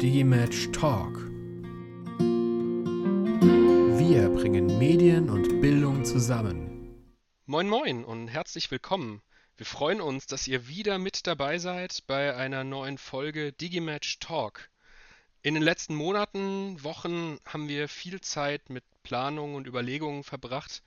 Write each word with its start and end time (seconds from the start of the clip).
Digimatch 0.00 0.70
Talk. 0.72 1.16
Wir 3.98 4.28
bringen 4.28 4.78
Medien 4.78 5.30
und 5.30 5.62
Bildung 5.62 6.04
zusammen. 6.04 6.94
Moin 7.46 7.66
moin 7.66 8.04
und 8.04 8.28
herzlich 8.28 8.70
willkommen. 8.70 9.22
Wir 9.56 9.64
freuen 9.64 10.02
uns, 10.02 10.26
dass 10.26 10.46
ihr 10.48 10.68
wieder 10.68 10.98
mit 10.98 11.26
dabei 11.26 11.56
seid 11.56 12.06
bei 12.06 12.36
einer 12.36 12.62
neuen 12.62 12.98
Folge 12.98 13.54
Digimatch 13.54 14.18
Talk. 14.18 14.68
In 15.40 15.54
den 15.54 15.62
letzten 15.62 15.94
Monaten, 15.94 16.84
Wochen 16.84 17.38
haben 17.46 17.66
wir 17.68 17.88
viel 17.88 18.20
Zeit 18.20 18.68
mit 18.68 18.84
Planung 19.02 19.54
und 19.54 19.66
Überlegungen 19.66 20.24
verbracht, 20.24 20.82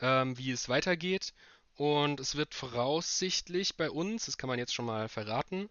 ähm, 0.00 0.38
wie 0.38 0.50
es 0.50 0.70
weitergeht. 0.70 1.34
Und 1.76 2.18
es 2.18 2.34
wird 2.34 2.54
voraussichtlich 2.54 3.76
bei 3.76 3.90
uns, 3.90 4.24
das 4.24 4.38
kann 4.38 4.48
man 4.48 4.58
jetzt 4.58 4.72
schon 4.72 4.86
mal 4.86 5.10
verraten, 5.10 5.68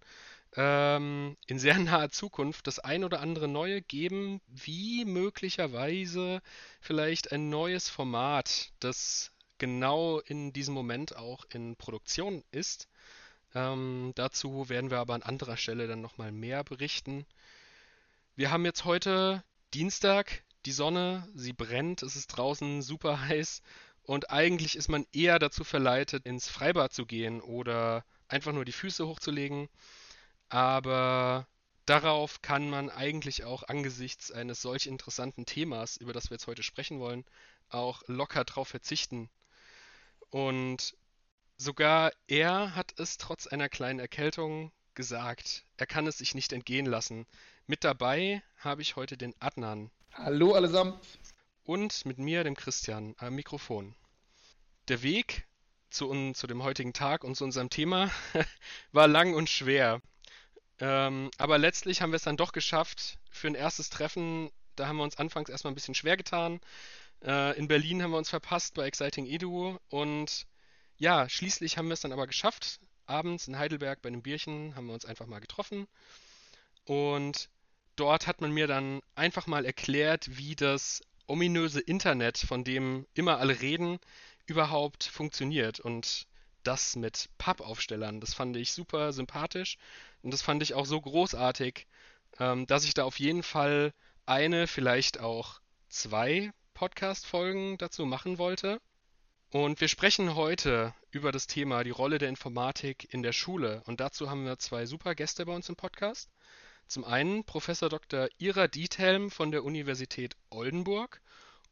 ähm, 0.56 1.38
in 1.48 1.60
sehr 1.60 1.78
naher 1.80 2.10
Zukunft 2.10 2.68
das 2.68 2.80
ein 2.80 3.04
oder 3.04 3.20
andere 3.20 3.48
Neue 3.48 3.82
geben, 3.82 4.42
wie 4.48 5.06
möglicherweise 5.06 6.42
vielleicht 6.82 7.32
ein 7.32 7.50
neues 7.50 7.90
Format, 7.90 8.72
das 8.80 9.32
genau 9.58 10.20
in 10.20 10.54
diesem 10.54 10.74
Moment 10.74 11.16
auch 11.16 11.46
in 11.52 11.76
Produktion 11.76 12.44
ist. 12.52 12.88
Ähm, 13.56 14.14
dazu 14.16 14.68
werden 14.70 14.90
wir 14.90 15.00
aber 15.00 15.14
an 15.14 15.24
anderer 15.24 15.58
Stelle 15.58 15.88
dann 15.88 16.02
nochmal 16.02 16.32
mehr 16.32 16.64
berichten. 16.64 17.26
Wir 18.36 18.50
haben 18.52 18.66
jetzt 18.66 18.84
heute 18.84 19.44
Dienstag, 19.74 20.44
die 20.66 20.72
Sonne, 20.72 21.28
sie 21.36 21.54
brennt, 21.54 22.04
es 22.04 22.16
ist 22.16 22.28
draußen 22.28 22.82
super 22.82 23.22
heiß 23.28 23.62
und 24.04 24.32
eigentlich 24.32 24.76
ist 24.76 24.90
man 24.90 25.06
eher 25.14 25.40
dazu 25.40 25.64
verleitet, 25.64 26.26
ins 26.26 26.50
Freibad 26.50 26.94
zu 26.94 27.06
gehen 27.06 27.42
oder 27.42 28.04
einfach 28.28 28.52
nur 28.54 28.66
die 28.66 28.72
Füße 28.72 29.08
hochzulegen. 29.08 29.70
Aber 30.54 31.48
darauf 31.88 32.44
kann 32.44 32.70
man 32.70 32.92
eigentlich 32.92 33.44
auch 33.44 33.64
angesichts 33.64 34.32
eines 34.32 34.62
solch 34.62 34.86
interessanten 34.86 35.48
Themas, 35.48 35.98
über 35.98 36.14
das 36.14 36.30
wir 36.30 36.36
jetzt 36.36 36.46
heute 36.46 36.62
sprechen 36.62 37.00
wollen, 37.00 37.26
auch 37.70 38.04
locker 38.06 38.44
drauf 38.44 38.68
verzichten. 38.68 39.32
Und 40.30 40.96
sogar 41.58 42.12
er 42.28 42.76
hat 42.76 42.94
es 43.00 43.18
trotz 43.18 43.48
einer 43.48 43.68
kleinen 43.68 43.98
Erkältung 43.98 44.72
gesagt, 44.94 45.66
er 45.78 45.88
kann 45.88 46.06
es 46.06 46.20
sich 46.20 46.36
nicht 46.36 46.54
entgehen 46.54 46.86
lassen. 46.86 47.26
Mit 47.66 47.84
dabei 47.84 48.44
habe 48.58 48.84
ich 48.84 48.96
heute 48.96 49.18
den 49.18 49.34
Adnan. 49.40 49.90
Hallo 50.14 50.54
allesamt. 50.54 51.04
Und 51.64 52.06
mit 52.06 52.20
mir, 52.20 52.44
dem 52.44 52.56
Christian, 52.56 53.16
am 53.18 53.34
Mikrofon. 53.34 53.96
Der 54.88 55.02
Weg 55.02 55.48
zu, 55.90 56.32
zu 56.34 56.46
dem 56.46 56.62
heutigen 56.62 56.94
Tag 56.94 57.24
und 57.24 57.34
zu 57.34 57.44
unserem 57.44 57.72
Thema 57.72 58.12
war 58.92 59.08
lang 59.08 59.34
und 59.34 59.50
schwer. 59.50 60.00
Ähm, 60.84 61.32
aber 61.38 61.58
letztlich 61.58 62.02
haben 62.02 62.12
wir 62.12 62.18
es 62.18 62.24
dann 62.24 62.36
doch 62.36 62.52
geschafft 62.52 63.18
für 63.30 63.48
ein 63.48 63.56
erstes 63.56 63.90
Treffen. 63.90 64.52
Da 64.76 64.88
haben 64.88 64.98
wir 64.98 65.04
uns 65.04 65.16
anfangs 65.16 65.50
erstmal 65.50 65.72
ein 65.72 65.76
bisschen 65.76 65.96
schwer 65.96 66.18
getan. 66.18 66.60
Äh, 67.24 67.58
in 67.58 67.70
Berlin 67.70 68.04
haben 68.04 68.12
wir 68.12 68.18
uns 68.18 68.30
verpasst 68.30 68.74
bei 68.74 68.86
Exciting 68.86 69.26
Edu 69.26 69.78
und 69.88 70.46
ja, 70.98 71.30
schließlich 71.30 71.78
haben 71.78 71.88
wir 71.88 71.94
es 71.94 72.02
dann 72.02 72.12
aber 72.12 72.28
geschafft 72.28 72.82
abends 73.06 73.48
in 73.48 73.58
Heidelberg 73.58 74.02
bei 74.02 74.08
einem 74.08 74.22
Bierchen 74.22 74.76
haben 74.76 74.88
wir 74.88 74.94
uns 74.94 75.06
einfach 75.06 75.26
mal 75.26 75.40
getroffen 75.40 75.88
und 76.84 77.50
dort 77.96 78.28
hat 78.28 78.42
man 78.42 78.52
mir 78.52 78.68
dann 78.68 79.02
einfach 79.16 79.48
mal 79.48 79.66
erklärt, 79.66 80.38
wie 80.38 80.56
das 80.56 81.02
ominöse 81.28 81.80
Internet, 81.80 82.38
von 82.38 82.66
dem 82.66 83.06
immer 83.14 83.38
alle 83.40 83.62
reden, 83.62 84.00
überhaupt 84.48 85.06
funktioniert 85.06 85.80
und 85.80 86.28
das 86.64 86.96
mit 86.96 87.30
Pappaufstellern. 87.38 88.20
Das 88.20 88.34
fand 88.34 88.56
ich 88.58 88.72
super 88.72 89.14
sympathisch 89.14 89.78
und 90.22 90.32
das 90.32 90.42
fand 90.42 90.64
ich 90.64 90.74
auch 90.74 90.86
so 90.86 91.00
großartig, 91.00 91.88
ähm, 92.40 92.66
dass 92.68 92.86
ich 92.86 92.94
da 92.94 93.04
auf 93.04 93.20
jeden 93.20 93.44
Fall 93.44 93.94
eine, 94.26 94.68
vielleicht 94.68 95.20
auch 95.20 95.60
zwei 95.90 96.52
Podcast-Folgen 96.74 97.78
dazu 97.78 98.06
machen 98.06 98.38
wollte. 98.38 98.82
Und 99.52 99.82
wir 99.82 99.88
sprechen 99.88 100.34
heute 100.34 100.96
über 101.12 101.32
das 101.32 101.46
Thema 101.46 101.84
die 101.84 101.92
Rolle 101.92 102.18
der 102.18 102.30
Informatik 102.30 103.14
in 103.14 103.22
der 103.22 103.34
Schule. 103.34 103.84
Und 103.86 104.00
dazu 104.00 104.30
haben 104.30 104.46
wir 104.46 104.58
zwei 104.58 104.88
super 104.88 105.14
Gäste 105.14 105.46
bei 105.46 105.54
uns 105.54 105.70
im 105.70 105.76
Podcast. 105.76 106.32
Zum 106.88 107.04
einen 107.04 107.44
Professor 107.44 107.90
Dr. 107.90 108.30
Ira 108.40 108.68
Diethelm 108.68 109.30
von 109.30 109.52
der 109.52 109.64
Universität 109.64 110.36
Oldenburg 110.50 111.22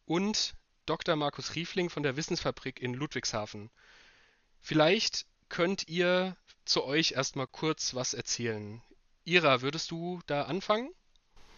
und 0.06 0.54
Dr. 0.86 1.16
Markus 1.16 1.56
Riefling 1.56 1.90
von 1.90 2.04
der 2.04 2.16
Wissensfabrik 2.18 2.82
in 2.82 2.94
Ludwigshafen. 2.94 3.72
Vielleicht 4.62 5.26
könnt 5.50 5.90
ihr 5.90 6.36
zu 6.66 6.86
euch 6.86 7.14
erstmal 7.14 7.48
kurz 7.48 7.96
was 7.96 8.14
erzählen. 8.14 8.82
Ira, 9.26 9.62
würdest 9.62 9.92
du 9.92 10.20
da 10.28 10.44
anfangen? 10.44 10.92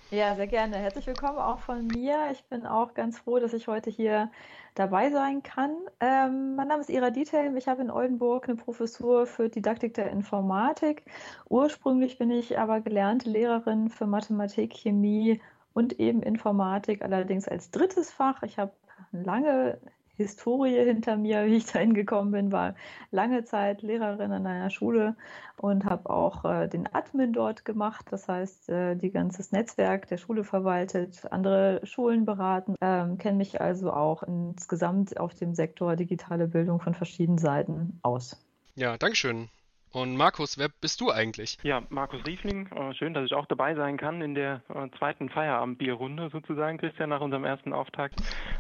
Ja, 0.09 0.35
sehr 0.35 0.47
gerne. 0.47 0.77
Herzlich 0.77 1.07
willkommen 1.07 1.37
auch 1.37 1.59
von 1.59 1.85
mir. 1.87 2.29
Ich 2.31 2.43
bin 2.45 2.65
auch 2.65 2.93
ganz 2.93 3.19
froh, 3.19 3.39
dass 3.39 3.53
ich 3.53 3.67
heute 3.67 3.89
hier 3.89 4.31
dabei 4.73 5.11
sein 5.11 5.43
kann. 5.43 5.75
Ähm, 5.99 6.55
mein 6.55 6.67
Name 6.67 6.81
ist 6.81 6.89
Ira 6.89 7.09
Diethelm. 7.09 7.57
Ich 7.57 7.67
habe 7.67 7.81
in 7.81 7.91
Oldenburg 7.91 8.47
eine 8.47 8.55
Professur 8.55 9.25
für 9.25 9.49
Didaktik 9.49 9.95
der 9.95 10.09
Informatik. 10.09 11.03
Ursprünglich 11.49 12.17
bin 12.17 12.31
ich 12.31 12.57
aber 12.57 12.79
gelernte 12.79 13.29
Lehrerin 13.29 13.89
für 13.89 14.05
Mathematik, 14.05 14.73
Chemie 14.73 15.41
und 15.73 15.99
eben 15.99 16.21
Informatik, 16.21 17.01
allerdings 17.01 17.47
als 17.47 17.69
drittes 17.69 18.11
Fach. 18.11 18.43
Ich 18.43 18.57
habe 18.59 18.71
lange 19.11 19.79
Historie 20.15 20.83
hinter 20.85 21.17
mir, 21.17 21.45
wie 21.45 21.55
ich 21.55 21.65
da 21.65 21.79
hingekommen 21.79 22.31
bin, 22.31 22.51
war 22.51 22.75
lange 23.11 23.43
Zeit 23.45 23.81
Lehrerin 23.81 24.31
an 24.31 24.45
einer 24.45 24.69
Schule 24.69 25.15
und 25.57 25.85
habe 25.85 26.09
auch 26.09 26.45
äh, 26.45 26.67
den 26.67 26.87
Admin 26.93 27.33
dort 27.33 27.65
gemacht. 27.65 28.05
Das 28.11 28.27
heißt, 28.27 28.69
äh, 28.69 28.95
die 28.95 29.11
ganzes 29.11 29.51
Netzwerk 29.51 30.07
der 30.07 30.17
Schule 30.17 30.43
verwaltet, 30.43 31.25
andere 31.31 31.81
Schulen 31.83 32.25
beraten, 32.25 32.75
ähm, 32.81 33.17
kenne 33.17 33.37
mich 33.37 33.59
also 33.59 33.91
auch 33.91 34.23
insgesamt 34.23 35.19
auf 35.19 35.33
dem 35.33 35.55
Sektor 35.55 35.95
digitale 35.95 36.47
Bildung 36.47 36.79
von 36.79 36.93
verschiedenen 36.93 37.39
Seiten 37.39 37.99
aus. 38.03 38.37
Ja, 38.75 38.97
Dankeschön. 38.97 39.49
Und 39.93 40.17
Markus, 40.17 40.57
wer 40.57 40.69
bist 40.81 41.01
du 41.01 41.11
eigentlich? 41.11 41.59
Ja, 41.61 41.83
Markus 41.89 42.25
Riefling. 42.25 42.67
Äh, 42.75 42.95
schön, 42.95 43.13
dass 43.13 43.25
ich 43.25 43.35
auch 43.35 43.45
dabei 43.45 43.75
sein 43.75 43.95
kann 43.95 44.23
in 44.23 44.33
der 44.33 44.63
äh, 44.73 44.89
zweiten 44.97 45.29
Feierabendbierrunde 45.29 46.31
sozusagen, 46.31 46.79
Christian, 46.79 47.09
nach 47.09 47.21
unserem 47.21 47.45
ersten 47.45 47.73
Auftakt 47.73 48.15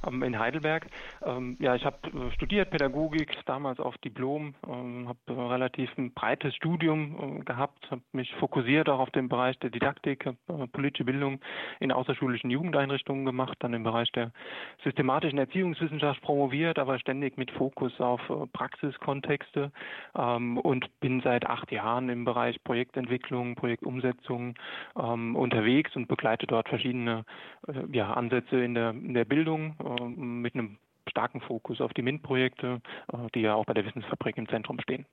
ähm, 0.05 0.21
in 0.21 0.37
Heidelberg. 0.37 0.85
Ähm, 1.25 1.57
ja, 1.59 1.73
ich 1.73 1.85
habe 1.85 1.97
äh, 2.07 2.31
studiert 2.35 2.69
Pädagogik, 2.69 3.35
damals 3.47 3.79
auf 3.79 3.97
Diplom, 3.97 4.53
ähm, 4.67 5.07
habe 5.07 5.49
relativ 5.49 5.89
ein 5.97 6.13
breites 6.13 6.53
Studium 6.53 7.43
gehabt, 7.45 7.89
habe 7.89 8.03
mich 8.11 8.31
fokussiert 8.35 8.87
auch 8.87 8.99
auf 8.99 9.09
den 9.09 9.27
Bereich 9.27 9.57
der 9.57 9.71
Didaktik, 9.71 10.29
politische 10.71 11.03
Bildung 11.03 11.39
in 11.79 11.91
außerschulischen 11.91 12.51
Jugendeinrichtungen 12.51 13.25
gemacht, 13.25 13.57
dann 13.61 13.73
im 13.73 13.81
Bereich 13.81 14.11
der 14.11 14.31
systematischen 14.83 15.39
Erziehungswissenschaft 15.39 16.21
promoviert, 16.21 16.77
aber 16.77 16.99
ständig 16.99 17.37
mit 17.37 17.49
Fokus 17.51 17.99
auf 17.99 18.21
Praxiskontexte 18.53 19.71
und 20.13 20.99
bin 20.99 21.22
seit 21.23 21.45
acht 21.45 21.71
Jahren 21.71 22.09
im 22.09 22.25
Bereich 22.25 22.63
Projektentwicklung, 22.63 23.55
Projektumsetzung 23.55 24.55
ähm, 24.97 25.35
unterwegs 25.35 25.95
und 25.95 26.07
begleite 26.07 26.47
dort 26.47 26.69
verschiedene 26.69 27.25
äh, 27.67 27.83
ja, 27.91 28.13
Ansätze 28.13 28.63
in 28.63 28.73
der, 28.75 28.91
in 28.91 29.13
der 29.13 29.25
Bildung 29.25 29.75
äh, 29.79 30.03
mit 30.03 30.53
einem 30.53 30.77
starken 31.09 31.41
Fokus 31.41 31.81
auf 31.81 31.93
die 31.93 32.01
MINT-Projekte, 32.01 32.81
äh, 33.11 33.17
die 33.35 33.41
ja 33.41 33.55
auch 33.55 33.65
bei 33.65 33.73
der 33.73 33.85
Wissensfabrik 33.85 34.37
im 34.37 34.47
Zentrum 34.49 34.79
stehen. 34.79 35.05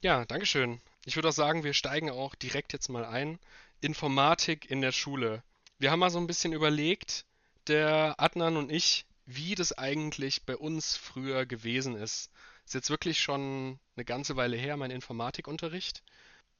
Ja, 0.00 0.24
Dankeschön. 0.24 0.80
Ich 1.04 1.16
würde 1.16 1.28
auch 1.28 1.32
sagen, 1.32 1.64
wir 1.64 1.74
steigen 1.74 2.10
auch 2.10 2.34
direkt 2.34 2.72
jetzt 2.72 2.88
mal 2.88 3.04
ein. 3.04 3.38
Informatik 3.80 4.70
in 4.70 4.80
der 4.80 4.92
Schule. 4.92 5.42
Wir 5.78 5.90
haben 5.90 6.00
mal 6.00 6.10
so 6.10 6.18
ein 6.18 6.26
bisschen 6.26 6.52
überlegt, 6.52 7.24
der 7.66 8.14
Adnan 8.18 8.56
und 8.56 8.70
ich, 8.70 9.04
wie 9.26 9.54
das 9.54 9.76
eigentlich 9.76 10.44
bei 10.44 10.56
uns 10.56 10.96
früher 10.96 11.46
gewesen 11.46 11.96
ist. 11.96 12.30
Ist 12.72 12.76
jetzt 12.76 12.88
wirklich 12.88 13.20
schon 13.20 13.78
eine 13.96 14.04
ganze 14.06 14.34
Weile 14.36 14.56
her, 14.56 14.78
mein 14.78 14.90
Informatikunterricht. 14.90 16.02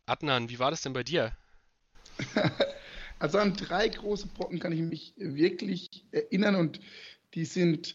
Adnan, 0.05 0.51
wie 0.51 0.59
war 0.59 0.71
das 0.71 0.83
denn 0.83 0.93
bei 0.93 1.03
dir? 1.03 1.33
Also 3.19 3.39
an 3.39 3.55
drei 3.55 3.89
große 3.89 4.27
Brocken 4.27 4.59
kann 4.59 4.73
ich 4.73 4.81
mich 4.81 5.15
wirklich 5.17 6.05
erinnern 6.11 6.57
und 6.57 6.81
die 7.35 7.45
sind 7.45 7.95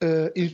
äh, 0.00 0.50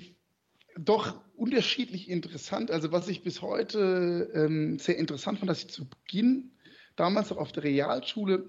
doch 0.76 1.20
unterschiedlich 1.36 2.10
interessant. 2.10 2.72
Also 2.72 2.90
was 2.90 3.06
ich 3.06 3.22
bis 3.22 3.42
heute 3.42 4.28
ähm, 4.34 4.80
sehr 4.80 4.98
interessant 4.98 5.38
fand, 5.38 5.48
dass 5.48 5.60
ich 5.60 5.68
zu 5.68 5.88
Beginn 5.88 6.50
damals 6.96 7.30
auch 7.30 7.38
auf 7.38 7.52
der 7.52 7.62
Realschule 7.62 8.48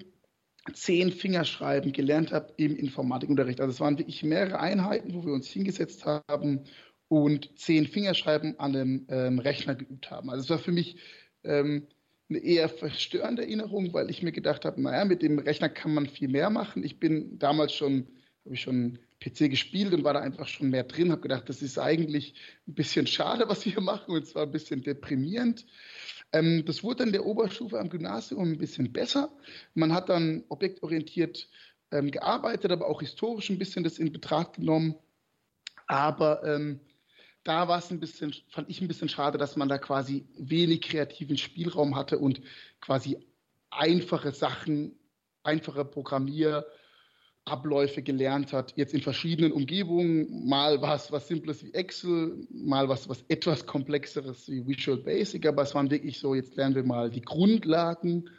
zehn 0.74 1.12
Fingerschreiben 1.12 1.94
gelernt 1.94 2.32
habe 2.32 2.52
im 2.58 2.76
Informatikunterricht. 2.76 3.62
Also 3.62 3.72
es 3.72 3.80
waren 3.80 4.00
wirklich 4.00 4.24
mehrere 4.24 4.60
Einheiten, 4.60 5.14
wo 5.14 5.24
wir 5.24 5.34
uns 5.34 5.48
hingesetzt 5.48 6.04
haben 6.06 6.66
und 7.10 7.58
zehn 7.58 7.88
Fingerschreiben 7.88 8.60
an 8.60 8.76
einem 8.76 9.06
ähm, 9.10 9.40
Rechner 9.40 9.76
geübt 9.76 10.12
haben. 10.12 10.30
Also 10.30 10.44
es 10.44 10.50
war 10.50 10.60
für 10.60 10.72
mich 10.72 10.98
ähm, 11.44 11.88
eine 12.30 12.40
eher 12.40 12.68
verstörende 12.68 13.44
Erinnerung, 13.44 13.94
weil 13.94 14.10
ich 14.10 14.22
mir 14.22 14.34
gedacht 14.34 14.66
habe, 14.66 14.82
naja, 14.82 15.06
mit 15.06 15.22
dem 15.22 15.40
Rechner 15.40 15.70
kann 15.70 15.94
man 15.94 16.08
viel 16.08 16.28
mehr 16.28 16.50
machen. 16.50 16.84
Ich 16.84 17.00
bin 17.00 17.40
damals 17.40 17.74
schon, 17.74 18.08
habe 18.44 18.56
ich 18.56 18.62
schon 18.62 19.00
PC 19.24 19.50
gespielt 19.50 19.94
und 19.94 20.04
war 20.04 20.14
da 20.14 20.20
einfach 20.20 20.48
schon 20.48 20.70
mehr 20.70 20.84
drin. 20.84 21.12
Habe 21.12 21.22
gedacht, 21.22 21.48
das 21.48 21.62
ist 21.62 21.80
eigentlich 21.80 22.36
ein 22.68 22.76
bisschen 22.76 23.08
schade, 23.08 23.48
was 23.48 23.66
wir 23.66 23.74
hier 23.74 23.82
machen 23.82 24.14
und 24.14 24.28
zwar 24.28 24.44
ein 24.44 24.52
bisschen 24.52 24.84
deprimierend. 24.84 25.66
Ähm, 26.34 26.66
das 26.66 26.84
wurde 26.84 27.06
dann 27.06 27.14
der 27.14 27.26
Oberstufe 27.26 27.80
am 27.80 27.90
Gymnasium 27.90 28.52
ein 28.52 28.58
bisschen 28.58 28.92
besser. 28.92 29.32
Man 29.74 29.94
hat 29.94 30.10
dann 30.10 30.44
objektorientiert 30.50 31.48
ähm, 31.92 32.12
gearbeitet, 32.12 32.72
aber 32.72 32.88
auch 32.88 33.00
historisch 33.00 33.50
ein 33.50 33.58
bisschen 33.58 33.86
das 33.86 34.00
in 34.00 34.12
Betracht 34.12 34.54
genommen. 34.54 34.96
Aber 35.88 36.44
ähm, 36.44 36.82
da 37.48 37.68
war 37.70 37.80
es 37.80 37.90
ein 37.92 38.00
bisschen, 38.00 38.36
fand 38.50 38.70
ich 38.70 38.82
ein 38.82 38.90
bisschen 38.90 39.10
schade, 39.10 39.38
dass 39.38 39.56
man 39.56 39.70
da 39.70 39.78
quasi 39.78 40.26
wenig 40.38 40.82
kreativen 40.82 41.38
Spielraum 41.38 41.96
hatte 41.96 42.20
und 42.20 42.42
quasi 42.82 43.26
einfache 43.70 44.34
Sachen, 44.34 45.00
einfache 45.44 45.86
Programmierabläufe 45.86 48.02
gelernt 48.02 48.52
hat, 48.52 48.74
jetzt 48.76 48.94
in 48.94 49.02
verschiedenen 49.02 49.54
Umgebungen, 49.54 50.46
mal 50.46 50.82
was, 50.82 51.10
was 51.14 51.30
Simples 51.30 51.64
wie 51.64 51.74
Excel, 51.74 52.46
mal 52.50 52.90
was, 52.90 53.08
was 53.08 53.24
etwas 53.30 53.66
Komplexeres 53.66 54.50
wie 54.50 54.68
Visual 54.68 54.98
Basic, 54.98 55.46
aber 55.46 55.62
es 55.62 55.74
waren 55.74 55.90
wirklich 55.90 56.20
so, 56.20 56.36
jetzt 56.36 56.58
lernen 56.58 56.76
wir 56.76 56.84
mal 56.84 57.10
die 57.10 57.22
Grundlagen 57.22 58.30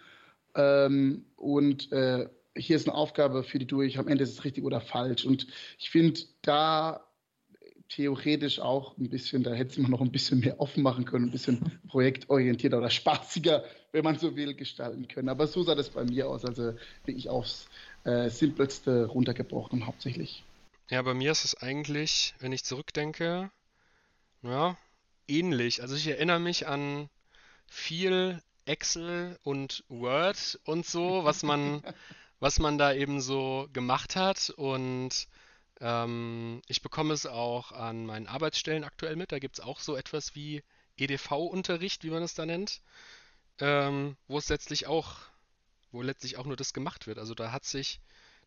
ähm, 0.55 1.25
und 1.37 1.91
äh, 1.93 2.29
hier 2.55 2.77
ist 2.77 2.87
eine 2.87 2.97
Aufgabe 2.97 3.43
für 3.43 3.59
die 3.59 3.67
durch, 3.67 3.99
am 3.99 4.09
Ende 4.09 4.25
ist 4.25 4.33
es 4.33 4.45
richtig 4.45 4.65
oder 4.65 4.83
falsch. 4.83 5.25
Und 5.25 5.47
ich 5.79 5.89
finde, 5.91 6.21
da 6.43 7.08
theoretisch 7.89 8.61
auch 8.61 8.97
ein 8.99 9.09
bisschen, 9.09 9.43
da 9.43 9.53
hätte 9.53 9.81
man 9.81 9.91
noch 9.91 10.01
ein 10.01 10.13
bisschen 10.13 10.41
mehr 10.41 10.61
offen 10.61 10.83
machen 10.83 11.05
können, 11.05 11.27
ein 11.27 11.31
bisschen 11.31 11.81
projektorientierter 11.89 12.79
oder 12.79 12.91
spaßiger, 12.91 13.65
wenn 13.93 14.05
man 14.05 14.19
so 14.19 14.37
will, 14.37 14.55
gestalten 14.55 15.09
können. 15.09 15.29
Aber 15.29 15.47
so 15.47 15.63
sah 15.63 15.75
das 15.75 15.91
bei 15.91 16.05
mir 16.05 16.29
aus, 16.29 16.45
also 16.45 16.75
wirklich 17.05 17.29
aufs 17.29 17.69
äh, 18.05 18.29
Simpelste 18.29 19.07
runtergebrochen 19.07 19.87
hauptsächlich. 19.87 20.45
Ja, 20.91 21.03
bei 21.03 21.15
mir 21.15 21.33
ist 21.33 21.45
es 21.45 21.55
eigentlich, 21.55 22.35
wenn 22.39 22.53
ich 22.53 22.65
zurückdenke, 22.65 23.51
ja, 24.43 24.77
ähnlich. 25.27 25.83
Also 25.83 25.97
ich 25.97 26.07
erinnere 26.07 26.41
mich 26.41 26.67
an 26.67 27.09
viel 27.67 28.43
Excel 28.65 29.39
und 29.43 29.85
Word 29.89 30.61
und 30.65 30.87
so, 30.87 31.25
was 31.25 31.43
man, 31.43 31.83
was 32.41 32.59
man 32.59 32.79
da 32.79 32.93
eben 32.93 33.21
so 33.21 33.69
gemacht 33.73 34.17
hat 34.17 34.51
und 34.51 35.29
ähm, 35.81 36.63
ich 36.67 36.83
bekomme 36.83 37.15
es 37.15 37.27
auch 37.27 37.73
an 37.73 38.07
meinen 38.07 38.27
Arbeitsstellen 38.27 38.85
aktuell 38.85 39.17
mit. 39.17 39.33
Da 39.33 39.39
gibt 39.39 39.59
es 39.59 39.65
auch 39.65 39.81
so 39.81 39.97
etwas 39.97 40.35
wie 40.35 40.63
EDV-Unterricht, 40.97 42.05
wie 42.05 42.11
man 42.11 42.23
es 42.23 42.35
da 42.35 42.47
nennt, 42.47 42.83
ähm, 43.61 44.17
wo 44.27 44.39
es 44.39 44.49
letztlich 44.49 44.87
auch, 44.87 45.17
wo 45.93 46.03
letztlich 46.03 46.37
auch 46.37 46.47
nur 46.47 46.57
das 46.57 46.73
gemacht 46.73 47.07
wird. 47.07 47.19
Also 47.19 47.35
da 47.35 47.53
hat 47.53 47.65
sich 47.65 48.01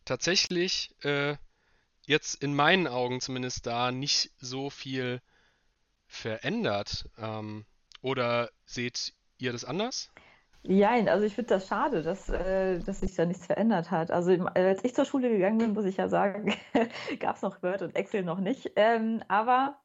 tatsächlich 0.04 0.94
äh, 1.04 1.36
jetzt 2.06 2.42
in 2.42 2.54
meinen 2.54 2.86
Augen 2.86 3.20
zumindest 3.20 3.66
da 3.66 3.92
nicht 3.92 4.30
so 4.38 4.70
viel 4.70 5.22
verändert. 6.06 7.08
Ähm, 7.16 7.64
oder 8.02 8.50
seht 8.66 9.14
ihr 9.38 9.52
das 9.52 9.64
anders? 9.64 10.10
Ja, 10.64 10.90
also 10.90 11.24
ich 11.26 11.34
finde 11.34 11.48
das 11.54 11.66
schade, 11.66 12.02
dass, 12.02 12.28
äh, 12.28 12.78
dass 12.78 13.00
sich 13.00 13.14
da 13.16 13.24
nichts 13.26 13.46
verändert 13.46 13.90
hat. 13.90 14.12
Also 14.12 14.30
als 14.54 14.84
ich 14.84 14.94
zur 14.94 15.04
Schule 15.04 15.28
gegangen 15.28 15.58
bin, 15.58 15.72
muss 15.72 15.84
ich 15.84 15.96
ja 15.96 16.08
sagen, 16.08 16.54
gab 17.18 17.34
es 17.36 17.42
noch 17.42 17.62
Word 17.62 17.82
und 17.82 17.96
Excel 17.96 18.22
noch 18.22 18.38
nicht. 18.38 18.70
Ähm, 18.76 19.22
aber 19.26 19.80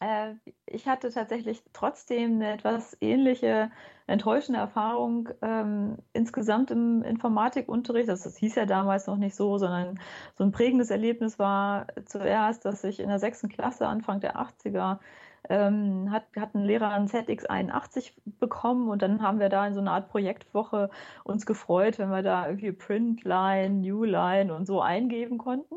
äh, 0.00 0.34
ich 0.66 0.88
hatte 0.88 1.10
tatsächlich 1.10 1.62
trotzdem 1.72 2.34
eine 2.36 2.52
etwas 2.54 2.96
ähnliche, 3.00 3.70
enttäuschende 4.06 4.60
Erfahrung 4.60 5.30
ähm, 5.42 5.98
insgesamt 6.12 6.70
im 6.70 7.02
Informatikunterricht. 7.02 8.08
Das, 8.08 8.22
das 8.22 8.36
hieß 8.36 8.56
ja 8.56 8.66
damals 8.66 9.06
noch 9.06 9.16
nicht 9.16 9.36
so, 9.36 9.58
sondern 9.58 9.98
so 10.34 10.44
ein 10.44 10.52
prägendes 10.52 10.90
Erlebnis 10.90 11.38
war 11.38 11.86
zuerst, 12.06 12.64
dass 12.66 12.84
ich 12.84 13.00
in 13.00 13.08
der 13.08 13.18
sechsten 13.20 13.48
Klasse 13.48 13.86
Anfang 13.88 14.20
der 14.20 14.36
80er 14.36 15.00
ähm, 15.48 16.10
hat, 16.10 16.24
hat 16.36 16.54
ein 16.54 16.64
Lehrer 16.64 16.90
ein 16.90 17.08
ZX81 17.08 18.12
bekommen 18.38 18.88
und 18.88 19.02
dann 19.02 19.22
haben 19.22 19.40
wir 19.40 19.48
da 19.48 19.66
in 19.66 19.74
so 19.74 19.80
einer 19.80 19.92
Art 19.92 20.08
Projektwoche 20.08 20.90
uns 21.24 21.46
gefreut, 21.46 21.98
wenn 21.98 22.10
wir 22.10 22.22
da 22.22 22.46
irgendwie 22.46 22.72
Printline, 22.72 23.70
Newline 23.70 24.54
und 24.54 24.66
so 24.66 24.80
eingeben 24.80 25.38
konnten. 25.38 25.76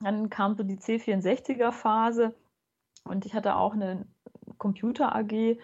Dann 0.00 0.30
kam 0.30 0.56
so 0.56 0.62
die 0.62 0.76
C64er-Phase 0.76 2.34
und 3.04 3.24
ich 3.24 3.34
hatte 3.34 3.56
auch 3.56 3.74
eine 3.74 4.06
Computer 4.58 5.14
AG 5.14 5.58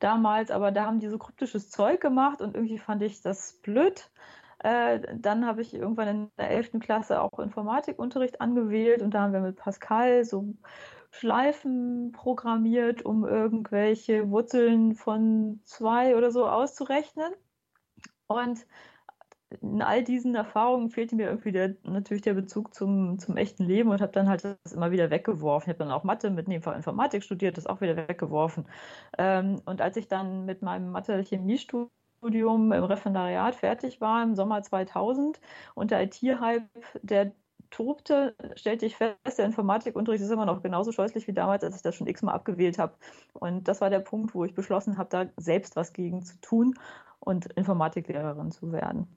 damals, 0.00 0.50
aber 0.50 0.70
da 0.70 0.86
haben 0.86 1.00
die 1.00 1.08
so 1.08 1.18
kryptisches 1.18 1.70
Zeug 1.70 2.00
gemacht 2.00 2.42
und 2.42 2.54
irgendwie 2.54 2.78
fand 2.78 3.02
ich 3.02 3.22
das 3.22 3.54
blöd. 3.62 4.10
Äh, 4.58 5.00
dann 5.16 5.46
habe 5.46 5.62
ich 5.62 5.74
irgendwann 5.74 6.08
in 6.08 6.30
der 6.38 6.50
11. 6.50 6.80
Klasse 6.80 7.20
auch 7.20 7.38
Informatikunterricht 7.38 8.40
angewählt 8.40 9.02
und 9.02 9.12
da 9.12 9.22
haben 9.22 9.32
wir 9.32 9.40
mit 9.40 9.56
Pascal 9.56 10.24
so 10.24 10.54
Schleifen 11.18 12.10
programmiert, 12.10 13.04
um 13.04 13.24
irgendwelche 13.24 14.30
Wurzeln 14.30 14.96
von 14.96 15.60
zwei 15.64 16.16
oder 16.16 16.32
so 16.32 16.48
auszurechnen. 16.48 17.32
Und 18.26 18.66
in 19.60 19.80
all 19.80 20.02
diesen 20.02 20.34
Erfahrungen 20.34 20.90
fehlte 20.90 21.14
mir 21.14 21.28
irgendwie 21.28 21.52
der, 21.52 21.76
natürlich 21.84 22.22
der 22.22 22.34
Bezug 22.34 22.74
zum, 22.74 23.20
zum 23.20 23.36
echten 23.36 23.64
Leben 23.64 23.90
und 23.90 24.00
habe 24.00 24.10
dann 24.10 24.28
halt 24.28 24.42
das 24.44 24.72
immer 24.72 24.90
wieder 24.90 25.10
weggeworfen. 25.10 25.70
Ich 25.70 25.74
habe 25.74 25.84
dann 25.84 25.92
auch 25.92 26.02
Mathe 26.02 26.30
mit 26.30 26.48
nebenfach 26.48 26.74
Informatik 26.74 27.22
studiert, 27.22 27.58
das 27.58 27.68
auch 27.68 27.80
wieder 27.80 27.96
weggeworfen. 27.96 28.66
Ähm, 29.16 29.62
und 29.66 29.80
als 29.80 29.96
ich 29.96 30.08
dann 30.08 30.46
mit 30.46 30.62
meinem 30.62 30.90
Mathe-Chemiestudium 30.90 32.72
im 32.72 32.84
Referendariat 32.84 33.54
fertig 33.54 34.00
war 34.00 34.20
im 34.24 34.34
Sommer 34.34 34.64
2000 34.64 35.40
und 35.74 35.92
der 35.92 36.02
IT-Hype, 36.02 36.64
der 37.02 37.32
tobte, 37.70 38.34
stellte 38.56 38.86
ich 38.86 38.96
fest, 38.96 39.38
der 39.38 39.46
Informatikunterricht 39.46 40.22
ist 40.22 40.30
immer 40.30 40.46
noch 40.46 40.62
genauso 40.62 40.92
scheußlich 40.92 41.26
wie 41.26 41.32
damals, 41.32 41.64
als 41.64 41.76
ich 41.76 41.82
das 41.82 41.94
schon 41.94 42.06
x-mal 42.06 42.32
abgewählt 42.32 42.78
habe. 42.78 42.94
Und 43.32 43.68
das 43.68 43.80
war 43.80 43.90
der 43.90 44.00
Punkt, 44.00 44.34
wo 44.34 44.44
ich 44.44 44.54
beschlossen 44.54 44.98
habe, 44.98 45.08
da 45.10 45.26
selbst 45.36 45.76
was 45.76 45.92
gegen 45.92 46.22
zu 46.24 46.40
tun 46.40 46.74
und 47.20 47.46
Informatiklehrerin 47.46 48.50
zu 48.50 48.72
werden. 48.72 49.08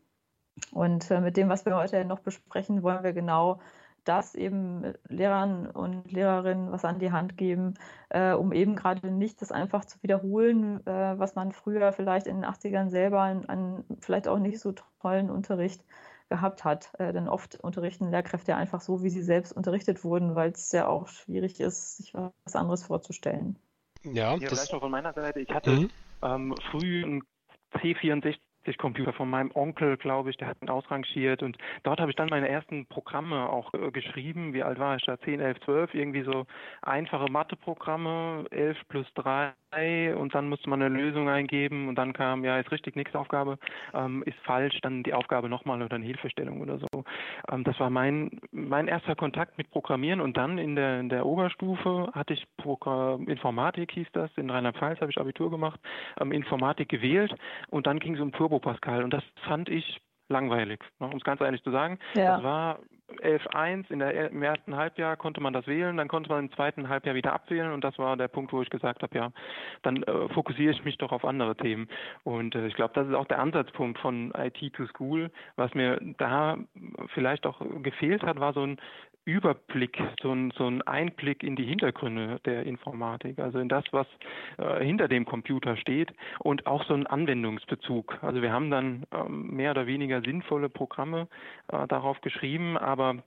Und 0.72 1.12
äh, 1.12 1.22
mit 1.22 1.38
dem, 1.38 1.50
was 1.50 1.66
wir 1.66 1.76
heute 1.76 2.04
noch 2.06 2.20
besprechen, 2.20 2.84
wollen 2.84 3.04
wir 3.04 3.14
genau 3.14 3.60
das 4.08 4.36
eben 4.36 4.94
Lehrern 5.10 5.68
und 5.68 6.12
Lehrerinnen 6.12 6.72
was 6.72 6.86
an 6.86 7.00
die 7.00 7.12
Hand 7.12 7.38
geben, 7.38 7.74
äh, 8.10 8.32
um 8.32 8.54
eben 8.54 8.76
gerade 8.76 9.12
nicht 9.12 9.42
das 9.42 9.52
einfach 9.52 9.86
zu 9.86 10.02
wiederholen, 10.02 10.86
äh, 10.88 11.20
was 11.20 11.36
man 11.36 11.52
früher 11.52 11.92
vielleicht 11.92 12.28
in 12.28 12.38
den 12.38 12.46
80ern 12.46 12.90
selber 12.90 13.22
an, 13.22 13.46
an 13.46 13.84
vielleicht 14.00 14.28
auch 14.28 14.40
nicht 14.40 14.60
so 14.60 14.74
tollen 15.02 15.30
Unterricht 15.30 15.84
gehabt 16.30 16.64
hat. 16.64 16.92
Äh, 17.00 17.14
denn 17.14 17.28
oft 17.28 17.60
unterrichten 17.62 18.10
Lehrkräfte 18.10 18.52
ja 18.52 18.58
einfach 18.58 18.82
so, 18.82 19.04
wie 19.04 19.10
sie 19.10 19.24
selbst 19.24 19.54
unterrichtet 19.54 20.04
wurden, 20.04 20.36
weil 20.36 20.52
es 20.52 20.72
ja 20.72 20.88
auch 20.88 21.08
schwierig 21.08 21.60
ist, 21.60 21.98
sich 21.98 22.14
was 22.14 22.56
anderes 22.56 22.86
vorzustellen. 22.86 23.58
Ja, 24.04 24.34
ja 24.34 24.40
das 24.40 24.50
vielleicht 24.50 24.74
noch 24.74 24.82
von 24.82 24.92
meiner 24.92 25.14
Seite. 25.14 25.40
Ich 25.40 25.50
hatte 25.50 25.72
mhm. 25.72 25.90
ähm, 26.22 26.56
früh 26.72 27.04
ein 27.04 27.24
C64 27.74 28.38
Computer 28.78 29.14
von 29.14 29.30
meinem 29.30 29.52
Onkel, 29.54 29.96
glaube 29.96 30.30
ich, 30.30 30.38
der 30.38 30.50
hat 30.50 30.62
ihn 30.62 30.70
ausrangiert 30.70 31.42
und 31.42 31.58
dort 31.84 32.02
habe 32.02 32.12
ich 32.12 32.18
dann 32.18 32.28
meine 32.28 32.50
ersten 32.50 32.86
Programme 32.88 33.50
auch 33.50 33.74
äh, 33.74 33.92
geschrieben. 33.92 34.54
Wie 34.54 34.64
alt 34.64 34.78
war 34.78 34.98
ich 34.98 35.06
da? 35.06 35.18
10, 35.18 35.40
11, 35.40 35.62
12, 35.62 35.94
irgendwie 35.94 36.24
so 36.24 36.46
einfache 36.82 37.32
Matheprogramme, 37.32 38.46
11 38.52 38.78
plus 38.90 39.08
3 39.16 39.54
und 40.18 40.34
dann 40.34 40.50
musste 40.50 40.70
man 40.70 40.82
eine 40.82 40.96
Lösung 40.96 41.30
eingeben 41.30 41.88
und 41.88 41.96
dann 41.96 42.14
kam, 42.14 42.44
ja, 42.44 42.60
ist 42.60 42.72
richtig, 42.72 42.96
nächste 42.96 43.20
Aufgabe, 43.20 43.58
ähm, 43.94 44.24
ist 44.26 44.38
falsch, 44.44 44.80
dann 44.82 45.04
die 45.04 45.14
Aufgabe 45.14 45.50
nochmal 45.50 45.82
oder 45.82 45.96
eine 45.96 46.06
Hilfestellung 46.06 46.62
oder 46.62 46.80
so. 46.80 47.04
Ähm, 47.52 47.64
das 47.64 47.80
war 47.80 47.90
mein, 47.90 48.40
mein 48.52 48.88
erster 48.88 49.16
Kontakt 49.16 49.58
mit 49.58 49.70
Programmieren 49.72 50.22
und 50.22 50.38
dann 50.38 50.58
in 50.58 50.76
der, 50.76 51.00
in 51.00 51.10
der 51.10 51.26
Oberstufe 51.26 52.10
hatte 52.14 52.34
ich 52.34 52.46
Program 52.58 53.28
Informatik, 53.28 53.92
hieß 53.92 54.08
das, 54.14 54.32
in 54.36 54.50
Rheinland-Pfalz 54.50 55.00
habe 55.02 55.12
ich 55.12 55.20
Abitur 55.20 55.50
gemacht, 55.50 55.80
ähm, 56.20 56.32
Informatik 56.32 56.90
gewählt 56.90 57.34
und 57.70 57.88
dann 57.88 58.00
ging 58.00 58.16
es 58.16 58.22
um 58.22 58.32
Turbo 58.32 58.60
Pascal 58.60 59.04
und 59.04 59.14
das 59.14 59.24
fand 59.48 59.70
ich 59.70 60.02
langweilig, 60.30 60.80
ne, 61.00 61.08
um 61.08 61.18
es 61.18 61.24
ganz 61.24 61.42
ehrlich 61.42 61.64
zu 61.64 61.72
sagen. 61.72 62.00
Ja. 62.16 62.36
Das 62.36 62.44
war 62.44 62.80
11.1, 63.22 63.90
in 63.90 64.00
der, 64.00 64.32
im 64.32 64.44
ersten 64.44 64.76
Halbjahr 64.76 65.16
konnte 65.16 65.40
man 65.42 65.54
das 65.54 65.66
wählen, 65.66 65.98
dann 65.98 66.08
konnte 66.08 66.30
man 66.30 66.46
im 66.46 66.52
zweiten 66.52 66.90
Halbjahr 66.90 67.16
wieder 67.16 67.34
abwählen 67.34 67.72
und 67.72 67.84
das 67.84 67.98
war 67.98 68.18
der 68.18 68.28
Punkt, 68.28 68.52
wo 68.52 68.62
ich 68.62 68.70
gesagt 68.70 69.02
habe, 69.02 69.18
ja, 69.18 69.32
dann 69.82 70.04
äh, 70.04 70.30
fokussiere 70.30 70.74
ich 70.74 70.84
mich 70.84 70.98
doch 70.98 71.12
auf 71.12 71.24
andere 71.24 71.56
Themen. 71.56 71.88
Und 72.24 72.56
äh, 72.56 72.68
ich 72.68 72.74
glaube, 72.74 72.94
das 72.94 73.08
ist 73.08 73.14
auch 73.14 73.28
der 73.28 73.40
Ansatzpunkt 73.40 74.00
von 74.00 74.34
IT 74.36 74.74
to 74.74 74.86
School. 74.88 75.32
Was 75.56 75.74
mir 75.74 76.00
da 76.18 76.58
vielleicht 77.14 77.46
auch 77.46 77.62
gefehlt 77.82 78.24
hat, 78.24 78.40
war 78.40 78.54
so 78.54 78.64
ein 78.64 78.78
Überblick, 79.28 80.02
so 80.22 80.32
ein, 80.32 80.52
so 80.58 80.66
ein 80.68 80.82
Einblick 80.84 81.44
in 81.44 81.58
die 81.58 81.66
Hintergründe 81.66 82.40
der 82.46 82.66
Informatik, 82.66 83.40
also 83.40 83.60
in 83.60 83.68
das, 83.68 83.84
was 83.92 84.08
äh, 84.58 84.84
hinter 84.84 85.10
dem 85.10 85.26
Computer 85.26 85.76
steht 85.76 86.14
und 86.40 86.66
auch 86.66 86.86
so 86.86 86.94
ein 86.94 87.06
Anwendungsbezug. 87.06 88.18
Also 88.22 88.42
wir 88.42 88.54
haben 88.54 88.72
dann 88.72 89.04
ähm, 89.12 89.50
mehr 89.50 89.72
oder 89.72 89.86
weniger 89.86 90.22
sinnvolle 90.22 90.70
Programme 90.70 91.28
äh, 91.68 91.86
darauf 91.88 92.22
geschrieben, 92.22 92.78
aber 92.78 93.18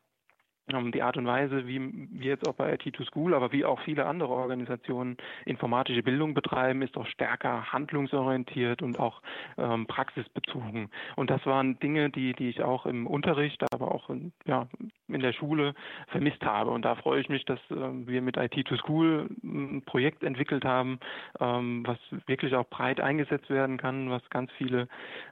die 0.92 1.02
Art 1.02 1.16
und 1.16 1.26
Weise, 1.26 1.66
wie 1.66 1.80
wir 2.12 2.30
jetzt 2.30 2.48
auch 2.48 2.54
bei 2.54 2.72
IT 2.74 2.82
2 2.96 3.04
School, 3.04 3.34
aber 3.34 3.52
wie 3.52 3.64
auch 3.64 3.80
viele 3.80 4.06
andere 4.06 4.30
Organisationen 4.30 5.16
informatische 5.44 6.02
Bildung 6.02 6.34
betreiben, 6.34 6.82
ist 6.82 6.96
doch 6.96 7.06
stärker 7.06 7.72
handlungsorientiert 7.72 8.82
und 8.82 8.98
auch 8.98 9.22
ähm, 9.58 9.86
praxisbezogen. 9.86 10.90
Und 11.16 11.30
das 11.30 11.44
waren 11.46 11.78
Dinge, 11.78 12.10
die, 12.10 12.32
die 12.32 12.48
ich 12.48 12.62
auch 12.62 12.86
im 12.86 13.06
Unterricht, 13.06 13.62
aber 13.72 13.94
auch 13.94 14.10
in, 14.10 14.32
ja, 14.46 14.66
in 15.08 15.20
der 15.20 15.32
Schule 15.32 15.74
vermisst 16.08 16.44
habe. 16.44 16.70
Und 16.70 16.84
da 16.84 16.94
freue 16.94 17.20
ich 17.20 17.28
mich, 17.28 17.44
dass 17.44 17.58
äh, 17.70 17.76
wir 18.06 18.22
mit 18.22 18.36
IT 18.36 18.66
to 18.66 18.76
School 18.76 19.28
ein 19.42 19.82
Projekt 19.84 20.22
entwickelt 20.22 20.64
haben, 20.64 21.00
ähm, 21.40 21.82
was 21.86 21.98
wirklich 22.26 22.54
auch 22.54 22.68
breit 22.68 23.00
eingesetzt 23.00 23.50
werden 23.50 23.76
kann, 23.76 24.10
was 24.10 24.28
ganz 24.30 24.50
viele 24.52 24.88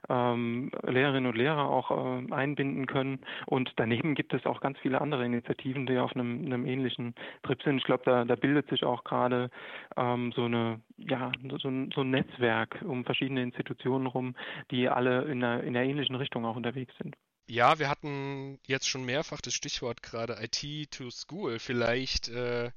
ähm, 0.09 0.71
Lehrerinnen 0.85 1.29
und 1.29 1.37
Lehrer 1.37 1.69
auch 1.69 1.91
äh, 1.91 2.33
einbinden 2.33 2.85
können. 2.85 3.19
Und 3.45 3.71
daneben 3.77 4.15
gibt 4.15 4.33
es 4.33 4.45
auch 4.45 4.61
ganz 4.61 4.77
viele 4.79 5.01
andere 5.01 5.23
Initiativen, 5.33 5.85
die 5.85 5.97
auf 5.97 6.13
einem, 6.13 6.45
einem 6.45 6.65
ähnlichen 6.65 7.15
Trip 7.43 7.61
sind. 7.63 7.77
Ich 7.77 7.83
glaube, 7.83 8.03
da, 8.05 8.25
da 8.25 8.35
bildet 8.35 8.69
sich 8.69 8.83
auch 8.83 9.03
gerade 9.03 9.49
ähm, 9.97 10.31
so 10.35 10.45
eine 10.45 10.81
ja 10.97 11.31
so 11.61 11.67
ein, 11.67 11.91
so 11.93 12.01
ein 12.01 12.11
Netzwerk 12.11 12.81
um 12.83 13.05
verschiedene 13.05 13.43
Institutionen 13.43 14.07
rum, 14.07 14.35
die 14.71 14.89
alle 14.89 15.23
in 15.23 15.43
einer, 15.43 15.63
in 15.63 15.75
einer 15.75 15.85
ähnlichen 15.85 16.15
Richtung 16.15 16.45
auch 16.45 16.55
unterwegs 16.55 16.93
sind. 17.01 17.15
Ja, 17.47 17.79
wir 17.79 17.89
hatten 17.89 18.59
jetzt 18.67 18.87
schon 18.87 19.05
mehrfach 19.05 19.41
das 19.41 19.53
Stichwort 19.53 20.03
gerade 20.03 20.37
IT 20.39 20.91
to 20.91 21.09
School. 21.09 21.57
Vielleicht 21.57 22.29
äh, 22.29 22.71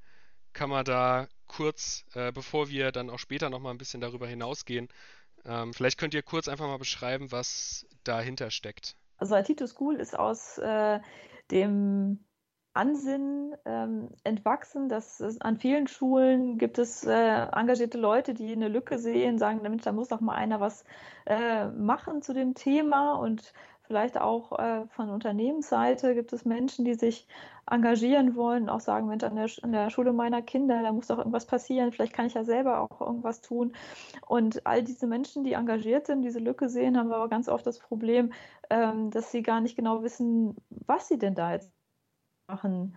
kann 0.55 0.71
man 0.71 0.85
da 0.85 1.29
kurz, 1.47 2.07
äh, 2.15 2.33
bevor 2.33 2.71
wir 2.71 2.91
dann 2.91 3.11
auch 3.11 3.19
später 3.19 3.51
nochmal 3.51 3.75
ein 3.75 3.79
bisschen 3.79 4.01
darüber 4.01 4.27
hinausgehen, 4.27 4.89
ähm, 5.45 5.75
vielleicht 5.75 5.99
könnt 5.99 6.15
ihr 6.15 6.23
kurz 6.23 6.49
einfach 6.49 6.67
mal 6.67 6.79
beschreiben, 6.79 7.33
was 7.33 7.87
dahinter 8.05 8.51
steckt. 8.51 8.97
Also 9.19 9.37
IT 9.37 9.59
to 9.59 9.67
School 9.67 9.97
ist 9.97 10.19
aus 10.19 10.59
äh, 10.59 11.01
dem 11.51 12.25
Ansinnen 12.75 13.55
ähm, 13.65 14.09
entwachsen, 14.25 14.89
dass 14.89 15.21
es 15.21 15.41
an 15.41 15.59
vielen 15.59 15.87
Schulen 15.87 16.57
gibt 16.59 16.79
es 16.79 17.05
äh, 17.05 17.47
engagierte 17.53 17.99
Leute, 17.99 18.33
die 18.33 18.53
eine 18.53 18.69
Lücke 18.69 18.99
sehen, 18.99 19.39
sagen, 19.39 19.61
Mensch, 19.63 19.83
da 19.83 19.93
muss 19.93 20.09
doch 20.09 20.21
mal 20.21 20.35
einer 20.35 20.61
was 20.61 20.85
äh, 21.27 21.69
machen 21.69 22.23
zu 22.23 22.33
dem 22.33 22.55
Thema 22.55 23.15
und 23.15 23.53
vielleicht 23.83 24.19
auch 24.19 24.59
äh, 24.59 24.87
von 24.89 25.11
Unternehmensseite 25.11 26.15
gibt 26.15 26.33
es 26.33 26.47
Menschen, 26.47 26.87
die 26.87 26.95
sich 26.95 27.27
engagieren 27.71 28.37
wollen, 28.37 28.69
auch 28.69 28.81
sagen, 28.81 29.07
Mensch, 29.07 29.25
an 29.25 29.37
der, 29.37 29.51
an 29.63 29.73
der 29.73 29.91
Schule 29.91 30.13
meiner 30.15 30.41
Kinder, 30.41 30.83
da 30.83 30.93
muss 30.93 31.09
doch 31.09 31.19
irgendwas 31.19 31.47
passieren, 31.47 31.93
vielleicht 31.93 32.15
kann 32.15 32.27
ich 32.27 32.35
ja 32.35 32.45
selber 32.45 32.81
auch 32.81 33.01
irgendwas 33.01 33.43
tun. 33.43 33.75
Und 34.27 34.67
all 34.67 34.83
diese 34.83 35.07
Menschen, 35.07 35.45
die 35.45 35.53
engagiert 35.53 36.07
sind, 36.07 36.23
diese 36.23 36.39
Lücke 36.39 36.69
sehen, 36.71 36.97
haben 36.99 37.13
aber 37.13 37.29
ganz 37.29 37.49
oft 37.49 37.67
das 37.67 37.79
Problem, 37.79 38.33
ähm, 38.71 39.11
dass 39.11 39.31
sie 39.31 39.43
gar 39.43 39.61
nicht 39.61 39.77
genau 39.77 40.03
wissen, 40.03 40.57
was 40.87 41.09
sie 41.09 41.19
denn 41.19 41.35
da 41.35 41.53
jetzt 41.53 41.71
machen. 42.49 42.97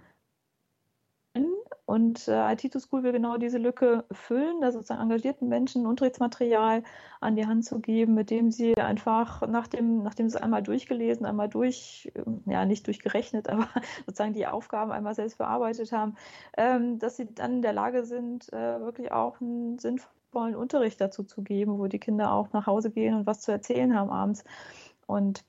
Und 1.85 2.27
äh, 2.27 2.53
IT 2.53 2.71
to 2.71 2.79
School 2.79 3.03
will 3.03 3.11
genau 3.11 3.37
diese 3.37 3.59
Lücke 3.59 4.05
füllen, 4.11 4.59
da 4.59 4.71
sozusagen 4.71 5.01
engagierten 5.01 5.47
Menschen 5.47 5.85
Unterrichtsmaterial 5.85 6.83
an 7.21 7.35
die 7.35 7.45
Hand 7.45 7.63
zu 7.63 7.79
geben, 7.79 8.15
mit 8.15 8.31
dem 8.31 8.49
sie 8.51 8.75
einfach, 8.75 9.47
nachdem, 9.47 10.01
nachdem 10.01 10.27
sie 10.27 10.37
es 10.37 10.41
einmal 10.41 10.63
durchgelesen, 10.63 11.27
einmal 11.27 11.47
durch, 11.47 12.11
ja, 12.47 12.65
nicht 12.65 12.87
durchgerechnet, 12.87 13.49
aber 13.49 13.67
sozusagen 14.07 14.33
die 14.33 14.47
Aufgaben 14.47 14.91
einmal 14.91 15.13
selbst 15.13 15.37
bearbeitet 15.37 15.91
haben, 15.91 16.15
ähm, 16.57 16.97
dass 16.97 17.17
sie 17.17 17.33
dann 17.33 17.57
in 17.57 17.61
der 17.61 17.73
Lage 17.73 18.03
sind, 18.03 18.51
äh, 18.51 18.79
wirklich 18.79 19.11
auch 19.11 19.39
einen 19.39 19.77
sinnvollen 19.77 20.55
Unterricht 20.55 20.99
dazu 20.99 21.23
zu 21.23 21.43
geben, 21.43 21.77
wo 21.77 21.85
die 21.85 21.99
Kinder 21.99 22.31
auch 22.33 22.51
nach 22.51 22.65
Hause 22.65 22.89
gehen 22.89 23.13
und 23.13 23.27
was 23.27 23.41
zu 23.41 23.51
erzählen 23.51 23.95
haben 23.95 24.09
abends. 24.09 24.43
Und 25.05 25.45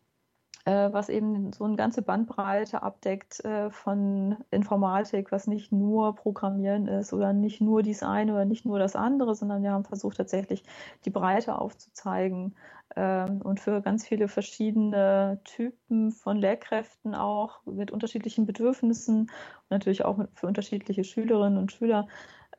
was 0.70 1.08
eben 1.08 1.52
so 1.52 1.64
eine 1.64 1.76
ganze 1.76 2.02
Bandbreite 2.02 2.82
abdeckt 2.82 3.44
äh, 3.44 3.70
von 3.70 4.36
Informatik, 4.50 5.30
was 5.30 5.46
nicht 5.46 5.70
nur 5.70 6.14
Programmieren 6.16 6.88
ist 6.88 7.12
oder 7.12 7.32
nicht 7.32 7.60
nur 7.60 7.82
dies 7.82 8.02
eine 8.02 8.32
oder 8.32 8.44
nicht 8.44 8.66
nur 8.66 8.80
das 8.80 8.96
andere, 8.96 9.36
sondern 9.36 9.62
wir 9.62 9.70
haben 9.70 9.84
versucht 9.84 10.16
tatsächlich 10.16 10.64
die 11.04 11.10
Breite 11.10 11.58
aufzuzeigen 11.58 12.56
ähm, 12.96 13.42
und 13.42 13.60
für 13.60 13.80
ganz 13.80 14.08
viele 14.08 14.26
verschiedene 14.26 15.40
Typen 15.44 16.10
von 16.10 16.36
Lehrkräften 16.36 17.14
auch 17.14 17.64
mit 17.64 17.92
unterschiedlichen 17.92 18.44
Bedürfnissen 18.44 19.20
und 19.20 19.30
natürlich 19.70 20.04
auch 20.04 20.18
für 20.34 20.48
unterschiedliche 20.48 21.04
Schülerinnen 21.04 21.58
und 21.58 21.70
Schüler 21.70 22.08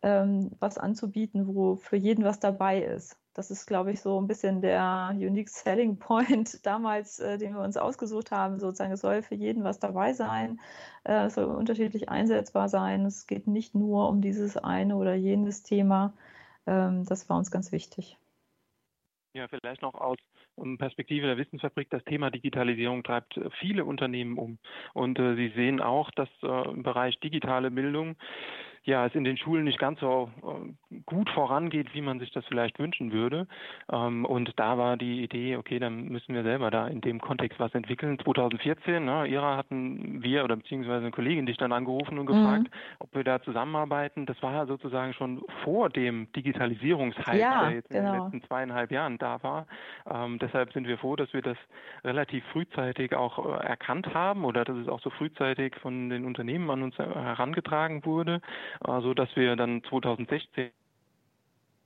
ähm, 0.01 0.51
was 0.59 0.77
anzubieten, 0.77 1.47
wo 1.47 1.75
für 1.75 1.97
jeden 1.97 2.23
was 2.23 2.39
dabei 2.39 2.81
ist. 2.81 3.17
Das 3.37 3.51
ist, 3.51 3.67
glaube 3.67 3.91
ich, 3.91 4.01
so 4.01 4.19
ein 4.19 4.25
bisschen 4.25 4.61
der 4.61 5.11
Unique 5.13 5.49
Selling 5.49 5.99
Point 5.99 6.59
damals, 6.65 7.19
äh, 7.19 7.37
den 7.37 7.53
wir 7.53 7.61
uns 7.61 7.77
ausgesucht 7.77 8.31
haben. 8.31 8.59
Sozusagen, 8.59 8.91
es 8.91 9.01
soll 9.01 9.21
für 9.21 9.35
jeden 9.35 9.63
was 9.63 9.79
dabei 9.79 10.13
sein, 10.13 10.59
äh, 11.03 11.25
es 11.25 11.35
soll 11.35 11.45
unterschiedlich 11.45 12.09
einsetzbar 12.09 12.67
sein. 12.67 13.05
Es 13.05 13.27
geht 13.27 13.45
nicht 13.45 13.75
nur 13.75 14.09
um 14.09 14.21
dieses 14.21 14.57
eine 14.57 14.95
oder 14.95 15.13
jenes 15.13 15.61
Thema. 15.61 16.13
Ähm, 16.65 17.05
das 17.05 17.29
war 17.29 17.37
uns 17.37 17.51
ganz 17.51 17.71
wichtig. 17.71 18.17
Ja, 19.35 19.47
vielleicht 19.47 19.83
noch 19.83 19.93
aus 19.93 20.17
Perspektive 20.79 21.27
der 21.27 21.37
Wissensfabrik. 21.37 21.91
Das 21.91 22.03
Thema 22.05 22.31
Digitalisierung 22.31 23.03
treibt 23.03 23.39
viele 23.59 23.85
Unternehmen 23.85 24.39
um. 24.39 24.57
Und 24.95 25.19
äh, 25.19 25.35
Sie 25.35 25.49
sehen 25.49 25.79
auch, 25.79 26.09
dass 26.09 26.29
äh, 26.41 26.69
im 26.69 26.81
Bereich 26.81 27.19
digitale 27.19 27.69
Bildung 27.69 28.15
ja, 28.87 29.05
es 29.05 29.13
in 29.15 29.25
den 29.25 29.35
Schulen 29.35 29.65
nicht 29.65 29.79
ganz 29.79 29.99
so 29.99 30.29
äh, 30.43 30.95
gut 31.05 31.29
vorangeht, 31.31 31.93
wie 31.93 31.99
man 31.99 32.19
sich 32.19 32.31
das 32.31 32.45
vielleicht 32.45 32.79
wünschen 32.79 33.11
würde. 33.11 33.45
Ähm, 33.91 34.23
und 34.23 34.53
da 34.55 34.77
war 34.77 34.95
die 34.95 35.23
Idee, 35.23 35.57
okay, 35.57 35.77
dann 35.77 36.05
müssen 36.05 36.33
wir 36.33 36.43
selber 36.43 36.71
da 36.71 36.87
in 36.87 37.01
dem 37.01 37.19
Kontext 37.19 37.59
was 37.59 37.75
entwickeln. 37.75 38.17
2014, 38.17 39.03
ne, 39.03 39.27
Ira 39.27 39.57
hatten 39.57 40.23
wir 40.23 40.45
oder 40.45 40.55
beziehungsweise 40.55 40.99
eine 40.99 41.11
Kollegin 41.11 41.45
dich 41.45 41.57
dann 41.57 41.73
angerufen 41.73 42.17
und 42.17 42.27
gefragt, 42.27 42.63
mhm. 42.63 42.95
ob 42.99 43.13
wir 43.13 43.25
da 43.25 43.41
zusammenarbeiten. 43.41 44.25
Das 44.25 44.41
war 44.41 44.53
ja 44.53 44.65
sozusagen 44.65 45.13
schon 45.13 45.43
vor 45.65 45.89
dem 45.89 46.31
Digitalisierungshype, 46.31 47.37
ja, 47.37 47.65
der 47.65 47.75
jetzt 47.75 47.89
genau. 47.89 47.99
in 47.99 48.05
den 48.05 48.13
genau. 48.13 48.23
letzten 48.23 48.47
zweieinhalb 48.47 48.91
Jahren 48.91 49.17
da 49.17 49.43
war. 49.43 49.67
Ähm, 50.09 50.39
deshalb 50.39 50.71
sind 50.71 50.87
wir 50.87 50.97
froh, 50.97 51.17
dass 51.17 51.33
wir 51.33 51.41
das 51.41 51.57
relativ 52.05 52.41
frühzeitig 52.53 53.13
auch 53.13 53.59
äh, 53.59 53.65
erkannt 53.65 54.13
haben 54.13 54.45
oder 54.45 54.63
dass 54.63 54.77
es 54.77 54.87
auch 54.87 55.01
so 55.01 55.09
frühzeitig 55.09 55.75
von 55.81 56.09
den 56.09 56.23
Unternehmen 56.23 56.69
an 56.69 56.83
uns 56.83 56.97
herangetragen 56.97 58.05
wurde 58.05 58.39
so 58.85 59.13
dass 59.13 59.33
wir 59.35 59.55
dann 59.55 59.83
2016 59.83 60.71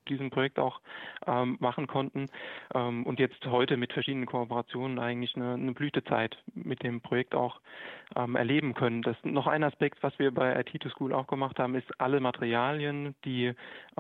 diesem 0.07 0.29
Projekt 0.29 0.59
auch 0.59 0.79
ähm, 1.27 1.57
machen 1.59 1.87
konnten 1.87 2.27
ähm, 2.73 3.05
und 3.05 3.19
jetzt 3.19 3.45
heute 3.45 3.77
mit 3.77 3.93
verschiedenen 3.93 4.25
Kooperationen 4.25 4.99
eigentlich 4.99 5.35
eine, 5.35 5.53
eine 5.53 5.73
Blütezeit 5.73 6.37
mit 6.53 6.83
dem 6.83 7.01
Projekt 7.01 7.35
auch 7.35 7.59
ähm, 8.15 8.35
erleben 8.35 8.73
können. 8.73 9.01
Das 9.01 9.15
noch 9.23 9.47
ein 9.47 9.63
Aspekt, 9.63 10.03
was 10.03 10.17
wir 10.19 10.33
bei 10.33 10.59
IT 10.59 10.81
to 10.81 10.89
School 10.89 11.13
auch 11.13 11.27
gemacht 11.27 11.59
haben, 11.59 11.75
ist 11.75 11.87
alle 11.99 12.19
Materialien, 12.19 13.15
die 13.25 13.53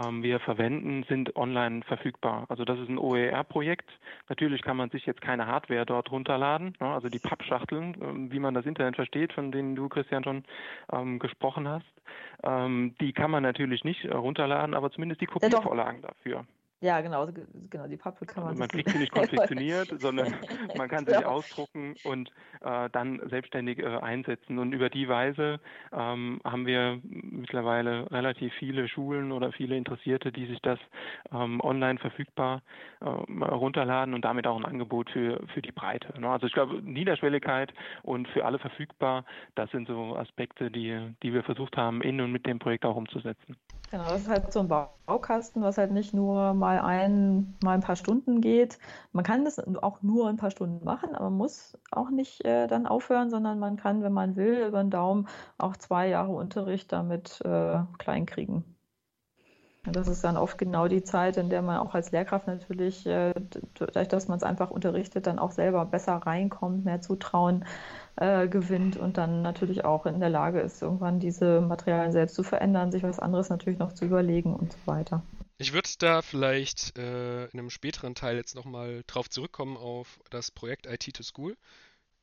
ähm, 0.03 0.23
wir 0.23 0.39
verwenden, 0.39 1.03
sind 1.07 1.35
online 1.35 1.81
verfügbar. 1.83 2.45
Also 2.49 2.65
das 2.65 2.79
ist 2.79 2.89
ein 2.89 2.97
OER-Projekt. 2.97 3.89
Natürlich 4.29 4.61
kann 4.61 4.77
man 4.77 4.89
sich 4.89 5.05
jetzt 5.05 5.21
keine 5.21 5.47
Hardware 5.47 5.85
dort 5.85 6.11
runterladen, 6.11 6.75
ne? 6.79 6.87
also 6.87 7.09
die 7.09 7.19
Pappschachteln, 7.19 7.95
ähm, 8.01 8.31
wie 8.31 8.39
man 8.39 8.53
das 8.53 8.65
Internet 8.65 8.95
versteht, 8.95 9.33
von 9.33 9.51
denen 9.51 9.75
du 9.75 9.87
Christian 9.89 10.23
schon 10.23 10.43
ähm, 10.91 11.19
gesprochen 11.19 11.67
hast. 11.67 11.85
die 12.43 13.13
kann 13.13 13.31
man 13.31 13.43
natürlich 13.43 13.83
nicht 13.83 14.03
äh, 14.05 14.13
runterladen, 14.13 14.75
aber 14.75 14.91
zumindest 14.91 15.21
die 15.21 15.27
Kopiervorlagen 15.91 16.01
dafür. 16.01 16.45
Ja, 16.83 16.99
genau, 17.01 17.27
genau, 17.69 17.85
die 17.85 17.95
Pappe 17.95 18.25
kann 18.25 18.43
man. 18.43 18.57
Man 18.57 18.67
kriegt 18.67 18.89
sie 18.89 18.97
nicht 18.97 19.11
konfektioniert, 19.13 20.01
sondern 20.01 20.33
man 20.75 20.89
kann 20.89 21.05
sie 21.05 21.11
ja. 21.11 21.25
ausdrucken 21.25 21.93
und 22.03 22.31
äh, 22.61 22.89
dann 22.89 23.21
selbstständig 23.29 23.77
äh, 23.77 23.85
einsetzen. 23.85 24.57
Und 24.57 24.73
über 24.73 24.89
die 24.89 25.07
Weise 25.07 25.59
ähm, 25.93 26.41
haben 26.43 26.65
wir 26.65 26.99
mittlerweile 27.03 28.11
relativ 28.11 28.51
viele 28.55 28.87
Schulen 28.87 29.31
oder 29.31 29.51
viele 29.51 29.77
Interessierte, 29.77 30.31
die 30.31 30.47
sich 30.47 30.59
das 30.63 30.79
ähm, 31.31 31.61
online 31.61 31.99
verfügbar 31.99 32.63
äh, 32.99 33.05
runterladen 33.05 34.15
und 34.15 34.25
damit 34.25 34.47
auch 34.47 34.57
ein 34.57 34.65
Angebot 34.65 35.11
für, 35.11 35.39
für 35.53 35.61
die 35.61 35.71
Breite. 35.71 36.19
Ne? 36.19 36.29
Also 36.29 36.47
ich 36.47 36.53
glaube, 36.53 36.81
Niederschwelligkeit 36.81 37.71
und 38.01 38.27
für 38.29 38.43
alle 38.43 38.57
verfügbar, 38.57 39.23
das 39.53 39.69
sind 39.69 39.87
so 39.87 40.17
Aspekte, 40.17 40.71
die, 40.71 41.13
die 41.21 41.31
wir 41.31 41.43
versucht 41.43 41.77
haben, 41.77 42.01
in 42.01 42.21
und 42.21 42.31
mit 42.31 42.47
dem 42.47 42.57
Projekt 42.57 42.85
auch 42.85 42.95
umzusetzen. 42.95 43.55
Genau, 43.91 44.05
das 44.05 44.21
ist 44.21 44.29
halt 44.29 44.53
so 44.53 44.61
ein 44.61 44.69
Baukasten, 44.69 45.61
was 45.63 45.77
halt 45.77 45.91
nicht 45.91 46.13
nur 46.13 46.53
mal 46.53 46.79
ein, 46.79 47.57
mal 47.61 47.73
ein 47.73 47.81
paar 47.81 47.97
Stunden 47.97 48.39
geht. 48.39 48.79
Man 49.11 49.25
kann 49.25 49.43
das 49.43 49.59
auch 49.59 50.01
nur 50.01 50.29
ein 50.29 50.37
paar 50.37 50.49
Stunden 50.49 50.85
machen, 50.85 51.13
aber 51.13 51.25
man 51.25 51.37
muss 51.37 51.77
auch 51.91 52.09
nicht 52.09 52.45
äh, 52.45 52.67
dann 52.67 52.87
aufhören, 52.87 53.29
sondern 53.29 53.59
man 53.59 53.75
kann, 53.75 54.01
wenn 54.01 54.13
man 54.13 54.37
will, 54.37 54.65
über 54.65 54.81
den 54.81 54.91
Daumen 54.91 55.27
auch 55.57 55.75
zwei 55.75 56.07
Jahre 56.07 56.31
Unterricht 56.31 56.93
damit 56.93 57.41
äh, 57.43 57.79
klein 57.97 58.25
kriegen. 58.25 58.70
Das 59.83 60.07
ist 60.07 60.23
dann 60.23 60.37
oft 60.37 60.59
genau 60.59 60.87
die 60.87 61.03
Zeit, 61.03 61.37
in 61.37 61.49
der 61.49 61.63
man 61.63 61.77
auch 61.77 61.95
als 61.95 62.11
Lehrkraft 62.11 62.45
natürlich, 62.45 63.05
äh, 63.07 63.33
dadurch, 63.73 64.07
dass 64.07 64.27
man 64.27 64.37
es 64.37 64.43
einfach 64.43 64.69
unterrichtet, 64.69 65.25
dann 65.25 65.39
auch 65.39 65.51
selber 65.51 65.85
besser 65.85 66.17
reinkommt, 66.17 66.85
mehr 66.85 67.01
Zutrauen 67.01 67.65
äh, 68.15 68.47
gewinnt 68.47 68.95
und 68.97 69.17
dann 69.17 69.41
natürlich 69.41 69.83
auch 69.83 70.05
in 70.05 70.19
der 70.19 70.29
Lage 70.29 70.59
ist, 70.59 70.83
irgendwann 70.83 71.19
diese 71.19 71.61
Materialien 71.61 72.11
selbst 72.11 72.35
zu 72.35 72.43
verändern, 72.43 72.91
sich 72.91 73.01
was 73.01 73.19
anderes 73.19 73.49
natürlich 73.49 73.79
noch 73.79 73.93
zu 73.93 74.05
überlegen 74.05 74.55
und 74.55 74.71
so 74.71 74.77
weiter. 74.85 75.23
Ich 75.57 75.73
würde 75.73 75.89
da 75.97 76.21
vielleicht 76.21 76.97
äh, 76.97 77.45
in 77.45 77.59
einem 77.59 77.71
späteren 77.71 78.13
Teil 78.13 78.35
jetzt 78.35 78.55
nochmal 78.55 79.03
drauf 79.07 79.29
zurückkommen 79.29 79.77
auf 79.77 80.19
das 80.29 80.51
Projekt 80.51 80.85
IT 80.85 81.11
to 81.15 81.23
School. 81.23 81.57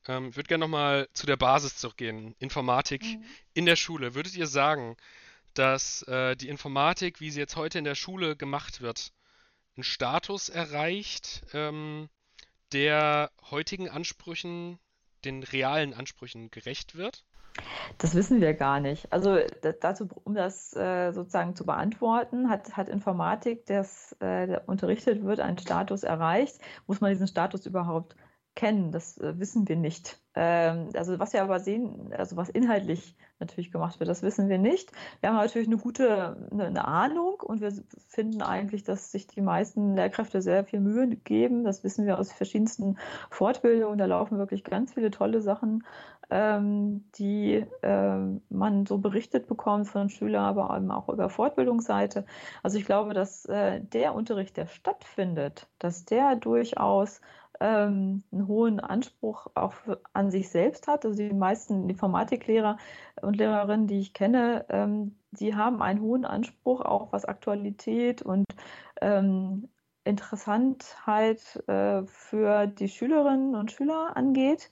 Ähm, 0.07 0.33
würde 0.35 0.47
gerne 0.47 0.63
nochmal 0.63 1.09
zu 1.13 1.25
der 1.25 1.37
Basis 1.37 1.75
zurückgehen. 1.75 2.35
Informatik 2.39 3.03
mhm. 3.03 3.23
in 3.53 3.65
der 3.65 3.75
Schule. 3.75 4.15
Würdet 4.15 4.35
ihr 4.37 4.47
sagen, 4.47 4.95
dass 5.53 6.03
äh, 6.03 6.35
die 6.35 6.49
Informatik, 6.49 7.19
wie 7.19 7.31
sie 7.31 7.39
jetzt 7.39 7.55
heute 7.55 7.79
in 7.79 7.83
der 7.83 7.95
Schule 7.95 8.35
gemacht 8.35 8.81
wird, 8.81 9.11
einen 9.75 9.83
Status 9.83 10.49
erreicht, 10.49 11.43
ähm, 11.53 12.09
der 12.71 13.31
heutigen 13.49 13.89
Ansprüchen, 13.89 14.79
den 15.25 15.43
realen 15.43 15.93
Ansprüchen 15.93 16.51
gerecht 16.51 16.95
wird? 16.95 17.25
Das 17.97 18.15
wissen 18.15 18.39
wir 18.41 18.53
gar 18.53 18.79
nicht. 18.79 19.11
Also 19.11 19.37
dazu, 19.81 20.07
um 20.23 20.35
das 20.35 20.75
äh, 20.75 21.11
sozusagen 21.11 21.55
zu 21.55 21.65
beantworten, 21.65 22.49
hat, 22.49 22.77
hat 22.77 22.87
Informatik, 22.87 23.65
das 23.65 24.15
äh, 24.19 24.59
unterrichtet 24.67 25.23
wird, 25.23 25.39
einen 25.39 25.57
Status 25.57 26.03
erreicht. 26.03 26.59
Muss 26.87 27.01
man 27.01 27.11
diesen 27.11 27.27
Status 27.27 27.65
überhaupt 27.65 28.15
kennen? 28.55 28.91
Das 28.91 29.17
äh, 29.17 29.39
wissen 29.39 29.67
wir 29.67 29.75
nicht. 29.75 30.19
Ähm, 30.35 30.89
also 30.95 31.19
was 31.19 31.33
wir 31.33 31.41
aber 31.41 31.59
sehen, 31.59 32.13
also 32.15 32.37
was 32.37 32.49
inhaltlich 32.49 33.15
natürlich 33.39 33.71
gemacht 33.71 33.99
wird, 33.99 34.09
das 34.09 34.21
wissen 34.21 34.49
wir 34.49 34.57
nicht. 34.57 34.91
Wir 35.21 35.29
haben 35.29 35.37
natürlich 35.37 35.67
eine 35.67 35.77
gute 35.77 36.49
eine, 36.51 36.65
eine 36.65 36.85
Ahnung 36.85 37.41
und 37.41 37.61
wir 37.61 37.71
finden 38.07 38.41
eigentlich, 38.41 38.83
dass 38.83 39.11
sich 39.11 39.27
die 39.27 39.41
meisten 39.41 39.95
Lehrkräfte 39.95 40.41
sehr 40.41 40.65
viel 40.65 40.81
Mühe 40.81 41.07
geben. 41.07 41.63
Das 41.63 41.83
wissen 41.83 42.05
wir 42.05 42.19
aus 42.19 42.33
verschiedensten 42.33 42.97
Fortbildungen. 43.29 43.97
Da 43.97 44.05
laufen 44.05 44.37
wirklich 44.37 44.63
ganz 44.63 44.93
viele 44.93 45.11
tolle 45.11 45.41
Sachen 45.41 45.83
ähm, 46.29 47.05
die 47.15 47.65
äh, 47.81 48.17
man 48.49 48.85
so 48.85 48.97
berichtet 48.99 49.47
bekommt 49.47 49.87
von 49.87 50.09
Schülern, 50.09 50.45
aber 50.45 50.69
auch 50.95 51.09
über 51.09 51.29
Fortbildungsseite. 51.29 52.25
Also 52.61 52.77
ich 52.77 52.85
glaube, 52.85 53.13
dass 53.13 53.45
äh, 53.45 53.81
der 53.81 54.13
Unterricht, 54.13 54.57
der 54.57 54.67
stattfindet, 54.67 55.67
dass 55.79 56.05
der 56.05 56.35
durchaus 56.35 57.21
ähm, 57.59 58.23
einen 58.31 58.47
hohen 58.47 58.79
Anspruch 58.79 59.47
auch 59.55 59.73
für, 59.73 60.01
an 60.13 60.31
sich 60.31 60.49
selbst 60.49 60.87
hat. 60.87 61.05
Also 61.05 61.17
die 61.17 61.33
meisten 61.33 61.89
Informatiklehrer 61.89 62.77
und 63.21 63.37
Lehrerinnen, 63.37 63.87
die 63.87 63.99
ich 63.99 64.13
kenne, 64.13 64.65
ähm, 64.69 65.15
die 65.31 65.55
haben 65.55 65.81
einen 65.81 66.01
hohen 66.01 66.25
Anspruch, 66.25 66.81
auch 66.81 67.11
was 67.11 67.25
Aktualität 67.25 68.21
und 68.21 68.45
ähm, 69.01 69.69
Interessantheit 70.03 71.63
äh, 71.67 72.03
für 72.05 72.67
die 72.67 72.89
Schülerinnen 72.89 73.55
und 73.55 73.71
Schüler 73.71 74.15
angeht. 74.15 74.71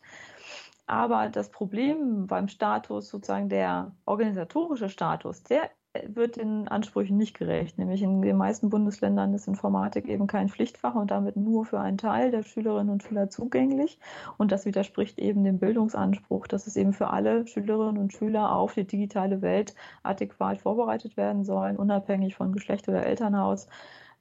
Aber 0.88 1.30
das 1.30 1.50
Problem 1.50 2.28
beim 2.28 2.48
Status, 2.48 3.10
sozusagen 3.10 3.50
der 3.50 3.92
organisatorische 4.06 4.90
Status, 4.90 5.44
der 5.44 5.70
wird 6.08 6.38
den 6.38 6.68
Ansprüchen 6.68 7.18
nicht 7.18 7.38
gerecht. 7.38 7.78
Nämlich 7.78 8.02
in 8.02 8.22
den 8.22 8.38
meisten 8.38 8.70
Bundesländern 8.70 9.34
ist 9.34 9.48
Informatik 9.48 10.08
eben 10.08 10.28
kein 10.28 10.50
Pflichtfach 10.50 10.96
und 10.96 11.12
damit 11.12 11.36
nur 11.36 11.66
für 11.66 11.80
einen 11.80 11.98
Teil 11.98 12.32
der 12.32 12.44
Schülerinnen 12.44 12.90
und 12.90 13.04
Schüler 13.04 13.30
zugänglich. 13.30 14.00
Und 14.38 14.52
das 14.52 14.66
widerspricht 14.66 15.20
eben 15.20 15.44
dem 15.44 15.60
Bildungsanspruch, 15.60 16.48
dass 16.48 16.68
es 16.68 16.76
eben 16.76 16.94
für 16.94 17.10
alle 17.10 17.48
Schülerinnen 17.48 17.98
und 17.98 18.14
Schüler 18.14 18.56
auf 18.56 18.74
die 18.74 18.86
digitale 18.86 19.42
Welt 19.42 19.76
adäquat 20.04 20.60
vorbereitet 20.60 21.18
werden 21.18 21.44
sollen, 21.44 21.78
unabhängig 21.78 22.36
von 22.36 22.52
Geschlecht 22.52 22.88
oder 22.88 23.06
Elternhaus. 23.06 23.68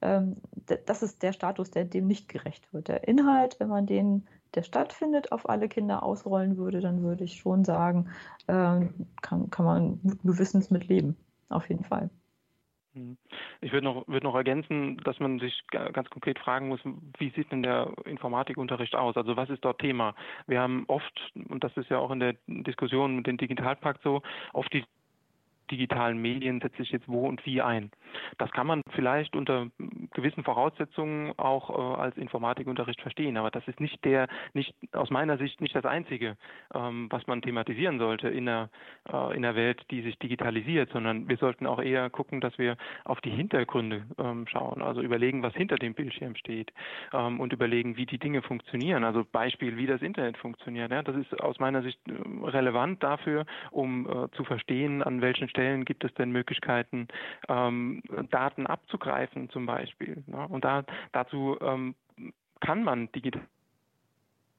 Ähm, 0.01 0.37
das 0.85 1.03
ist 1.03 1.23
der 1.23 1.33
Status, 1.33 1.71
der 1.71 1.85
dem 1.85 2.07
nicht 2.07 2.27
gerecht 2.29 2.71
wird. 2.73 2.87
Der 2.87 3.07
Inhalt, 3.07 3.59
wenn 3.59 3.69
man 3.69 3.85
den 3.85 4.27
der 4.55 4.63
stattfindet, 4.63 5.31
auf 5.31 5.49
alle 5.49 5.67
Kinder 5.67 6.03
ausrollen 6.03 6.57
würde, 6.57 6.79
dann 6.79 7.03
würde 7.03 7.23
ich 7.23 7.37
schon 7.37 7.65
sagen, 7.65 8.09
äh, 8.47 8.87
kann, 9.21 9.49
kann 9.49 9.65
man 9.65 9.99
gewissens 10.23 10.71
mit 10.71 10.87
leben. 10.87 11.17
Auf 11.49 11.67
jeden 11.69 11.83
Fall. 11.83 12.09
Hm. 12.93 13.17
Ich 13.61 13.71
würde 13.71 13.85
noch, 13.85 14.07
würde 14.07 14.25
noch 14.25 14.35
ergänzen, 14.35 14.97
dass 15.03 15.19
man 15.19 15.39
sich 15.39 15.63
ganz 15.69 16.09
konkret 16.09 16.39
fragen 16.39 16.67
muss, 16.67 16.79
wie 17.17 17.29
sieht 17.31 17.51
denn 17.51 17.63
der 17.63 17.93
Informatikunterricht 18.05 18.95
aus? 18.95 19.15
Also 19.15 19.37
was 19.37 19.49
ist 19.49 19.63
dort 19.63 19.79
Thema? 19.79 20.15
Wir 20.47 20.61
haben 20.61 20.85
oft, 20.87 21.31
und 21.49 21.63
das 21.63 21.75
ist 21.77 21.89
ja 21.89 21.99
auch 21.99 22.11
in 22.11 22.19
der 22.19 22.35
Diskussion 22.47 23.17
mit 23.17 23.27
dem 23.27 23.37
Digitalpakt 23.37 24.01
so, 24.03 24.21
oft 24.53 24.73
die 24.73 24.83
digitalen 25.71 26.17
Medien 26.17 26.59
setze 26.61 26.81
ich 26.81 26.91
jetzt 26.91 27.07
wo 27.07 27.27
und 27.27 27.45
wie 27.45 27.61
ein. 27.61 27.91
Das 28.37 28.51
kann 28.51 28.67
man 28.67 28.81
vielleicht 28.91 29.35
unter 29.35 29.67
gewissen 30.13 30.43
Voraussetzungen 30.43 31.33
auch 31.37 31.69
äh, 31.69 32.01
als 32.01 32.17
Informatikunterricht 32.17 33.01
verstehen, 33.01 33.37
aber 33.37 33.51
das 33.51 33.67
ist 33.67 33.79
nicht 33.79 34.03
der, 34.05 34.27
nicht 34.53 34.73
aus 34.93 35.09
meiner 35.09 35.37
Sicht 35.37 35.61
nicht 35.61 35.75
das 35.75 35.85
Einzige, 35.85 36.37
ähm, 36.73 37.07
was 37.09 37.25
man 37.27 37.41
thematisieren 37.41 37.99
sollte 37.99 38.29
in 38.29 38.45
der, 38.45 38.69
äh, 39.11 39.35
in 39.35 39.41
der 39.41 39.55
Welt, 39.55 39.83
die 39.91 40.01
sich 40.01 40.17
digitalisiert, 40.19 40.91
sondern 40.91 41.27
wir 41.27 41.37
sollten 41.37 41.67
auch 41.67 41.81
eher 41.81 42.09
gucken, 42.09 42.41
dass 42.41 42.57
wir 42.57 42.77
auf 43.03 43.21
die 43.21 43.29
Hintergründe 43.31 44.05
ähm, 44.17 44.45
schauen, 44.47 44.81
also 44.81 45.01
überlegen, 45.01 45.43
was 45.43 45.53
hinter 45.53 45.75
dem 45.75 45.93
Bildschirm 45.93 46.35
steht 46.35 46.71
ähm, 47.13 47.39
und 47.39 47.53
überlegen, 47.53 47.97
wie 47.97 48.05
die 48.05 48.19
Dinge 48.19 48.41
funktionieren. 48.41 49.03
Also 49.03 49.25
Beispiel, 49.29 49.77
wie 49.77 49.87
das 49.87 50.01
Internet 50.01 50.37
funktioniert. 50.37 50.91
Ja, 50.91 51.03
das 51.03 51.15
ist 51.15 51.41
aus 51.41 51.59
meiner 51.59 51.81
Sicht 51.81 51.99
äh, 52.07 52.45
relevant 52.45 53.03
dafür, 53.03 53.45
um 53.71 54.07
äh, 54.07 54.29
zu 54.35 54.43
verstehen, 54.43 55.03
an 55.03 55.21
welchen 55.21 55.49
Stellen 55.57 55.85
gibt 55.85 56.03
es 56.03 56.13
denn 56.13 56.31
Möglichkeiten, 56.31 57.07
ähm, 57.49 58.03
Daten 58.29 58.67
abzugreifen 58.67 59.49
zum 59.49 59.65
Beispiel. 59.65 60.23
Ne? 60.27 60.47
Und 60.47 60.63
da, 60.63 60.83
dazu 61.13 61.57
ähm, 61.61 61.95
kann 62.59 62.83
man 62.83 63.11
digital 63.11 63.41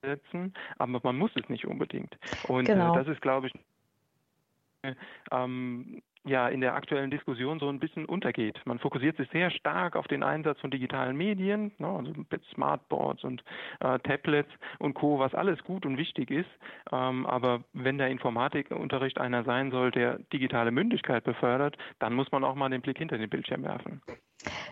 setzen, 0.03 0.55
aber 0.79 1.01
man 1.05 1.17
muss 1.17 1.31
es 1.37 1.49
nicht 1.49 1.67
unbedingt. 1.67 2.19
Und 2.49 2.69
äh, 2.69 2.73
genau. 2.73 2.95
äh, 2.95 2.99
das 2.99 3.09
ist, 3.09 3.23
glaube 3.23 3.47
ich, 3.47 4.95
ähm, 5.31 6.03
ja 6.29 6.49
in 6.49 6.61
der 6.61 6.75
aktuellen 6.75 7.11
Diskussion 7.11 7.59
so 7.59 7.69
ein 7.69 7.81
bisschen 7.81 8.05
untergeht. 8.05 8.61
Man 8.65 8.79
fokussiert 8.79 9.17
sich 9.17 9.29
sehr 9.31 9.51
stark 9.51 9.97
auf 9.97 10.07
den 10.09 10.23
Einsatz 10.23 10.61
von 10.61 10.71
digitalen 10.71 11.17
Medien, 11.17 11.73
ne, 11.79 11.89
also 11.89 12.13
mit 12.31 12.45
Smartboards 12.53 13.25
und 13.25 13.43
äh, 13.81 13.99
Tablets 14.01 14.51
und 14.79 14.95
Co., 14.95 15.19
was 15.19 15.35
alles 15.35 15.63
gut 15.65 15.87
und 15.87 15.97
wichtig 15.97 16.31
ist. 16.31 16.51
Ähm, 16.93 17.27
aber 17.27 17.65
wenn 17.73 17.99
der 17.99 18.09
Informatikunterricht 18.09 19.19
einer 19.19 19.45
sein 19.45 19.71
soll, 19.71 19.91
der 19.91 20.19
digitale 20.33 20.71
Mündigkeit 20.71 21.25
befördert, 21.25 21.77
dann 21.99 22.15
muss 22.15 22.31
man 22.31 22.45
auch 22.45 22.55
mal 22.55 22.69
den 22.69 22.83
Blick 22.83 22.99
hinter 22.99 23.19
den 23.19 23.31
Bildschirm 23.31 23.63
werfen. 23.63 24.03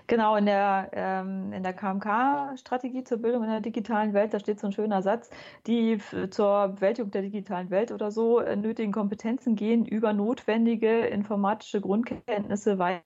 Genau, 0.06 0.36
in 0.36 0.46
der, 0.46 0.90
ähm, 0.92 1.50
der 1.62 1.72
KMK-Strategie 1.72 3.02
zur 3.02 3.18
Bildung 3.18 3.42
in 3.42 3.50
der 3.50 3.60
digitalen 3.60 4.14
Welt, 4.14 4.32
da 4.32 4.38
steht 4.38 4.60
so 4.60 4.68
ein 4.68 4.72
schöner 4.72 5.02
Satz, 5.02 5.30
die 5.66 5.98
zur 6.30 6.68
Bewältigung 6.68 7.10
der 7.10 7.22
digitalen 7.22 7.70
Welt 7.70 7.90
oder 7.90 8.10
so 8.12 8.38
äh, 8.38 8.54
nötigen 8.54 8.92
Kompetenzen 8.92 9.56
gehen 9.56 9.84
über 9.84 10.12
notwendige 10.12 11.06
informatische 11.06 11.80
Grundkenntnisse 11.80 12.78
weiter. 12.78 13.02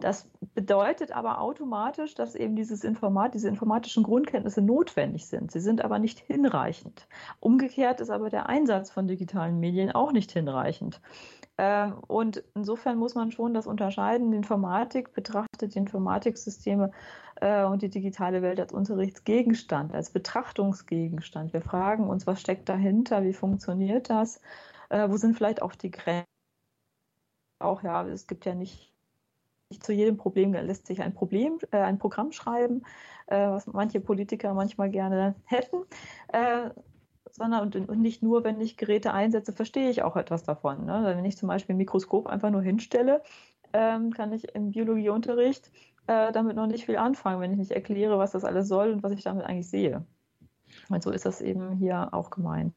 Das 0.00 0.28
bedeutet 0.54 1.12
aber 1.12 1.40
automatisch, 1.40 2.14
dass 2.14 2.34
eben 2.34 2.56
dieses 2.56 2.82
Informat, 2.82 3.34
diese 3.34 3.48
informatischen 3.48 4.02
Grundkenntnisse 4.02 4.62
notwendig 4.62 5.26
sind. 5.26 5.52
Sie 5.52 5.60
sind 5.60 5.84
aber 5.84 6.00
nicht 6.00 6.18
hinreichend. 6.18 7.06
Umgekehrt 7.38 8.00
ist 8.00 8.10
aber 8.10 8.30
der 8.30 8.48
Einsatz 8.48 8.90
von 8.90 9.06
digitalen 9.06 9.60
Medien 9.60 9.92
auch 9.92 10.10
nicht 10.10 10.32
hinreichend. 10.32 11.00
Ähm, 11.58 11.98
und 12.06 12.44
insofern 12.54 12.98
muss 12.98 13.16
man 13.16 13.32
schon 13.32 13.52
das 13.52 13.66
unterscheiden. 13.66 14.30
Die 14.30 14.36
Informatik 14.36 15.12
betrachtet 15.12 15.74
die 15.74 15.78
Informatiksysteme 15.78 16.92
äh, 17.40 17.64
und 17.64 17.82
die 17.82 17.90
digitale 17.90 18.42
Welt 18.42 18.60
als 18.60 18.72
Unterrichtsgegenstand, 18.72 19.92
als 19.92 20.10
Betrachtungsgegenstand. 20.10 21.52
Wir 21.52 21.60
fragen 21.60 22.08
uns, 22.08 22.26
was 22.28 22.40
steckt 22.40 22.68
dahinter, 22.68 23.24
wie 23.24 23.32
funktioniert 23.32 24.08
das, 24.08 24.40
äh, 24.88 25.08
wo 25.10 25.16
sind 25.16 25.36
vielleicht 25.36 25.60
auch 25.60 25.74
die 25.74 25.90
Grenzen. 25.90 26.24
Auch 27.58 27.82
ja, 27.82 28.06
es 28.06 28.28
gibt 28.28 28.46
ja 28.46 28.54
nicht, 28.54 28.94
zu 29.80 29.92
jedem 29.92 30.16
Problem 30.16 30.52
lässt 30.52 30.86
sich 30.86 31.02
ein 31.02 31.12
Problem, 31.12 31.58
äh, 31.72 31.78
ein 31.78 31.98
Programm 31.98 32.32
schreiben, 32.32 32.84
was 33.30 33.66
manche 33.66 34.00
Politiker 34.00 34.54
manchmal 34.54 34.88
gerne 34.88 35.34
hätten. 35.44 35.84
Sondern 37.32 37.62
und, 37.62 37.88
und, 37.88 38.00
nicht 38.00 38.22
nur, 38.22 38.44
wenn 38.44 38.60
ich 38.60 38.76
Geräte 38.76 39.12
einsetze, 39.12 39.52
verstehe 39.52 39.90
ich 39.90 40.02
auch 40.02 40.16
etwas 40.16 40.42
davon. 40.42 40.86
Ne? 40.86 41.02
Wenn 41.04 41.24
ich 41.24 41.36
zum 41.36 41.48
Beispiel 41.48 41.74
ein 41.74 41.78
Mikroskop 41.78 42.26
einfach 42.26 42.50
nur 42.50 42.62
hinstelle, 42.62 43.22
ähm, 43.72 44.12
kann 44.12 44.32
ich 44.32 44.54
im 44.54 44.70
Biologieunterricht 44.70 45.70
äh, 46.06 46.32
damit 46.32 46.56
noch 46.56 46.66
nicht 46.66 46.86
viel 46.86 46.96
anfangen, 46.96 47.40
wenn 47.40 47.52
ich 47.52 47.58
nicht 47.58 47.72
erkläre, 47.72 48.18
was 48.18 48.32
das 48.32 48.44
alles 48.44 48.68
soll 48.68 48.92
und 48.92 49.02
was 49.02 49.12
ich 49.12 49.22
damit 49.22 49.44
eigentlich 49.44 49.68
sehe. 49.68 50.04
Und 50.88 51.02
so 51.02 51.10
ist 51.10 51.26
das 51.26 51.40
eben 51.40 51.76
hier 51.76 52.12
auch 52.12 52.30
gemeint. 52.30 52.74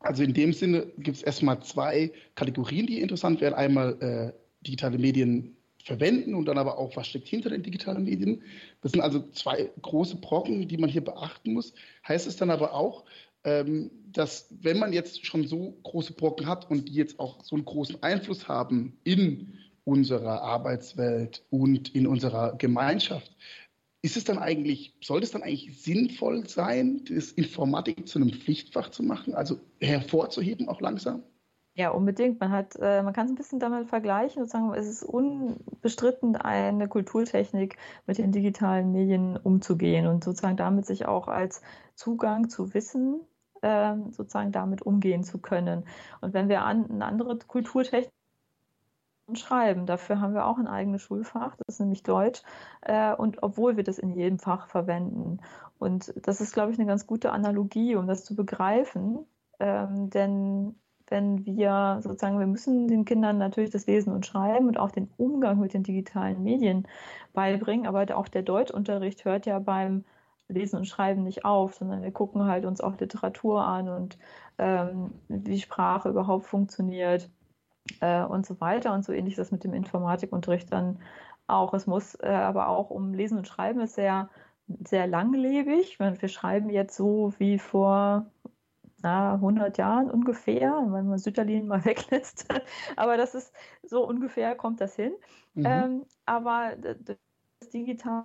Also 0.00 0.22
in 0.22 0.34
dem 0.34 0.52
Sinne 0.52 0.86
gibt 0.98 1.16
es 1.16 1.22
erstmal 1.22 1.60
zwei 1.60 2.12
Kategorien, 2.34 2.86
die 2.86 3.00
interessant 3.00 3.40
wären. 3.40 3.54
Einmal 3.54 4.00
äh, 4.00 4.32
digitale 4.64 4.98
Medien 4.98 5.56
verwenden 5.84 6.34
und 6.34 6.44
dann 6.46 6.58
aber 6.58 6.78
auch, 6.78 6.94
was 6.96 7.06
steckt 7.06 7.28
hinter 7.28 7.50
den 7.50 7.62
digitalen 7.62 8.04
Medien. 8.04 8.42
Das 8.82 8.92
sind 8.92 9.00
also 9.00 9.28
zwei 9.30 9.70
große 9.80 10.16
Brocken, 10.16 10.68
die 10.68 10.76
man 10.76 10.90
hier 10.90 11.02
beachten 11.02 11.54
muss. 11.54 11.72
Heißt 12.06 12.26
es 12.26 12.36
dann 12.36 12.50
aber 12.50 12.74
auch, 12.74 13.04
ähm, 13.44 13.90
dass 14.12 14.48
wenn 14.62 14.78
man 14.78 14.92
jetzt 14.92 15.24
schon 15.24 15.46
so 15.46 15.78
große 15.82 16.12
Brocken 16.12 16.46
hat 16.46 16.70
und 16.70 16.88
die 16.88 16.94
jetzt 16.94 17.18
auch 17.18 17.44
so 17.44 17.56
einen 17.56 17.64
großen 17.64 18.02
Einfluss 18.02 18.48
haben 18.48 18.98
in 19.04 19.54
unserer 19.84 20.42
Arbeitswelt 20.42 21.44
und 21.50 21.94
in 21.94 22.06
unserer 22.06 22.56
Gemeinschaft, 22.56 23.34
ist 24.02 24.16
es 24.16 24.24
dann 24.24 24.38
eigentlich, 24.38 24.94
sollte 25.02 25.24
es 25.24 25.32
dann 25.32 25.42
eigentlich 25.42 25.82
sinnvoll 25.82 26.48
sein, 26.48 27.04
das 27.04 27.32
Informatik 27.32 28.06
zu 28.06 28.18
einem 28.18 28.30
Pflichtfach 28.30 28.90
zu 28.90 29.02
machen, 29.02 29.34
also 29.34 29.58
hervorzuheben 29.80 30.68
auch 30.68 30.80
langsam? 30.80 31.22
Ja, 31.78 31.90
unbedingt. 31.90 32.40
Man 32.40 32.50
hat, 32.50 32.74
äh, 32.80 33.04
man 33.04 33.12
kann 33.12 33.26
es 33.26 33.32
ein 33.32 33.36
bisschen 33.36 33.60
damit 33.60 33.88
vergleichen 33.88 34.42
sozusagen, 34.42 34.74
es 34.74 34.88
ist 34.88 35.04
unbestritten 35.04 36.34
eine 36.34 36.88
Kulturtechnik, 36.88 37.76
mit 38.04 38.18
den 38.18 38.32
digitalen 38.32 38.90
Medien 38.90 39.36
umzugehen 39.36 40.08
und 40.08 40.24
sozusagen 40.24 40.56
damit 40.56 40.86
sich 40.86 41.06
auch 41.06 41.28
als 41.28 41.62
Zugang 41.94 42.48
zu 42.48 42.74
Wissen 42.74 43.20
äh, 43.62 43.94
sozusagen 44.10 44.50
damit 44.50 44.82
umgehen 44.82 45.22
zu 45.22 45.38
können. 45.38 45.84
Und 46.20 46.34
wenn 46.34 46.48
wir 46.48 46.62
an 46.62 46.90
eine 46.90 47.04
andere 47.04 47.38
Kulturtechnik 47.38 48.12
schreiben. 49.34 49.86
Dafür 49.86 50.20
haben 50.20 50.34
wir 50.34 50.46
auch 50.46 50.58
ein 50.58 50.66
eigenes 50.66 51.02
Schulfach, 51.02 51.54
das 51.56 51.76
ist 51.76 51.80
nämlich 51.80 52.02
Deutsch. 52.02 52.42
Äh, 52.80 53.14
und 53.14 53.42
obwohl 53.44 53.76
wir 53.76 53.84
das 53.84 54.00
in 54.00 54.16
jedem 54.16 54.40
Fach 54.40 54.66
verwenden. 54.66 55.40
Und 55.78 56.12
das 56.26 56.40
ist, 56.40 56.54
glaube 56.54 56.72
ich, 56.72 56.78
eine 56.78 56.88
ganz 56.88 57.06
gute 57.06 57.30
Analogie, 57.30 57.94
um 57.94 58.08
das 58.08 58.24
zu 58.24 58.34
begreifen. 58.34 59.26
Ähm, 59.60 60.10
denn 60.10 60.74
wenn 61.10 61.44
wir 61.46 62.00
sozusagen, 62.02 62.38
wir 62.38 62.46
müssen 62.46 62.88
den 62.88 63.04
Kindern 63.04 63.38
natürlich 63.38 63.70
das 63.70 63.86
Lesen 63.86 64.12
und 64.12 64.26
Schreiben 64.26 64.68
und 64.68 64.78
auch 64.78 64.90
den 64.90 65.10
Umgang 65.16 65.60
mit 65.60 65.74
den 65.74 65.82
digitalen 65.82 66.42
Medien 66.42 66.86
beibringen, 67.32 67.86
aber 67.86 68.16
auch 68.16 68.28
der 68.28 68.42
Deutschunterricht 68.42 69.24
hört 69.24 69.46
ja 69.46 69.58
beim 69.58 70.04
Lesen 70.48 70.78
und 70.78 70.86
Schreiben 70.86 71.22
nicht 71.22 71.44
auf, 71.44 71.74
sondern 71.74 72.02
wir 72.02 72.10
gucken 72.10 72.44
halt 72.44 72.64
uns 72.64 72.80
auch 72.80 72.98
Literatur 72.98 73.64
an 73.64 73.88
und 73.88 74.18
ähm, 74.58 75.12
wie 75.28 75.60
Sprache 75.60 76.08
überhaupt 76.08 76.46
funktioniert 76.46 77.30
äh, 78.00 78.22
und 78.22 78.46
so 78.46 78.60
weiter. 78.60 78.94
Und 78.94 79.04
so 79.04 79.12
ähnlich 79.12 79.34
ist 79.34 79.38
das 79.38 79.52
mit 79.52 79.64
dem 79.64 79.74
Informatikunterricht 79.74 80.72
dann 80.72 80.98
auch. 81.46 81.74
Es 81.74 81.86
muss 81.86 82.14
äh, 82.16 82.28
aber 82.28 82.68
auch 82.68 82.90
um 82.90 83.12
Lesen 83.12 83.38
und 83.38 83.46
Schreiben 83.46 83.80
ist 83.80 83.94
sehr, 83.94 84.30
sehr 84.86 85.06
langlebig. 85.06 85.98
Wir 85.98 86.28
schreiben 86.28 86.70
jetzt 86.70 86.96
so 86.96 87.32
wie 87.38 87.58
vor 87.58 88.26
na, 89.02 89.34
100 89.34 89.78
Jahren 89.78 90.10
ungefähr, 90.10 90.72
wenn 90.90 91.06
man 91.08 91.18
Sütterlin 91.18 91.66
mal 91.66 91.84
weglässt. 91.84 92.46
aber 92.96 93.16
das 93.16 93.34
ist 93.34 93.52
so 93.82 94.06
ungefähr 94.06 94.54
kommt 94.54 94.80
das 94.80 94.96
hin. 94.96 95.12
Mhm. 95.54 95.66
Ähm, 95.66 96.06
aber 96.26 96.76
das 96.76 97.70
Digital 97.70 98.24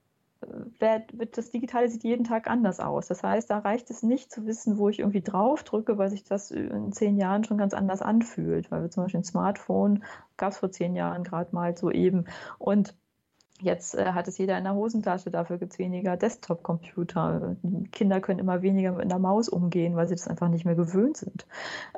wird 0.80 1.38
das 1.38 1.52
Digitale 1.52 1.88
sieht 1.90 2.04
jeden 2.04 2.24
Tag 2.24 2.50
anders 2.50 2.80
aus. 2.80 3.08
Das 3.08 3.24
heißt, 3.24 3.50
da 3.50 3.60
reicht 3.60 3.90
es 3.90 4.04
nicht 4.04 4.32
zu 4.32 4.46
wissen, 4.46 4.78
wo 4.78 4.90
ich 4.90 5.00
irgendwie 5.00 5.22
drauf 5.22 5.64
drücke, 5.64 5.98
weil 5.98 6.10
sich 6.10 6.24
das 6.24 6.52
in 6.52 6.92
zehn 6.92 7.18
Jahren 7.18 7.44
schon 7.44 7.58
ganz 7.58 7.74
anders 7.74 8.02
anfühlt. 8.02 8.72
Weil 8.72 8.84
wir 8.84 8.90
zum 8.90 9.04
Beispiel 9.04 9.22
ein 9.22 9.26
Smartphone 9.26 10.04
gab 10.38 10.52
es 10.52 10.58
vor 10.58 10.72
zehn 10.72 10.96
Jahren 10.96 11.24
gerade 11.24 11.54
mal 11.56 11.78
so 11.78 11.92
eben. 11.92 12.26
Und 12.58 12.96
Jetzt 13.64 13.96
äh, 13.96 14.12
hat 14.12 14.28
es 14.28 14.38
jeder 14.38 14.58
in 14.58 14.66
der 14.66 14.76
Hosentasche, 14.76 15.32
dafür 15.32 15.58
gibt 15.58 15.74
es 15.74 15.80
weniger 15.80 16.18
Desktop-Computer. 16.18 17.56
Kinder 17.92 18.20
können 18.20 18.40
immer 18.40 18.62
weniger 18.62 18.92
mit 18.92 19.06
einer 19.06 19.20
Maus 19.20 19.48
umgehen, 19.48 19.96
weil 19.96 20.08
sie 20.08 20.16
das 20.16 20.28
einfach 20.28 20.50
nicht 20.50 20.66
mehr 20.66 20.76
gewöhnt 20.76 21.18
sind. 21.18 21.48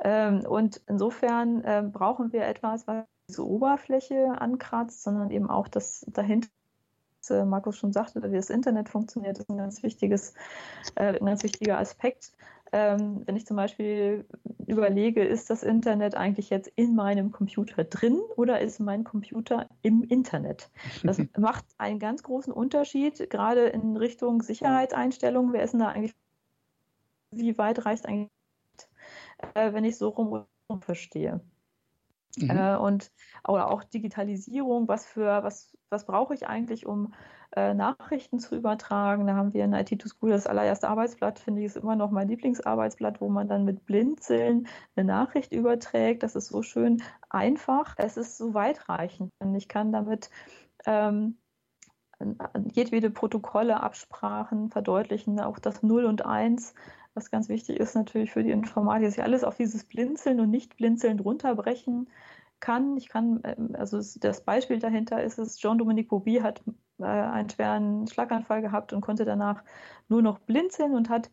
Ähm, 0.02 0.46
und 0.46 0.80
insofern 0.86 1.62
äh, 1.64 1.82
brauchen 1.92 2.32
wir 2.32 2.46
etwas, 2.46 2.86
was 2.86 3.04
diese 3.28 3.44
Oberfläche 3.44 4.40
ankratzt, 4.40 5.02
sondern 5.02 5.30
eben 5.30 5.50
auch 5.50 5.66
das 5.66 6.06
dahinter 6.08 6.48
äh, 7.30 7.44
Markus 7.44 7.76
schon 7.76 7.92
sagte, 7.92 8.22
wie 8.22 8.36
das 8.36 8.50
Internet 8.50 8.88
funktioniert, 8.88 9.38
ist 9.38 9.50
ein 9.50 9.56
ganz 9.56 9.82
wichtiges, 9.82 10.34
äh, 10.94 11.18
ein 11.18 11.26
ganz 11.26 11.42
wichtiger 11.42 11.78
Aspekt. 11.78 12.32
Ähm, 12.76 13.22
wenn 13.24 13.36
ich 13.36 13.46
zum 13.46 13.56
Beispiel 13.56 14.26
überlege, 14.66 15.24
ist 15.24 15.48
das 15.48 15.62
Internet 15.62 16.14
eigentlich 16.14 16.50
jetzt 16.50 16.70
in 16.76 16.94
meinem 16.94 17.32
Computer 17.32 17.84
drin 17.84 18.20
oder 18.36 18.60
ist 18.60 18.80
mein 18.80 19.02
Computer 19.02 19.70
im 19.80 20.04
Internet? 20.04 20.68
Das 21.02 21.16
macht 21.38 21.64
einen 21.78 21.98
ganz 21.98 22.22
großen 22.22 22.52
Unterschied, 22.52 23.30
gerade 23.30 23.68
in 23.68 23.96
Richtung 23.96 24.42
Sicherheitseinstellungen. 24.42 25.54
Wer 25.54 25.62
ist 25.62 25.70
denn 25.70 25.80
da 25.80 25.88
eigentlich? 25.88 26.14
Wie 27.30 27.56
weit 27.56 27.86
reicht 27.86 28.04
eigentlich, 28.04 28.28
äh, 29.54 29.72
wenn 29.72 29.84
ich 29.84 29.96
so 29.96 30.10
rum 30.10 30.44
verstehe? 30.80 31.40
Mhm. 32.36 32.50
Äh, 32.50 32.76
und 32.76 33.10
oder 33.46 33.70
auch 33.70 33.84
Digitalisierung, 33.84 34.88
was 34.88 35.06
für 35.06 35.42
was 35.42 35.76
was 35.88 36.04
brauche 36.04 36.34
ich 36.34 36.48
eigentlich, 36.48 36.86
um 36.86 37.14
äh, 37.54 37.72
Nachrichten 37.72 38.38
zu 38.38 38.56
übertragen? 38.56 39.26
Da 39.26 39.34
haben 39.36 39.54
wir 39.54 39.64
in 39.64 39.72
IT 39.72 39.88
2 40.02 40.08
School 40.08 40.30
das 40.30 40.46
allererste 40.46 40.88
Arbeitsblatt, 40.88 41.38
finde 41.38 41.60
ich, 41.60 41.66
ist 41.66 41.76
immer 41.76 41.96
noch 41.96 42.10
mein 42.10 42.28
Lieblingsarbeitsblatt, 42.28 43.20
wo 43.20 43.28
man 43.28 43.48
dann 43.48 43.64
mit 43.64 43.86
Blinzeln 43.86 44.66
eine 44.96 45.06
Nachricht 45.06 45.52
überträgt. 45.52 46.22
Das 46.22 46.34
ist 46.34 46.48
so 46.48 46.62
schön 46.62 47.02
einfach. 47.30 47.94
Es 47.98 48.16
ist 48.16 48.36
so 48.36 48.54
weitreichend 48.54 49.32
und 49.38 49.54
ich 49.54 49.68
kann 49.68 49.92
damit 49.92 50.30
ähm, 50.86 51.38
jedwede 52.72 53.10
Protokolle, 53.10 53.82
Absprachen 53.82 54.70
verdeutlichen, 54.70 55.40
auch 55.40 55.58
das 55.58 55.82
0 55.82 56.04
und 56.06 56.24
1 56.24 56.74
was 57.16 57.30
ganz 57.30 57.48
wichtig 57.48 57.78
ist 57.78 57.94
natürlich 57.94 58.32
für 58.32 58.44
die 58.44 58.50
Informatik, 58.50 59.06
dass 59.06 59.16
ich 59.16 59.22
alles 59.22 59.44
auf 59.44 59.56
dieses 59.56 59.84
Blinzeln 59.84 60.40
und 60.40 60.50
Nicht-Blinzeln 60.50 61.20
runterbrechen 61.20 62.08
kann. 62.60 62.96
Ich 62.96 63.08
kann, 63.08 63.40
ähm, 63.44 63.74
also 63.78 63.98
das 64.20 64.44
Beispiel 64.44 64.78
dahinter 64.78 65.22
ist 65.22 65.38
es, 65.38 65.58
Jean-Dominique 65.58 66.08
Bobby 66.08 66.36
hat 66.36 66.62
äh, 66.98 67.04
einen 67.04 67.50
schweren 67.50 68.06
Schlaganfall 68.06 68.62
gehabt 68.62 68.92
und 68.92 69.00
konnte 69.00 69.24
danach 69.24 69.64
nur 70.08 70.22
noch 70.22 70.38
blinzeln 70.40 70.94
und 70.94 71.08
hat 71.10 71.30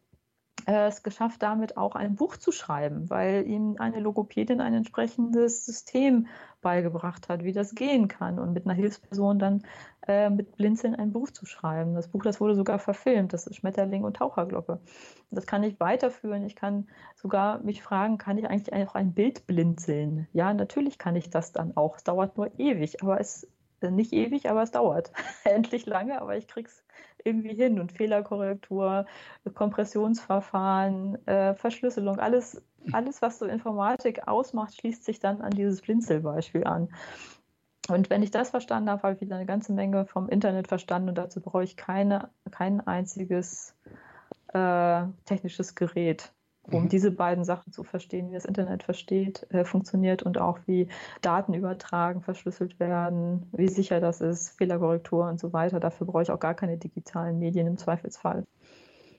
es 0.65 1.03
geschafft, 1.03 1.41
damit 1.41 1.77
auch 1.77 1.95
ein 1.95 2.15
Buch 2.15 2.37
zu 2.37 2.51
schreiben, 2.51 3.09
weil 3.09 3.47
ihm 3.47 3.75
eine 3.79 3.99
Logopädin 3.99 4.61
ein 4.61 4.73
entsprechendes 4.73 5.65
System 5.65 6.27
beigebracht 6.61 7.29
hat, 7.29 7.43
wie 7.43 7.51
das 7.51 7.75
gehen 7.75 8.07
kann 8.07 8.39
und 8.39 8.53
mit 8.53 8.65
einer 8.65 8.73
Hilfsperson 8.73 9.39
dann 9.39 9.63
äh, 10.07 10.29
mit 10.29 10.55
Blinzeln 10.55 10.95
ein 10.95 11.11
Buch 11.11 11.31
zu 11.31 11.45
schreiben. 11.45 11.93
Das 11.95 12.07
Buch, 12.07 12.23
das 12.23 12.39
wurde 12.41 12.55
sogar 12.55 12.79
verfilmt, 12.79 13.33
das 13.33 13.47
ist 13.47 13.57
Schmetterling 13.57 14.03
und 14.03 14.17
Taucherglocke. 14.17 14.79
Das 15.31 15.45
kann 15.45 15.63
ich 15.63 15.79
weiterführen. 15.79 16.45
Ich 16.45 16.55
kann 16.55 16.87
sogar 17.15 17.59
mich 17.59 17.83
fragen, 17.83 18.17
kann 18.17 18.37
ich 18.37 18.49
eigentlich 18.49 18.73
auch 18.73 18.95
ein 18.95 19.13
Bild 19.13 19.47
blinzeln? 19.47 20.27
Ja, 20.33 20.53
natürlich 20.53 20.97
kann 20.97 21.15
ich 21.15 21.29
das 21.29 21.51
dann 21.51 21.75
auch. 21.75 21.97
Es 21.97 22.03
dauert 22.03 22.37
nur 22.37 22.57
ewig, 22.59 23.01
aber 23.01 23.19
es 23.19 23.43
äh, 23.43 23.47
nicht 23.91 24.13
ewig, 24.13 24.49
aber 24.49 24.63
es 24.63 24.71
dauert. 24.71 25.11
Endlich 25.43 25.85
lange, 25.85 26.21
aber 26.21 26.37
ich 26.37 26.47
krieg's 26.47 26.83
irgendwie 27.23 27.53
hin. 27.53 27.79
Und 27.79 27.91
Fehlerkorrektur, 27.91 29.05
Kompressionsverfahren, 29.53 31.25
äh, 31.27 31.55
Verschlüsselung, 31.55 32.19
alles, 32.19 32.61
alles, 32.91 33.21
was 33.21 33.39
so 33.39 33.45
Informatik 33.45 34.27
ausmacht, 34.27 34.75
schließt 34.75 35.03
sich 35.05 35.19
dann 35.19 35.41
an 35.41 35.51
dieses 35.51 35.81
Blinzelbeispiel 35.81 36.65
an. 36.65 36.89
Und 37.89 38.09
wenn 38.09 38.23
ich 38.23 38.31
das 38.31 38.49
verstanden 38.49 38.89
habe, 38.89 39.03
habe 39.03 39.15
ich 39.15 39.21
wieder 39.21 39.35
eine 39.35 39.45
ganze 39.45 39.73
Menge 39.73 40.05
vom 40.05 40.29
Internet 40.29 40.67
verstanden 40.67 41.09
und 41.09 41.17
dazu 41.17 41.41
brauche 41.41 41.63
ich 41.63 41.75
keine, 41.75 42.29
kein 42.49 42.85
einziges 42.87 43.75
äh, 44.53 45.03
technisches 45.25 45.75
Gerät 45.75 46.31
um 46.71 46.83
mhm. 46.83 46.89
diese 46.89 47.11
beiden 47.11 47.43
Sachen 47.43 47.73
zu 47.73 47.83
verstehen, 47.83 48.29
wie 48.29 48.35
das 48.35 48.45
Internet 48.45 48.83
versteht, 48.83 49.45
äh, 49.51 49.65
funktioniert 49.65 50.23
und 50.23 50.37
auch 50.37 50.59
wie 50.65 50.87
Daten 51.21 51.53
übertragen, 51.53 52.21
verschlüsselt 52.21 52.79
werden, 52.79 53.47
wie 53.51 53.67
sicher 53.67 53.99
das 53.99 54.21
ist, 54.21 54.57
Fehlerkorrektur 54.57 55.27
und 55.27 55.39
so 55.39 55.51
weiter. 55.53 55.79
Dafür 55.79 56.07
brauche 56.07 56.23
ich 56.23 56.31
auch 56.31 56.39
gar 56.39 56.53
keine 56.53 56.77
digitalen 56.77 57.39
Medien 57.39 57.67
im 57.67 57.77
Zweifelsfall. 57.77 58.45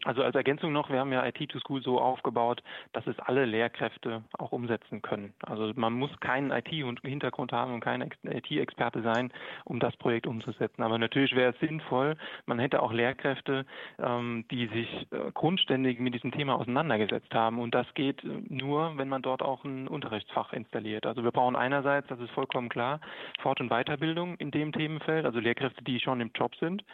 Also 0.04 0.22
als 0.22 0.34
Ergänzung 0.34 0.72
noch, 0.72 0.90
wir 0.90 1.00
haben 1.00 1.12
ja 1.12 1.26
IT 1.26 1.48
to 1.50 1.58
School 1.60 1.82
so 1.82 2.00
aufgebaut, 2.00 2.62
dass 2.92 3.06
es 3.06 3.18
alle 3.18 3.46
Lehrkräfte 3.46 4.22
auch 4.38 4.52
umsetzen 4.52 5.02
können. 5.02 5.32
Also 5.40 5.72
man 5.74 5.94
muss 5.94 6.10
keinen 6.20 6.50
IT-Hintergrund 6.50 7.52
haben 7.52 7.74
und 7.74 7.80
kein 7.80 8.02
IT-Experte 8.02 9.02
sein, 9.02 9.32
um 9.64 9.80
das 9.80 9.96
Projekt 9.96 10.26
umzusetzen. 10.26 10.82
Aber 10.82 10.98
natürlich 10.98 11.34
wäre 11.34 11.52
es 11.52 11.60
sinnvoll, 11.60 12.16
man 12.46 12.58
hätte 12.58 12.82
auch 12.82 12.92
Lehrkräfte, 12.92 13.64
ähm, 13.98 14.44
die 14.50 14.66
sich 14.68 15.06
äh, 15.10 15.32
grundständig 15.32 15.98
mit 15.98 16.14
diesem 16.14 16.32
Thema 16.32 16.56
auseinandergesetzt 16.56 17.32
haben. 17.34 17.58
Und 17.58 17.74
das 17.74 17.86
geht 17.94 18.22
äh, 18.24 18.28
nur, 18.48 18.96
wenn 18.98 19.08
man 19.08 19.22
dort 19.22 19.42
auch 19.42 19.64
ein 19.64 19.88
Unterrichtsfach 19.88 20.52
installiert. 20.52 21.06
Also 21.06 21.24
wir 21.24 21.32
brauchen 21.32 21.56
einerseits, 21.56 22.08
das 22.08 22.20
ist 22.20 22.30
vollkommen 22.32 22.68
klar, 22.68 23.00
Fort- 23.40 23.60
und 23.60 23.70
Weiterbildung 23.70 24.36
in 24.36 24.50
dem 24.50 24.72
Themenfeld, 24.72 25.24
also 25.24 25.38
Lehrkräfte, 25.38 25.82
die 25.82 25.98
schon 26.00 26.20
im 26.20 26.30
Job 26.34 26.54
sind, 26.56 26.84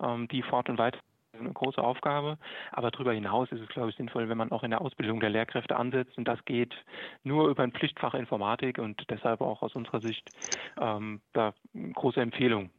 ähm, 0.00 0.28
die 0.28 0.42
Fort- 0.42 0.68
und 0.68 0.76
Weiterbildung 0.76 1.09
eine 1.40 1.52
große 1.52 1.82
Aufgabe. 1.82 2.38
Aber 2.72 2.90
darüber 2.90 3.12
hinaus 3.12 3.50
ist 3.52 3.60
es, 3.60 3.68
glaube 3.68 3.90
ich, 3.90 3.96
sinnvoll, 3.96 4.28
wenn 4.28 4.38
man 4.38 4.52
auch 4.52 4.62
in 4.62 4.70
der 4.70 4.80
Ausbildung 4.80 5.20
der 5.20 5.30
Lehrkräfte 5.30 5.76
ansetzt. 5.76 6.16
Und 6.16 6.26
das 6.26 6.44
geht 6.44 6.74
nur 7.24 7.48
über 7.48 7.62
ein 7.62 7.72
Pflichtfach 7.72 8.14
Informatik 8.14 8.78
und 8.78 9.04
deshalb 9.10 9.40
auch 9.40 9.62
aus 9.62 9.74
unserer 9.74 10.00
Sicht 10.00 10.30
ähm, 10.80 11.20
da 11.32 11.54
große 11.94 12.20
Empfehlung. 12.20 12.70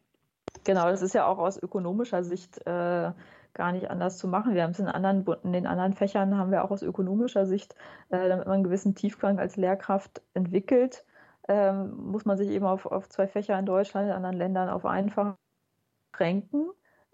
Genau, 0.64 0.86
das 0.86 1.02
ist 1.02 1.14
ja 1.14 1.26
auch 1.26 1.40
aus 1.40 1.62
ökonomischer 1.62 2.24
Sicht 2.24 2.60
äh, 2.66 3.12
gar 3.54 3.72
nicht 3.72 3.90
anders 3.90 4.18
zu 4.18 4.28
machen. 4.28 4.54
Wir 4.54 4.64
haben 4.64 4.72
es 4.72 4.80
in, 4.80 4.88
anderen, 4.88 5.26
in 5.44 5.54
den 5.54 5.68
anderen 5.68 5.94
Fächern, 5.94 6.38
haben 6.38 6.52
wir 6.52 6.64
auch 6.64 6.72
aus 6.72 6.84
ökonomischer 6.84 7.46
Sicht, 7.46 7.76
äh, 8.10 8.30
damit 8.30 8.46
man 8.46 8.56
einen 8.56 8.64
gewissen 8.64 8.96
Tiefgang 8.96 9.40
als 9.40 9.58
Lehrkraft 9.58 10.22
entwickelt, 10.34 11.04
ähm, 11.48 11.96
muss 11.98 12.26
man 12.26 12.38
sich 12.38 12.50
eben 12.50 12.66
auf, 12.66 12.86
auf 12.86 13.10
zwei 13.10 13.28
Fächer 13.28 13.58
in 13.58 13.66
Deutschland, 13.66 14.08
in 14.08 14.14
anderen 14.14 14.38
Ländern 14.38 14.70
auf 14.70 14.86
einfach 14.86 15.36
beschränken. 16.12 16.70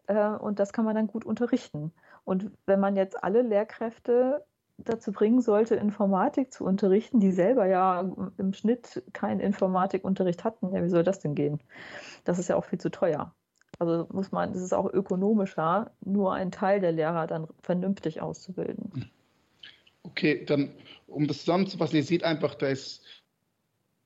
Äh, 0.07 0.29
und 0.29 0.59
das 0.59 0.73
kann 0.73 0.85
man 0.85 0.95
dann 0.95 1.07
gut 1.07 1.25
unterrichten. 1.25 1.91
Und 2.23 2.51
wenn 2.65 2.79
man 2.79 2.95
jetzt 2.95 3.23
alle 3.23 3.41
Lehrkräfte 3.41 4.43
dazu 4.77 5.11
bringen 5.11 5.41
sollte, 5.41 5.75
Informatik 5.75 6.53
zu 6.53 6.63
unterrichten, 6.63 7.19
die 7.19 7.31
selber 7.31 7.65
ja 7.65 8.09
im 8.37 8.53
Schnitt 8.53 9.03
keinen 9.13 9.39
Informatikunterricht 9.39 10.43
hatten, 10.43 10.73
ja, 10.73 10.83
wie 10.83 10.89
soll 10.89 11.03
das 11.03 11.19
denn 11.19 11.35
gehen? 11.35 11.59
Das 12.25 12.39
ist 12.39 12.47
ja 12.49 12.55
auch 12.55 12.65
viel 12.65 12.79
zu 12.79 12.89
teuer. 12.89 13.33
Also 13.79 14.07
muss 14.11 14.31
man, 14.31 14.53
das 14.53 14.61
ist 14.61 14.73
auch 14.73 14.91
ökonomischer, 14.91 15.91
nur 16.03 16.33
einen 16.33 16.51
Teil 16.51 16.79
der 16.79 16.91
Lehrer 16.91 17.27
dann 17.27 17.47
vernünftig 17.61 18.21
auszubilden. 18.21 19.11
Okay, 20.03 20.45
dann 20.45 20.71
um 21.07 21.27
das 21.27 21.39
zusammenzufassen, 21.39 21.97
ihr 21.97 22.03
seht 22.03 22.23
einfach, 22.23 22.55
da 22.55 22.67
ist 22.67 23.03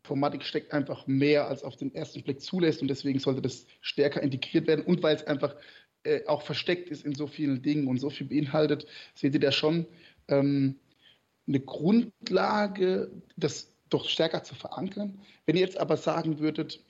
Informatik 0.03 0.43
steckt 0.43 0.73
einfach 0.73 1.05
mehr, 1.05 1.47
als 1.47 1.63
auf 1.63 1.75
den 1.75 1.93
ersten 1.93 2.23
Blick 2.23 2.41
zulässt 2.41 2.81
und 2.81 2.87
deswegen 2.87 3.19
sollte 3.19 3.41
das 3.41 3.67
stärker 3.81 4.21
integriert 4.21 4.67
werden 4.67 4.83
und 4.83 5.03
weil 5.03 5.15
es 5.15 5.25
einfach 5.25 5.55
äh, 6.03 6.25
auch 6.25 6.41
versteckt 6.41 6.89
ist 6.89 7.05
in 7.05 7.15
so 7.15 7.27
vielen 7.27 7.61
Dingen 7.61 7.87
und 7.87 7.99
so 7.99 8.09
viel 8.09 8.27
beinhaltet, 8.27 8.87
seht 9.13 9.33
ihr 9.33 9.39
da 9.39 9.51
schon 9.51 9.85
ähm, 10.27 10.79
eine 11.47 11.59
Grundlage, 11.59 13.11
das 13.37 13.73
doch 13.89 14.07
stärker 14.07 14.43
zu 14.43 14.55
verankern. 14.55 15.21
Wenn 15.45 15.55
ihr 15.55 15.61
jetzt 15.61 15.77
aber 15.77 15.97
sagen 15.97 16.39
würdet, 16.39 16.83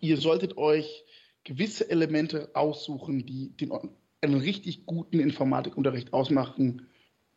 ihr 0.00 0.16
solltet 0.16 0.56
euch 0.56 1.04
gewisse 1.44 1.90
Elemente 1.90 2.50
aussuchen, 2.54 3.26
die 3.26 3.50
den, 3.50 3.72
einen 4.20 4.40
richtig 4.40 4.86
guten 4.86 5.20
Informatikunterricht 5.20 6.12
ausmachen 6.12 6.88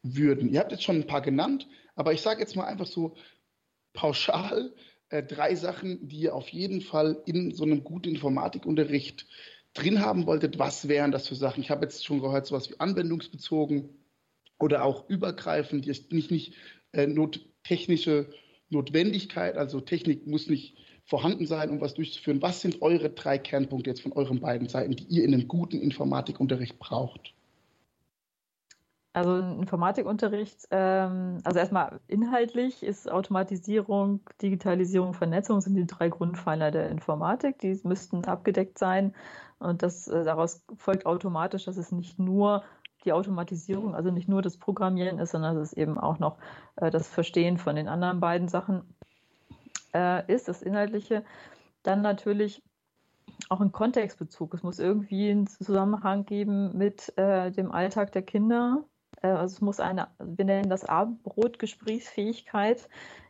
würden. 0.02 0.50
Ihr 0.50 0.60
habt 0.60 0.72
jetzt 0.72 0.84
schon 0.84 0.98
ein 0.98 1.08
paar 1.08 1.22
genannt, 1.22 1.68
aber 1.96 2.14
ich 2.14 2.22
sage 2.22 2.40
jetzt 2.40 2.56
mal 2.56 2.66
einfach 2.66 2.88
so 2.88 3.16
pauschal 3.94 4.74
äh, 5.10 5.24
drei 5.24 5.56
Sachen, 5.56 6.08
die 6.08 6.20
ihr 6.22 6.36
auf 6.36 6.50
jeden 6.50 6.82
Fall 6.82 7.22
in 7.26 7.54
so 7.54 7.64
einem 7.64 7.84
guten 7.84 8.10
Informatikunterricht 8.10 9.28
drin 9.78 10.02
haben 10.02 10.26
wolltet. 10.26 10.60
Was 10.60 10.88
wären 10.88 11.12
das 11.12 11.28
für 11.28 11.36
Sachen? 11.36 11.62
Ich 11.62 11.70
habe 11.70 11.86
jetzt 11.86 12.06
schon 12.06 12.22
gehört, 12.22 12.48
sowas 12.48 12.70
wie 12.70 12.80
anwendungsbezogen 12.80 13.90
oder 14.60 14.84
auch 14.84 15.08
übergreifend, 15.10 15.86
jetzt 15.86 16.12
nicht, 16.12 16.32
nicht 16.32 16.54
äh, 16.94 17.08
not, 17.08 17.40
technische 17.64 18.30
Notwendigkeit, 18.70 19.56
also 19.56 19.80
Technik 19.80 20.28
muss 20.28 20.48
nicht 20.48 20.78
vorhanden 21.06 21.46
sein, 21.46 21.70
um 21.70 21.80
was 21.80 21.94
durchzuführen. 21.94 22.42
Was 22.42 22.62
sind 22.62 22.82
eure 22.82 23.10
drei 23.10 23.38
Kernpunkte 23.38 23.90
jetzt 23.90 24.02
von 24.02 24.12
euren 24.12 24.42
beiden 24.42 24.68
Seiten, 24.68 24.96
die 24.96 25.06
ihr 25.06 25.24
in 25.24 25.34
einem 25.34 25.48
guten 25.48 25.80
Informatikunterricht 25.80 26.80
braucht? 26.80 27.34
Also 29.14 29.38
Informatikunterricht, 29.38 30.68
ähm, 30.70 31.40
also 31.44 31.58
erstmal 31.58 32.00
inhaltlich 32.08 32.84
ist 32.84 33.10
Automatisierung, 33.10 34.20
Digitalisierung, 34.42 35.14
Vernetzung 35.14 35.60
sind 35.62 35.76
die 35.76 35.88
drei 35.88 36.10
Grundpfeiler 36.10 36.70
der 36.70 36.90
Informatik. 36.90 37.58
Die 37.60 37.80
müssten 37.84 38.26
abgedeckt 38.26 38.78
sein 38.78 39.16
und 39.60 39.84
das 39.84 40.08
äh, 40.08 40.24
daraus 40.24 40.64
folgt 40.78 41.06
automatisch, 41.06 41.66
dass 41.66 41.78
es 41.78 41.92
nicht 41.92 42.20
nur 42.20 42.64
die 43.06 43.14
Automatisierung, 43.14 43.96
also 43.96 44.12
nicht 44.12 44.28
nur 44.28 44.42
das 44.42 44.58
Programmieren 44.58 45.20
ist, 45.20 45.32
sondern 45.32 45.56
dass 45.56 45.70
es 45.70 45.78
eben 45.78 45.98
auch 45.98 46.20
noch 46.20 46.38
äh, 46.76 46.92
das 46.92 47.08
Verstehen 47.08 47.58
von 47.58 47.76
den 47.76 47.88
anderen 47.88 48.20
beiden 48.20 48.48
Sachen 48.48 48.84
äh, 49.94 50.32
ist, 50.32 50.48
das 50.48 50.62
Inhaltliche. 50.62 51.24
Dann 51.84 52.02
natürlich 52.02 52.64
auch 53.50 53.62
ein 53.62 53.72
Kontextbezug. 53.72 54.54
Es 54.54 54.64
muss 54.64 54.80
irgendwie 54.80 55.30
einen 55.30 55.48
Zusammenhang 55.48 56.26
geben 56.26 56.78
mit 56.78 57.18
äh, 57.18 57.52
dem 57.52 57.72
Alltag 57.72 58.12
der 58.12 58.24
Kinder. 58.24 58.84
Also 59.22 59.56
es 59.56 59.62
muss 59.62 59.80
eine, 59.80 60.10
wir 60.20 60.46
nennen 60.46 60.70
das 60.70 60.86
Abendbrot-Gesprächsfähigkeit 60.86 62.88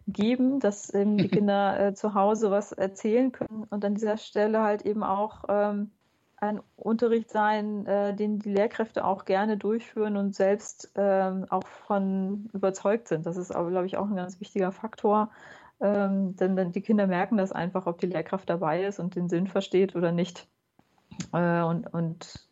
geben, 0.07 0.59
dass 0.59 0.93
ähm, 0.93 1.17
die 1.17 1.27
Kinder 1.29 1.93
zu 1.95 2.13
Hause 2.13 2.51
was 2.51 2.71
erzählen 2.71 3.31
können 3.31 3.65
und 3.69 3.85
an 3.85 3.95
dieser 3.95 4.17
Stelle 4.17 4.63
halt 4.63 4.83
eben 4.83 5.03
auch 5.03 5.45
ähm, 5.47 5.91
ein 6.37 6.61
Unterricht 6.75 7.31
sein, 7.31 7.85
äh, 7.87 8.15
den 8.15 8.39
die 8.39 8.51
Lehrkräfte 8.51 9.03
auch 9.05 9.25
gerne 9.25 9.57
durchführen 9.57 10.17
und 10.17 10.35
selbst 10.35 10.91
ähm, 10.95 11.45
auch 11.49 11.65
von 11.67 12.49
überzeugt 12.53 13.07
sind. 13.07 13.25
Das 13.25 13.37
ist 13.37 13.51
glaube 13.51 13.85
ich, 13.87 13.97
auch 13.97 14.07
ein 14.07 14.15
ganz 14.15 14.39
wichtiger 14.39 14.71
Faktor. 14.71 15.31
Ähm, 15.79 16.35
denn, 16.35 16.55
denn, 16.55 16.71
die 16.71 16.81
Kinder 16.81 17.07
merken 17.07 17.37
das 17.37 17.51
einfach, 17.51 17.87
ob 17.87 17.99
die 17.99 18.07
Lehrkraft 18.07 18.49
dabei 18.49 18.83
ist 18.83 18.99
und 18.99 19.15
den 19.15 19.29
Sinn 19.29 19.47
versteht 19.47 19.95
oder 19.95 20.11
nicht. 20.11 20.47
Äh, 21.33 21.61
und, 21.61 21.91
und 21.93 22.47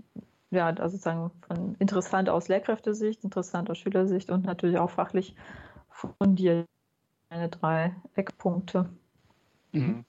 ja, 0.50 0.67
also 0.67 0.89
sozusagen 0.89 1.32
von 1.48 1.76
interessant 1.80 2.30
aus 2.30 2.48
Lehrkräftesicht, 2.48 3.24
interessant 3.24 3.69
aus 3.69 3.78
Schülersicht 3.78 4.30
und 4.32 4.45
natürlich 4.45 4.78
auch 4.78 4.91
fachlich 4.91 5.36
fundiert. 5.89 6.67
Eine 7.30 7.50
drei 7.50 7.95
Eckpunkte. 8.15 8.89
Mhm 9.71 10.06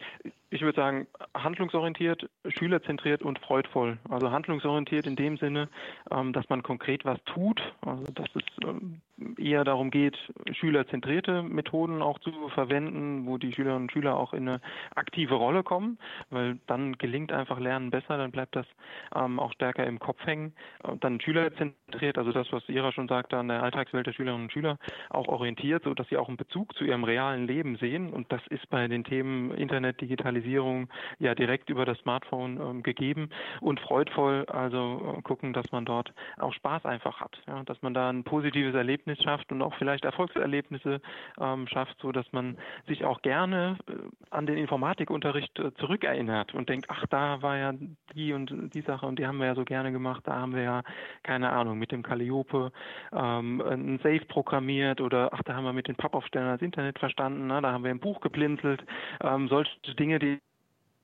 ich 0.51 0.61
würde 0.63 0.81
sagen, 0.81 1.07
handlungsorientiert, 1.37 2.29
schülerzentriert 2.47 3.23
und 3.23 3.39
freudvoll. 3.41 3.99
Also 4.09 4.31
handlungsorientiert 4.31 5.07
in 5.07 5.17
dem 5.17 5.37
Sinne, 5.39 5.69
ähm, 6.11 6.33
dass 6.33 6.49
man 6.49 6.63
konkret 6.63 7.05
was 7.05 7.19
tut, 7.25 7.61
also 7.81 8.05
dass 8.13 8.29
es 8.35 8.43
ähm, 8.65 9.01
eher 9.39 9.65
darum 9.65 9.91
geht, 9.91 10.17
schülerzentrierte 10.53 11.43
Methoden 11.43 12.01
auch 12.01 12.19
zu 12.21 12.31
verwenden, 12.51 13.27
wo 13.27 13.39
die 13.39 13.53
Schülerinnen 13.53 13.85
und 13.85 13.93
Schüler 13.93 14.17
auch 14.17 14.33
in 14.33 14.49
eine 14.49 14.61
aktive 14.95 15.35
Rolle 15.35 15.63
kommen, 15.63 15.99
weil 16.31 16.59
dann 16.67 16.97
gelingt 16.99 17.33
einfach 17.33 17.59
Lernen 17.59 17.91
besser, 17.91 18.17
dann 18.17 18.31
bleibt 18.31 18.55
das 18.55 18.67
ähm, 19.15 19.41
auch 19.41 19.53
stärker 19.53 19.85
im 19.85 19.99
Kopf 19.99 20.25
hängen. 20.25 20.53
Und 20.83 21.03
dann 21.03 21.21
schülerzentriert, 21.21 22.19
also 22.19 22.31
das, 22.31 22.53
was 22.53 22.69
Ira 22.69 22.93
schon 22.93 23.09
sagte, 23.09 23.37
an 23.37 23.49
der 23.49 23.63
Alltagswelt 23.63 24.07
der 24.07 24.13
Schülerinnen 24.13 24.45
und 24.45 24.53
Schüler 24.53 24.79
auch 25.11 25.27
orientiert, 25.27 25.83
so 25.85 25.95
dass 25.95 26.09
sie 26.09 26.17
auch 26.17 26.29
einen 26.29 26.37
Bezug 26.37 26.77
zu 26.77 26.85
ihrem 26.85 27.03
realen 27.03 27.47
Leben 27.47 27.77
sehen. 27.77 28.13
Und 28.13 28.31
das 28.31 28.43
ist 28.49 28.69
bei 28.71 28.87
den 28.87 29.03
Themen 29.03 29.51
Internet, 29.53 30.01
Digitalisierung, 30.01 30.36
Digitalisierung 30.37 30.89
ja 31.19 31.35
direkt 31.35 31.71
über 31.71 31.85
das 31.85 31.99
Smartphone 31.99 32.61
ähm, 32.61 32.83
gegeben 32.83 33.31
und 33.61 33.81
freudvoll 33.81 34.45
also 34.47 35.17
äh, 35.19 35.23
gucken, 35.23 35.53
dass 35.53 35.71
man 35.73 35.85
dort 35.85 36.13
auch 36.39 36.53
Spaß 36.53 36.85
einfach 36.85 37.21
hat, 37.21 37.37
ja, 37.47 37.63
dass 37.65 37.81
man 37.83 37.95
da 37.95 38.11
ein 38.11 38.25
positives 38.25 38.75
Erlebnis 38.75 39.23
schafft 39.23 39.51
und 39.53 39.63
auch 39.63 39.75
vielleicht 39.79 40.05
Erfolgserlebnisse 40.05 41.01
ähm, 41.41 41.67
schafft, 41.69 41.97
so 42.01 42.13
dass 42.13 42.27
man 42.33 42.57
sich 42.87 43.05
auch 43.05 43.23
gerne 43.23 43.79
äh, 43.89 43.93
an 44.31 44.47
den 44.47 44.59
Informatikunterricht 44.59 45.59
äh, 45.59 45.75
zurückerinnert 45.75 46.55
und 46.55 46.69
denkt, 46.69 46.87
ach, 46.89 47.05
da 47.11 47.43
war 47.43 47.57
ja 47.57 47.73
die 48.15 48.33
und 48.33 48.75
die 48.75 48.83
Sache 48.83 49.07
und 49.07 49.19
die 49.19 49.27
haben 49.27 49.39
wir 49.39 49.47
ja 49.47 49.55
so 49.55 49.65
gerne 49.65 49.93
gemacht, 49.93 50.23
da 50.25 50.37
haben 50.37 50.55
wir 50.55 50.63
ja 50.63 50.83
keine 51.23 51.51
Ahnung 51.51 51.79
mit 51.79 51.93
dem 51.93 52.03
Calliope 52.03 52.73
ähm, 53.13 53.61
ein 53.61 53.99
Safe 54.03 54.25
programmiert 54.29 55.01
oder 55.01 55.31
ach, 55.33 55.43
da 55.45 55.55
haben 55.55 55.65
wir 55.65 55.73
mit 55.73 55.89
den 55.89 55.97
Pappaufstellern 55.97 56.53
das 56.53 56.63
Internet 56.63 56.99
verstanden, 56.99 57.47
na, 57.47 57.61
da 57.61 57.73
haben 57.73 57.85
wir 57.85 57.91
ein 57.91 58.01
Buch 58.01 58.21
geblinzelt, 58.21 58.85
ähm, 59.23 59.49
solche 59.49 59.71
Dinge, 59.95 60.19
die 60.19 60.26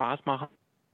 Spaß 0.03 0.27
machen 0.27 0.49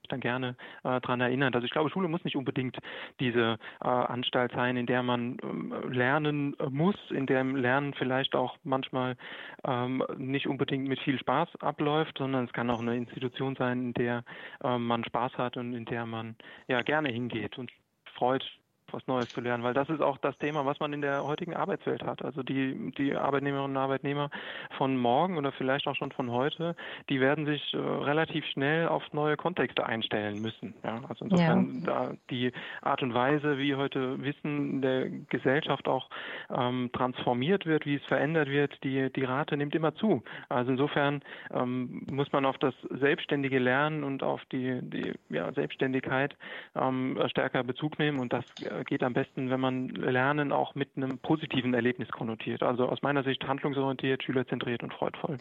dann 0.09 0.21
gerne 0.21 0.57
äh, 0.85 1.01
daran 1.01 1.21
erinnern. 1.21 1.55
Also 1.55 1.64
ich 1.64 1.71
glaube, 1.71 1.90
Schule 1.90 2.09
muss 2.09 2.25
nicht 2.25 2.37
unbedingt 2.37 2.79
diese 3.21 3.59
äh, 3.83 3.88
Anstalt 3.88 4.53
sein, 4.53 4.77
in 4.77 4.87
der 4.87 5.03
man 5.03 5.37
ähm, 5.42 5.75
lernen 5.90 6.57
muss, 6.71 6.97
in 7.11 7.27
der 7.27 7.44
Lernen 7.44 7.94
vielleicht 7.94 8.35
auch 8.35 8.57
manchmal 8.64 9.16
ähm, 9.64 10.03
nicht 10.16 10.47
unbedingt 10.47 10.88
mit 10.88 10.99
viel 11.01 11.18
Spaß 11.18 11.49
abläuft, 11.61 12.18
sondern 12.18 12.47
es 12.47 12.53
kann 12.53 12.71
auch 12.71 12.81
eine 12.81 12.97
Institution 12.97 13.55
sein, 13.57 13.83
in 13.83 13.94
der 13.94 14.25
äh, 14.64 14.79
man 14.79 15.05
Spaß 15.05 15.35
hat 15.35 15.57
und 15.57 15.75
in 15.75 15.85
der 15.85 16.07
man 16.07 16.37
ja 16.68 16.83
gerne 16.83 17.11
hingeht 17.11 17.59
und 17.59 17.71
freut 18.14 18.44
was 18.92 19.07
Neues 19.07 19.29
zu 19.31 19.40
lernen, 19.40 19.62
weil 19.62 19.74
das 19.74 19.88
ist 19.88 20.01
auch 20.01 20.18
das 20.18 20.37
Thema, 20.38 20.64
was 20.66 20.81
man 20.81 20.92
in 20.92 21.01
der 21.01 21.24
heutigen 21.24 21.55
Arbeitswelt 21.55 22.03
hat. 22.05 22.24
Also 22.24 22.42
die, 22.42 22.92
die 22.96 23.14
Arbeitnehmerinnen 23.14 23.77
und 23.77 23.77
Arbeitnehmer 23.77 24.31
von 24.77 24.96
morgen 24.96 25.37
oder 25.37 25.53
vielleicht 25.53 25.87
auch 25.87 25.96
schon 25.96 26.12
von 26.12 26.31
heute, 26.31 26.77
die 27.09 27.20
werden 27.20 27.46
sich 27.46 27.74
äh, 27.74 27.79
relativ 27.79 28.44
schnell 28.46 28.88
auf 28.88 29.03
neue 29.12 29.37
Kontexte 29.37 29.87
einstellen 29.87 30.40
müssen. 30.40 30.74
Ja? 30.85 31.01
Also 31.09 31.24
insofern 31.24 31.81
ja. 31.81 31.87
da 31.87 32.12
die 32.31 32.53
Art 32.83 33.03
und 33.03 33.14
Weise, 33.14 33.59
wie 33.59 33.74
heute 33.74 34.22
Wissen 34.22 34.83
der 34.83 35.09
Gesellschaft 35.29 35.88
auch 35.88 36.09
ähm, 36.51 36.90
transformiert 36.92 37.66
wird, 37.66 37.87
wie 37.87 37.96
es 37.96 38.05
verändert 38.05 38.48
wird, 38.48 38.83
die, 38.85 39.11
die 39.12 39.24
Rate 39.24 39.57
nimmt 39.57 39.74
immer 39.74 39.94
zu. 39.94 40.22
Also 40.48 40.70
insofern 40.70 41.22
ähm, 41.53 42.07
muss 42.11 42.31
man 42.33 42.44
auf 42.44 42.59
das 42.59 42.74
selbstständige 42.90 43.59
Lernen 43.59 44.05
und 44.05 44.22
auf 44.22 44.44
die, 44.53 44.81
die 44.83 45.14
ja, 45.29 45.53
Selbstständigkeit 45.53 46.37
ähm, 46.74 47.18
stärker 47.29 47.62
Bezug 47.64 47.98
nehmen 47.98 48.18
und 48.18 48.33
das 48.33 48.44
äh, 48.62 48.78
geht 48.85 49.03
am 49.03 49.12
besten, 49.12 49.51
wenn 49.51 49.61
man 49.61 49.88
Lernen 49.88 50.53
auch 50.53 50.75
mit 50.75 50.97
einem 50.97 51.19
positiven 51.19 51.75
Erlebnis 51.75 52.09
konnotiert. 52.11 52.62
Also 52.62 52.87
aus 52.87 53.03
meiner 53.03 53.23
Sicht 53.25 53.47
handlungsorientiert, 53.47 54.23
schülerzentriert 54.23 54.83
und 54.83 54.93
freudvoll. 54.95 55.38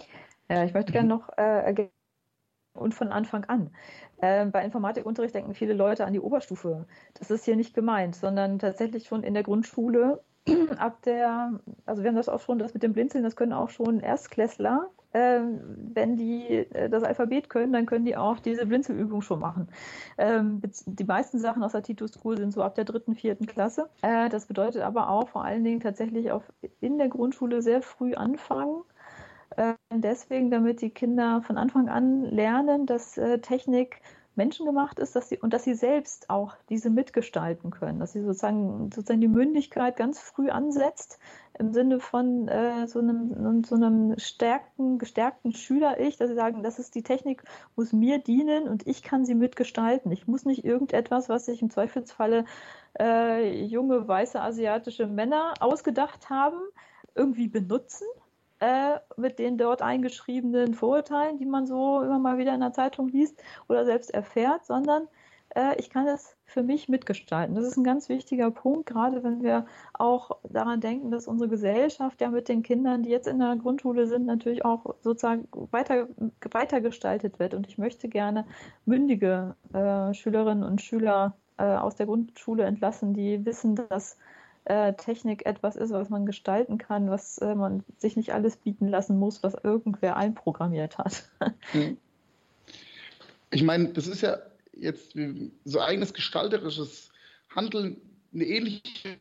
Ja, 0.49 0.63
ich 0.63 0.73
möchte 0.73 0.91
gerne 0.91 1.09
noch 1.09 1.29
äh, 1.37 1.87
und 2.73 2.93
von 2.93 3.09
Anfang 3.09 3.45
an. 3.45 3.71
Äh, 4.21 4.45
bei 4.45 4.63
Informatikunterricht 4.63 5.35
denken 5.35 5.53
viele 5.53 5.73
Leute 5.73 6.05
an 6.05 6.13
die 6.13 6.19
Oberstufe. 6.19 6.85
Das 7.15 7.31
ist 7.31 7.45
hier 7.45 7.55
nicht 7.55 7.73
gemeint, 7.73 8.15
sondern 8.15 8.59
tatsächlich 8.59 9.07
schon 9.07 9.23
in 9.23 9.33
der 9.33 9.43
Grundschule 9.43 10.21
ab 10.77 11.01
der, 11.03 11.59
also 11.85 12.03
wir 12.03 12.09
haben 12.09 12.15
das 12.15 12.29
auch 12.29 12.41
schon, 12.41 12.59
das 12.59 12.73
mit 12.73 12.83
dem 12.83 12.93
Blinzeln, 12.93 13.23
das 13.23 13.35
können 13.35 13.53
auch 13.53 13.69
schon 13.69 13.99
Erstklässler 13.99 14.89
ähm, 15.13 15.59
wenn 15.93 16.15
die 16.17 16.45
äh, 16.47 16.89
das 16.89 17.03
Alphabet 17.03 17.49
können, 17.49 17.73
dann 17.73 17.85
können 17.85 18.05
die 18.05 18.17
auch 18.17 18.39
diese 18.39 18.65
Blinzelübung 18.65 19.21
schon 19.21 19.39
machen. 19.39 19.67
Ähm, 20.17 20.61
die 20.85 21.05
meisten 21.05 21.39
Sachen 21.39 21.63
aus 21.63 21.71
der 21.71 21.83
Tito 21.83 22.07
School 22.07 22.37
sind 22.37 22.51
so 22.51 22.61
ab 22.61 22.75
der 22.75 22.85
dritten, 22.85 23.15
vierten 23.15 23.47
Klasse. 23.47 23.89
Äh, 24.01 24.29
das 24.29 24.45
bedeutet 24.45 24.81
aber 24.81 25.09
auch 25.09 25.29
vor 25.29 25.43
allen 25.43 25.63
Dingen 25.63 25.79
tatsächlich 25.79 26.31
auch 26.31 26.43
in 26.81 26.97
der 26.97 27.07
Grundschule 27.09 27.61
sehr 27.61 27.81
früh 27.81 28.13
anfangen. 28.13 28.83
Äh, 29.55 29.73
deswegen, 29.91 30.51
damit 30.51 30.81
die 30.81 30.89
Kinder 30.89 31.41
von 31.41 31.57
Anfang 31.57 31.89
an 31.89 32.23
lernen, 32.25 32.85
dass 32.85 33.17
äh, 33.17 33.39
Technik 33.39 34.01
menschengemacht 34.37 34.99
ist 34.99 35.15
dass 35.15 35.29
sie, 35.29 35.37
und 35.37 35.53
dass 35.53 35.63
sie 35.63 35.73
selbst 35.73 36.29
auch 36.29 36.55
diese 36.69 36.89
mitgestalten 36.89 37.71
können, 37.71 37.99
dass 37.99 38.13
sie 38.13 38.21
sozusagen, 38.21 38.91
sozusagen 38.93 39.21
die 39.21 39.27
Mündigkeit 39.27 39.97
ganz 39.97 40.19
früh 40.19 40.49
ansetzt 40.49 41.19
im 41.59 41.73
Sinne 41.73 41.99
von 41.99 42.47
äh, 42.47 42.87
so 42.87 42.99
einem, 42.99 43.63
so 43.63 43.75
einem 43.75 44.17
stärkten, 44.19 44.99
gestärkten 44.99 45.53
Schüler-Ich, 45.53 46.17
dass 46.17 46.29
sie 46.29 46.35
sagen, 46.35 46.63
das 46.63 46.79
ist 46.79 46.95
die 46.95 47.03
Technik, 47.03 47.43
muss 47.75 47.93
mir 47.93 48.19
dienen 48.19 48.67
und 48.67 48.85
ich 48.85 49.01
kann 49.01 49.25
sie 49.25 49.35
mitgestalten. 49.35 50.11
Ich 50.11 50.27
muss 50.27 50.45
nicht 50.45 50.63
irgendetwas, 50.63 51.29
was 51.29 51.45
sich 51.45 51.61
im 51.61 51.69
Zweifelsfalle 51.69 52.45
äh, 52.99 53.63
junge, 53.65 54.07
weiße, 54.07 54.39
asiatische 54.39 55.07
Männer 55.07 55.55
ausgedacht 55.59 56.29
haben, 56.29 56.59
irgendwie 57.15 57.47
benutzen, 57.47 58.05
äh, 58.59 58.99
mit 59.17 59.39
den 59.39 59.57
dort 59.57 59.81
eingeschriebenen 59.81 60.73
Vorurteilen, 60.73 61.37
die 61.37 61.45
man 61.45 61.65
so 61.65 62.01
immer 62.01 62.19
mal 62.19 62.37
wieder 62.37 62.53
in 62.53 62.61
der 62.61 62.73
Zeitung 62.73 63.07
liest 63.09 63.41
oder 63.67 63.85
selbst 63.85 64.13
erfährt, 64.13 64.65
sondern 64.65 65.07
äh, 65.55 65.75
ich 65.79 65.89
kann 65.89 66.07
es 66.07 66.35
für 66.45 66.63
mich 66.63 66.87
mitgestalten. 66.89 67.55
Das 67.55 67.65
ist 67.65 67.77
ein 67.77 67.83
ganz 67.83 68.09
wichtiger 68.09 68.51
Punkt, 68.51 68.85
gerade 68.85 69.23
wenn 69.23 69.43
wir 69.43 69.65
auch 69.93 70.31
daran 70.43 70.81
denken, 70.81 71.11
dass 71.11 71.27
unsere 71.27 71.49
Gesellschaft 71.49 72.21
ja 72.21 72.29
mit 72.29 72.47
den 72.47 72.63
Kindern, 72.63 73.03
die 73.03 73.09
jetzt 73.09 73.27
in 73.27 73.39
der 73.39 73.55
Grundschule 73.57 74.07
sind, 74.07 74.25
natürlich 74.25 74.63
auch 74.63 74.95
sozusagen 75.01 75.47
weiter, 75.71 76.07
weiter 76.51 76.81
gestaltet 76.81 77.39
wird. 77.39 77.53
Und 77.53 77.67
ich 77.67 77.77
möchte 77.77 78.07
gerne 78.07 78.45
mündige 78.85 79.55
äh, 79.73 80.13
Schülerinnen 80.13 80.63
und 80.63 80.81
Schüler 80.81 81.35
äh, 81.57 81.63
aus 81.63 81.95
der 81.95 82.05
Grundschule 82.05 82.63
entlassen, 82.63 83.13
die 83.13 83.45
wissen, 83.45 83.75
dass 83.89 84.17
äh, 84.69 84.93
Technik 84.93 85.45
etwas 85.45 85.75
ist, 85.75 85.91
was 85.91 86.09
man 86.09 86.25
gestalten 86.25 86.77
kann, 86.77 87.09
was 87.09 87.37
äh, 87.37 87.55
man 87.55 87.83
sich 87.97 88.17
nicht 88.17 88.33
alles 88.33 88.57
bieten 88.57 88.87
lassen 88.87 89.17
muss, 89.17 89.43
was 89.43 89.55
irgendwer 89.63 90.17
einprogrammiert 90.17 90.97
hat. 90.97 91.29
Hm. 91.71 91.97
Ich 93.49 93.63
meine, 93.63 93.89
das 93.89 94.07
ist 94.07 94.21
ja 94.21 94.37
jetzt 94.73 95.15
so 95.63 95.79
eigenes 95.79 96.13
gestalterisches 96.13 97.11
Handeln 97.53 97.97
eine 98.33 98.45
ähnliche 98.45 99.17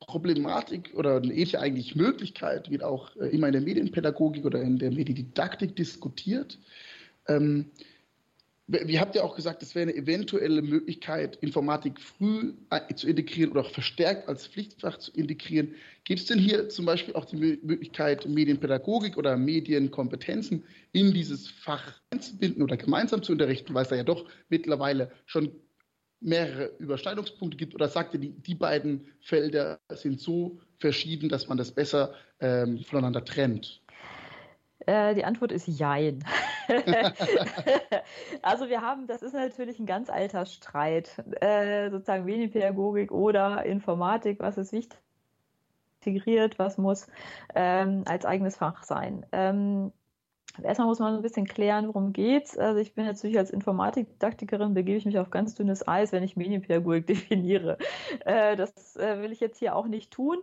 Problematik 0.00 0.92
oder 0.94 1.16
eine 1.16 1.32
ähnliche 1.32 1.60
eigentlich 1.60 1.94
Möglichkeit 1.94 2.70
wird 2.70 2.82
auch 2.82 3.14
äh, 3.16 3.28
immer 3.28 3.48
in 3.48 3.52
der 3.52 3.62
Medienpädagogik 3.62 4.44
oder 4.44 4.60
in 4.60 4.78
der 4.78 4.90
Mediendidaktik 4.90 5.76
diskutiert. 5.76 6.58
Ähm, 7.28 7.70
wie 8.72 8.98
habt 8.98 9.14
ihr 9.14 9.24
auch 9.24 9.36
gesagt, 9.36 9.62
es 9.62 9.74
wäre 9.74 9.88
eine 9.88 9.94
eventuelle 9.94 10.62
Möglichkeit, 10.62 11.36
Informatik 11.36 12.00
früh 12.00 12.54
äh, 12.70 12.94
zu 12.94 13.08
integrieren 13.08 13.52
oder 13.52 13.62
auch 13.62 13.70
verstärkt 13.70 14.28
als 14.28 14.46
Pflichtfach 14.46 14.98
zu 14.98 15.12
integrieren. 15.12 15.74
Gibt 16.04 16.20
es 16.20 16.26
denn 16.26 16.38
hier 16.38 16.68
zum 16.68 16.86
Beispiel 16.86 17.14
auch 17.14 17.24
die 17.24 17.36
Möglichkeit, 17.36 18.26
Medienpädagogik 18.26 19.16
oder 19.16 19.36
Medienkompetenzen 19.36 20.64
in 20.92 21.12
dieses 21.12 21.48
Fach 21.48 22.00
einzubinden 22.10 22.62
oder 22.62 22.76
gemeinsam 22.76 23.22
zu 23.22 23.32
unterrichten, 23.32 23.74
weil 23.74 23.82
es 23.82 23.88
da 23.88 23.96
ja 23.96 24.04
doch 24.04 24.26
mittlerweile 24.48 25.10
schon 25.26 25.52
mehrere 26.20 26.70
Überschneidungspunkte 26.78 27.56
gibt? 27.56 27.74
Oder 27.74 27.88
sagt 27.88 28.14
ihr, 28.14 28.20
die, 28.20 28.30
die 28.30 28.54
beiden 28.54 29.06
Felder 29.20 29.80
sind 29.90 30.20
so 30.20 30.60
verschieden, 30.78 31.28
dass 31.28 31.48
man 31.48 31.58
das 31.58 31.72
besser 31.72 32.14
ähm, 32.40 32.78
voneinander 32.84 33.24
trennt? 33.24 33.82
Äh, 34.86 35.14
die 35.14 35.24
Antwort 35.24 35.52
ist 35.52 35.68
Jein. 35.68 36.24
also 38.42 38.68
wir 38.68 38.80
haben, 38.80 39.06
das 39.06 39.22
ist 39.22 39.34
natürlich 39.34 39.78
ein 39.78 39.86
ganz 39.86 40.10
alter 40.10 40.46
Streit, 40.46 41.22
äh, 41.40 41.90
sozusagen 41.90 42.24
Medienpädagogik 42.24 43.12
oder 43.12 43.64
Informatik, 43.64 44.40
was 44.40 44.58
ist 44.58 44.72
wichtig, 44.72 44.98
integriert, 46.00 46.58
was 46.58 46.78
muss 46.78 47.06
ähm, 47.54 48.02
als 48.06 48.24
eigenes 48.24 48.56
Fach 48.56 48.82
sein. 48.82 49.26
Ähm, 49.32 49.92
Erstmal 50.62 50.86
muss 50.86 50.98
man 50.98 51.14
ein 51.14 51.22
bisschen 51.22 51.46
klären, 51.46 51.88
worum 51.88 52.12
geht's. 52.12 52.58
Also 52.58 52.78
ich 52.78 52.94
bin 52.94 53.06
natürlich 53.06 53.38
als 53.38 53.50
Informatikdidaktikerin 53.50 54.74
begebe 54.74 54.98
ich 54.98 55.06
mich 55.06 55.18
auf 55.18 55.30
ganz 55.30 55.54
dünnes 55.54 55.86
Eis, 55.88 56.12
wenn 56.12 56.22
ich 56.22 56.36
Medienpädagogik 56.36 57.06
definiere. 57.06 57.78
Äh, 58.26 58.56
das 58.56 58.96
äh, 58.96 59.22
will 59.22 59.32
ich 59.32 59.40
jetzt 59.40 59.58
hier 59.58 59.74
auch 59.74 59.86
nicht 59.86 60.10
tun. 60.10 60.38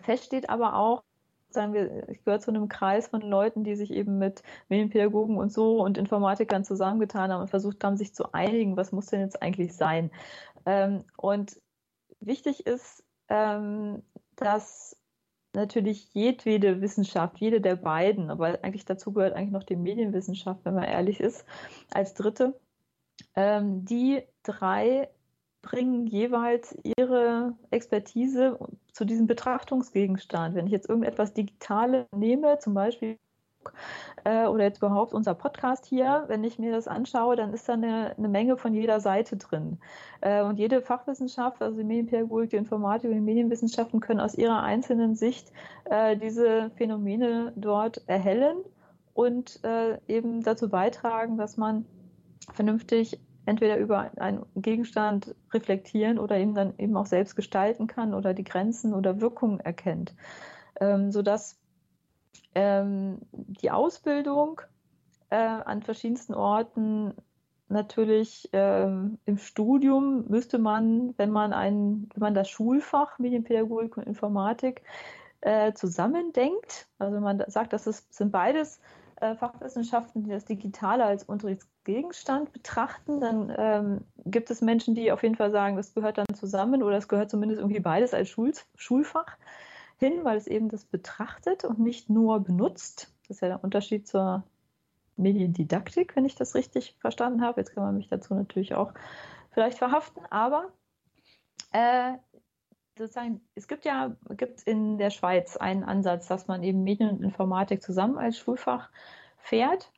Fest 0.00 0.24
steht 0.24 0.48
aber 0.48 0.76
auch, 0.76 1.02
sagen 1.56 1.72
wir, 1.72 2.08
ich 2.08 2.22
gehöre 2.22 2.38
zu 2.38 2.52
einem 2.52 2.68
Kreis 2.68 3.08
von 3.08 3.20
Leuten, 3.20 3.64
die 3.64 3.74
sich 3.74 3.90
eben 3.90 4.18
mit 4.18 4.44
Medienpädagogen 4.68 5.36
und 5.36 5.52
so 5.52 5.82
und 5.82 5.98
Informatikern 5.98 6.62
zusammengetan 6.64 7.32
haben 7.32 7.40
und 7.40 7.50
versucht 7.50 7.82
haben, 7.82 7.96
sich 7.96 8.14
zu 8.14 8.32
einigen, 8.32 8.76
was 8.76 8.92
muss 8.92 9.06
denn 9.06 9.20
jetzt 9.20 9.42
eigentlich 9.42 9.74
sein. 9.74 10.12
Ähm, 10.64 11.04
und 11.16 11.60
wichtig 12.20 12.66
ist, 12.66 13.04
ähm, 13.28 14.02
dass 14.36 14.96
natürlich 15.54 16.14
jedwede 16.14 16.80
Wissenschaft, 16.80 17.38
jede 17.38 17.60
der 17.60 17.76
beiden, 17.76 18.30
aber 18.30 18.62
eigentlich 18.62 18.84
dazu 18.84 19.12
gehört 19.12 19.34
eigentlich 19.34 19.50
noch 19.50 19.64
die 19.64 19.76
Medienwissenschaft, 19.76 20.64
wenn 20.64 20.74
man 20.74 20.84
ehrlich 20.84 21.18
ist, 21.18 21.44
als 21.90 22.14
dritte, 22.14 22.60
ähm, 23.34 23.84
die 23.84 24.22
drei 24.42 25.08
bringen 25.66 26.06
jeweils 26.06 26.76
ihre 26.96 27.54
Expertise 27.70 28.56
zu 28.92 29.04
diesem 29.04 29.26
Betrachtungsgegenstand. 29.26 30.54
Wenn 30.54 30.66
ich 30.66 30.72
jetzt 30.72 30.88
irgendetwas 30.88 31.34
Digitales 31.34 32.06
nehme, 32.14 32.58
zum 32.60 32.72
Beispiel 32.72 33.18
äh, 34.24 34.46
oder 34.46 34.62
jetzt 34.62 34.78
überhaupt 34.78 35.12
unser 35.12 35.34
Podcast 35.34 35.84
hier, 35.84 36.24
wenn 36.28 36.44
ich 36.44 36.60
mir 36.60 36.70
das 36.70 36.86
anschaue, 36.86 37.34
dann 37.34 37.52
ist 37.52 37.68
da 37.68 37.72
eine, 37.72 38.14
eine 38.16 38.28
Menge 38.28 38.56
von 38.56 38.74
jeder 38.74 39.00
Seite 39.00 39.36
drin. 39.36 39.78
Äh, 40.20 40.42
und 40.42 40.60
jede 40.60 40.82
Fachwissenschaft, 40.82 41.60
also 41.60 41.76
die 41.76 41.84
Medienpädagogik, 41.84 42.50
die 42.50 42.56
Informatik 42.56 43.10
und 43.10 43.16
die 43.16 43.22
Medienwissenschaften 43.22 43.98
können 43.98 44.20
aus 44.20 44.36
ihrer 44.36 44.62
einzelnen 44.62 45.16
Sicht 45.16 45.50
äh, 45.86 46.16
diese 46.16 46.70
Phänomene 46.76 47.52
dort 47.56 48.02
erhellen 48.06 48.58
und 49.14 49.58
äh, 49.64 49.98
eben 50.06 50.44
dazu 50.44 50.68
beitragen, 50.68 51.36
dass 51.36 51.56
man 51.56 51.86
vernünftig 52.52 53.18
entweder 53.46 53.78
über 53.78 54.10
einen 54.18 54.44
Gegenstand 54.56 55.34
reflektieren 55.52 56.18
oder 56.18 56.36
eben 56.36 56.54
dann 56.54 56.74
eben 56.78 56.96
auch 56.96 57.06
selbst 57.06 57.36
gestalten 57.36 57.86
kann 57.86 58.12
oder 58.12 58.34
die 58.34 58.44
Grenzen 58.44 58.92
oder 58.92 59.20
Wirkungen 59.20 59.60
erkennt. 59.60 60.14
Ähm, 60.80 61.10
sodass 61.10 61.58
ähm, 62.54 63.18
die 63.32 63.70
Ausbildung 63.70 64.60
äh, 65.30 65.36
an 65.36 65.82
verschiedensten 65.82 66.34
Orten 66.34 67.14
natürlich 67.68 68.48
ähm, 68.52 69.18
im 69.24 69.38
Studium 69.38 70.26
müsste 70.28 70.58
man, 70.58 71.14
wenn 71.16 71.30
man 71.30 71.52
ein, 71.52 72.08
wenn 72.14 72.20
man 72.20 72.34
das 72.34 72.48
Schulfach 72.48 73.18
Medienpädagogik 73.18 73.96
und 73.96 74.06
Informatik 74.06 74.82
äh, 75.40 75.72
zusammendenkt, 75.72 76.88
also 76.98 77.20
man 77.20 77.42
sagt, 77.46 77.72
das 77.72 77.86
ist, 77.86 78.12
sind 78.12 78.32
beides 78.32 78.80
Fachwissenschaften, 79.20 80.24
die 80.24 80.30
das 80.30 80.44
Digitale 80.44 81.04
als 81.04 81.24
Unterrichtsgegenstand 81.24 82.52
betrachten, 82.52 83.20
dann 83.20 83.52
ähm, 83.56 84.00
gibt 84.24 84.50
es 84.50 84.60
Menschen, 84.60 84.94
die 84.94 85.10
auf 85.10 85.22
jeden 85.22 85.36
Fall 85.36 85.50
sagen, 85.50 85.76
das 85.76 85.94
gehört 85.94 86.18
dann 86.18 86.26
zusammen 86.34 86.82
oder 86.82 86.96
es 86.96 87.08
gehört 87.08 87.30
zumindest 87.30 87.60
irgendwie 87.60 87.80
beides 87.80 88.12
als 88.12 88.28
Schul 88.28 88.52
Schulfach 88.74 89.38
hin, 89.98 90.24
weil 90.24 90.36
es 90.36 90.46
eben 90.46 90.68
das 90.68 90.84
betrachtet 90.84 91.64
und 91.64 91.78
nicht 91.78 92.10
nur 92.10 92.40
benutzt. 92.40 93.14
Das 93.22 93.38
ist 93.38 93.40
ja 93.40 93.48
der 93.48 93.64
Unterschied 93.64 94.06
zur 94.06 94.44
Mediendidaktik, 95.16 96.14
wenn 96.14 96.26
ich 96.26 96.34
das 96.34 96.54
richtig 96.54 96.96
verstanden 97.00 97.42
habe. 97.42 97.60
Jetzt 97.60 97.74
kann 97.74 97.84
man 97.84 97.96
mich 97.96 98.08
dazu 98.08 98.34
natürlich 98.34 98.74
auch 98.74 98.92
vielleicht 99.50 99.78
verhaften, 99.78 100.22
aber 100.28 100.68
äh, 101.72 102.12
sozusagen, 102.98 103.40
es 103.54 103.68
gibt 103.68 103.84
ja 103.84 104.16
gibt 104.36 104.62
in 104.62 104.98
der 104.98 105.10
Schweiz 105.10 105.56
einen 105.56 105.84
Ansatz, 105.84 106.26
dass 106.28 106.46
man 106.46 106.62
eben 106.62 106.82
Medien 106.82 107.10
und 107.10 107.22
Informatik 107.22 107.82
zusammen 107.82 108.18
als 108.18 108.38
Schulfach 108.38 108.90
fährt, 109.38 109.90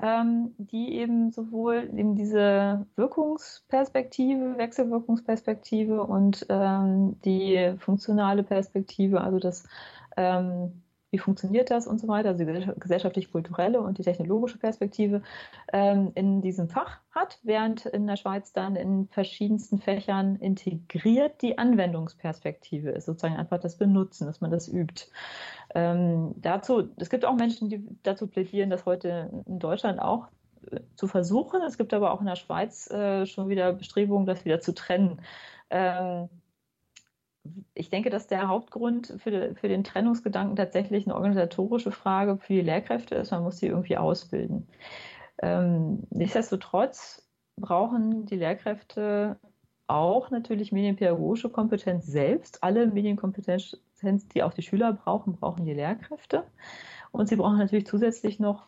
ähm, 0.00 0.54
die 0.58 0.94
eben 0.94 1.30
sowohl 1.30 1.90
eben 1.96 2.14
diese 2.14 2.86
Wirkungsperspektive, 2.96 4.58
Wechselwirkungsperspektive 4.58 6.02
und 6.02 6.46
ähm, 6.48 7.20
die 7.24 7.74
funktionale 7.78 8.42
Perspektive, 8.42 9.20
also 9.20 9.38
das 9.38 9.66
ähm, 10.16 10.82
wie 11.10 11.18
funktioniert 11.18 11.70
das 11.70 11.86
und 11.86 12.00
so 12.00 12.08
weiter, 12.08 12.30
also 12.30 12.44
die 12.44 12.72
gesellschaftlich-kulturelle 12.78 13.80
und 13.80 13.98
die 13.98 14.02
technologische 14.02 14.58
Perspektive 14.58 15.22
ähm, 15.72 16.10
in 16.14 16.42
diesem 16.42 16.68
Fach 16.68 17.00
hat, 17.12 17.38
während 17.42 17.86
in 17.86 18.06
der 18.06 18.16
Schweiz 18.16 18.52
dann 18.52 18.76
in 18.76 19.08
verschiedensten 19.08 19.78
Fächern 19.78 20.36
integriert 20.36 21.42
die 21.42 21.58
Anwendungsperspektive 21.58 22.90
ist, 22.90 23.06
sozusagen 23.06 23.36
einfach 23.36 23.60
das 23.60 23.76
Benutzen, 23.76 24.26
dass 24.26 24.40
man 24.40 24.50
das 24.50 24.68
übt. 24.68 25.06
Ähm, 25.74 26.34
dazu, 26.36 26.88
es 26.96 27.10
gibt 27.10 27.24
auch 27.24 27.36
Menschen, 27.36 27.68
die 27.68 27.86
dazu 28.02 28.26
plädieren, 28.26 28.70
das 28.70 28.84
heute 28.84 29.30
in 29.46 29.58
Deutschland 29.58 30.00
auch 30.00 30.28
äh, 30.70 30.80
zu 30.96 31.06
versuchen. 31.06 31.62
Es 31.62 31.78
gibt 31.78 31.94
aber 31.94 32.12
auch 32.12 32.20
in 32.20 32.26
der 32.26 32.36
Schweiz 32.36 32.90
äh, 32.90 33.26
schon 33.26 33.48
wieder 33.48 33.72
Bestrebungen, 33.72 34.26
das 34.26 34.44
wieder 34.44 34.60
zu 34.60 34.74
trennen. 34.74 35.20
Ähm, 35.70 36.28
ich 37.74 37.90
denke, 37.90 38.10
dass 38.10 38.26
der 38.26 38.48
Hauptgrund 38.48 39.14
für, 39.18 39.54
für, 39.54 39.68
den 39.68 39.84
Trennungsgedanken 39.84 40.56
tatsächlich 40.56 41.06
eine 41.06 41.14
organisatorische 41.14 41.92
Frage 41.92 42.38
für 42.38 42.54
die 42.54 42.60
Lehrkräfte 42.60 43.14
ist. 43.14 43.30
Man 43.30 43.42
muss 43.42 43.58
sie 43.58 43.66
irgendwie 43.66 43.96
ausbilden. 43.96 44.68
Ähm, 45.42 46.04
nichtsdestotrotz 46.10 47.26
brauchen 47.56 48.26
die 48.26 48.36
Lehrkräfte 48.36 49.38
auch 49.86 50.30
natürlich 50.30 50.72
medienpädagogische 50.72 51.48
Kompetenz 51.48 52.06
selbst. 52.06 52.62
Alle 52.62 52.86
Medienkompetenz, 52.86 53.78
die 54.34 54.42
auch 54.42 54.52
die 54.52 54.62
Schüler 54.62 54.92
brauchen, 54.92 55.34
brauchen 55.34 55.64
die 55.64 55.74
Lehrkräfte. 55.74 56.44
Und 57.12 57.28
sie 57.28 57.36
brauchen 57.36 57.58
natürlich 57.58 57.86
zusätzlich 57.86 58.40
noch 58.40 58.66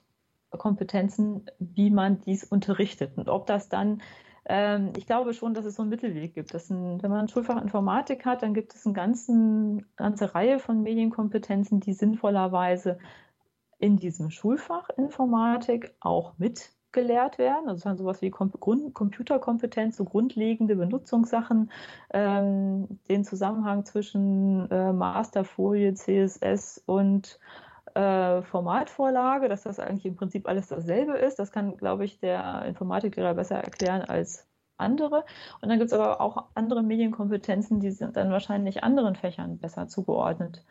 Kompetenzen, 0.50 1.46
wie 1.58 1.90
man 1.90 2.20
dies 2.20 2.44
unterrichtet. 2.44 3.16
Und 3.16 3.28
ob 3.28 3.46
das 3.46 3.68
dann 3.68 4.00
ähm, 4.44 4.92
ich 4.96 5.06
glaube 5.06 5.34
schon, 5.34 5.54
dass 5.54 5.64
es 5.64 5.76
so 5.76 5.82
einen 5.82 5.90
Mittelweg 5.90 6.34
gibt. 6.34 6.54
Ein, 6.54 7.02
wenn 7.02 7.10
man 7.10 7.20
ein 7.20 7.28
Schulfach 7.28 7.60
Informatik 7.60 8.24
hat, 8.24 8.42
dann 8.42 8.54
gibt 8.54 8.74
es 8.74 8.86
eine 8.86 8.94
ganzen, 8.94 9.86
ganze 9.96 10.34
Reihe 10.34 10.58
von 10.58 10.82
Medienkompetenzen, 10.82 11.80
die 11.80 11.92
sinnvollerweise 11.92 12.98
in 13.78 13.96
diesem 13.96 14.30
Schulfach 14.30 14.90
Informatik 14.90 15.94
auch 16.00 16.36
mitgelehrt 16.38 17.38
werden. 17.38 17.68
Also 17.68 17.94
sowas 17.96 18.22
wie 18.22 18.30
Kom 18.30 18.50
Grund 18.50 18.94
Computerkompetenz, 18.94 19.96
so 19.96 20.04
grundlegende 20.04 20.76
Benutzungssachen, 20.76 21.70
ähm, 22.10 23.00
den 23.08 23.24
Zusammenhang 23.24 23.84
zwischen 23.84 24.70
äh, 24.70 24.92
Masterfolie, 24.92 25.94
CSS 25.94 26.82
und 26.86 27.38
äh, 27.98 28.42
Formatvorlage, 28.42 29.48
dass 29.48 29.64
das 29.64 29.80
eigentlich 29.80 30.06
im 30.06 30.14
Prinzip 30.14 30.48
alles 30.48 30.68
dasselbe 30.68 31.18
ist. 31.18 31.38
Das 31.40 31.50
kann, 31.50 31.76
glaube 31.76 32.04
ich, 32.04 32.20
der 32.20 32.64
Informatiklehrer 32.66 33.34
besser 33.34 33.56
erklären 33.56 34.02
als 34.02 34.46
andere. 34.76 35.24
Und 35.60 35.68
dann 35.68 35.78
gibt 35.78 35.90
es 35.90 35.98
aber 35.98 36.20
auch 36.20 36.44
andere 36.54 36.84
Medienkompetenzen, 36.84 37.80
die 37.80 37.90
sind 37.90 38.16
dann 38.16 38.30
wahrscheinlich 38.30 38.84
anderen 38.84 39.16
Fächern 39.16 39.58
besser 39.58 39.88
zugeordnet 39.88 40.64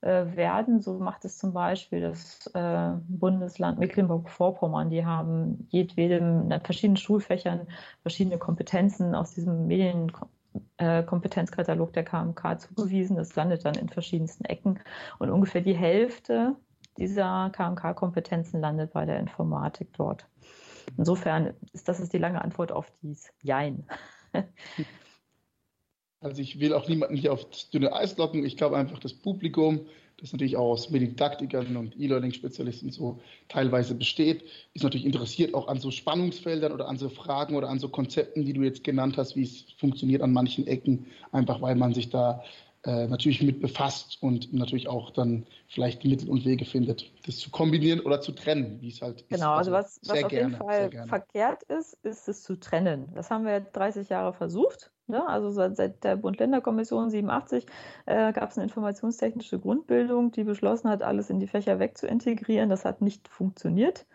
äh, 0.00 0.34
werden. 0.34 0.80
So 0.80 0.98
macht 0.98 1.24
es 1.24 1.38
zum 1.38 1.52
Beispiel 1.52 2.00
das 2.00 2.48
äh, 2.54 2.92
Bundesland 3.06 3.78
Mecklenburg-Vorpommern. 3.78 4.90
Die 4.90 5.06
haben 5.06 5.68
jedwedem 5.70 6.50
in 6.50 6.60
verschiedenen 6.62 6.96
Schulfächern 6.96 7.68
verschiedene 8.00 8.38
Kompetenzen 8.38 9.14
aus 9.14 9.34
diesem 9.34 9.68
Medien 9.68 10.10
äh, 10.78 11.04
der 11.04 12.04
KMK 12.04 12.60
zugewiesen. 12.60 13.16
Das 13.16 13.36
landet 13.36 13.64
dann 13.64 13.76
in 13.76 13.88
verschiedensten 13.88 14.44
Ecken 14.46 14.80
und 15.20 15.30
ungefähr 15.30 15.60
die 15.60 15.76
Hälfte 15.76 16.56
dieser 16.98 17.50
KMK-Kompetenzen 17.50 18.60
landet 18.60 18.92
bei 18.92 19.04
der 19.04 19.18
Informatik 19.18 19.88
dort. 19.96 20.26
Insofern 20.96 21.54
ist 21.72 21.88
das 21.88 22.00
ist 22.00 22.12
die 22.12 22.18
lange 22.18 22.42
Antwort 22.42 22.72
auf 22.72 22.90
dies 23.02 23.32
Jein. 23.42 23.86
Also 26.22 26.40
ich 26.40 26.60
will 26.60 26.72
auch 26.72 26.88
niemanden 26.88 27.16
hier 27.16 27.32
auf 27.32 27.44
dünne 27.72 27.92
Eis 27.92 28.16
locken. 28.16 28.44
Ich 28.44 28.56
glaube 28.56 28.76
einfach, 28.76 29.00
das 29.00 29.12
Publikum, 29.12 29.80
das 30.18 30.32
natürlich 30.32 30.56
auch 30.56 30.70
aus 30.70 30.88
Medidaktikern 30.90 31.76
und 31.76 31.98
E-Learning-Spezialisten 31.98 32.92
so 32.92 33.20
teilweise 33.48 33.96
besteht, 33.96 34.44
ist 34.72 34.84
natürlich 34.84 35.04
interessiert 35.04 35.52
auch 35.52 35.66
an 35.66 35.80
so 35.80 35.90
Spannungsfeldern 35.90 36.70
oder 36.70 36.88
an 36.88 36.96
so 36.96 37.08
Fragen 37.08 37.56
oder 37.56 37.68
an 37.68 37.80
so 37.80 37.88
Konzepten, 37.88 38.44
die 38.44 38.52
du 38.52 38.62
jetzt 38.62 38.84
genannt 38.84 39.16
hast, 39.16 39.34
wie 39.34 39.42
es 39.42 39.72
funktioniert 39.78 40.22
an 40.22 40.32
manchen 40.32 40.68
Ecken, 40.68 41.06
einfach 41.32 41.60
weil 41.60 41.74
man 41.74 41.92
sich 41.92 42.08
da 42.08 42.44
äh, 42.84 43.06
natürlich 43.06 43.42
mit 43.42 43.60
befasst 43.60 44.18
und 44.20 44.52
natürlich 44.52 44.88
auch 44.88 45.10
dann 45.10 45.46
vielleicht 45.68 46.04
Mittel 46.04 46.28
und 46.28 46.44
Wege 46.44 46.64
findet, 46.64 47.10
das 47.26 47.38
zu 47.38 47.50
kombinieren 47.50 48.00
oder 48.00 48.20
zu 48.20 48.32
trennen, 48.32 48.78
wie 48.80 48.88
es 48.88 49.02
halt 49.02 49.28
genau, 49.28 49.30
ist. 49.30 49.40
Genau, 49.40 49.52
also, 49.52 49.74
also 49.74 49.86
was, 49.86 50.00
was 50.08 50.24
auf 50.24 50.30
gerne, 50.30 50.54
jeden 50.54 50.56
Fall 50.56 51.06
verkehrt 51.08 51.62
ist, 51.64 51.98
ist 52.02 52.28
es 52.28 52.42
zu 52.42 52.56
trennen. 52.56 53.08
Das 53.14 53.30
haben 53.30 53.44
wir 53.44 53.60
30 53.60 54.08
Jahre 54.08 54.32
versucht 54.32 54.92
Ne? 55.12 55.28
Also 55.28 55.50
seit, 55.50 55.76
seit 55.76 56.04
der 56.04 56.16
Bund-Länder-Kommission 56.16 57.10
87 57.10 57.66
äh, 58.06 58.32
gab 58.32 58.50
es 58.50 58.56
eine 58.56 58.64
informationstechnische 58.64 59.58
Grundbildung, 59.58 60.32
die 60.32 60.44
beschlossen 60.44 60.88
hat, 60.88 61.02
alles 61.02 61.28
in 61.28 61.40
die 61.40 61.46
Fächer 61.46 61.78
wegzuintegrieren. 61.78 62.70
Das 62.70 62.84
hat 62.84 63.02
nicht 63.02 63.28
funktioniert. 63.28 64.06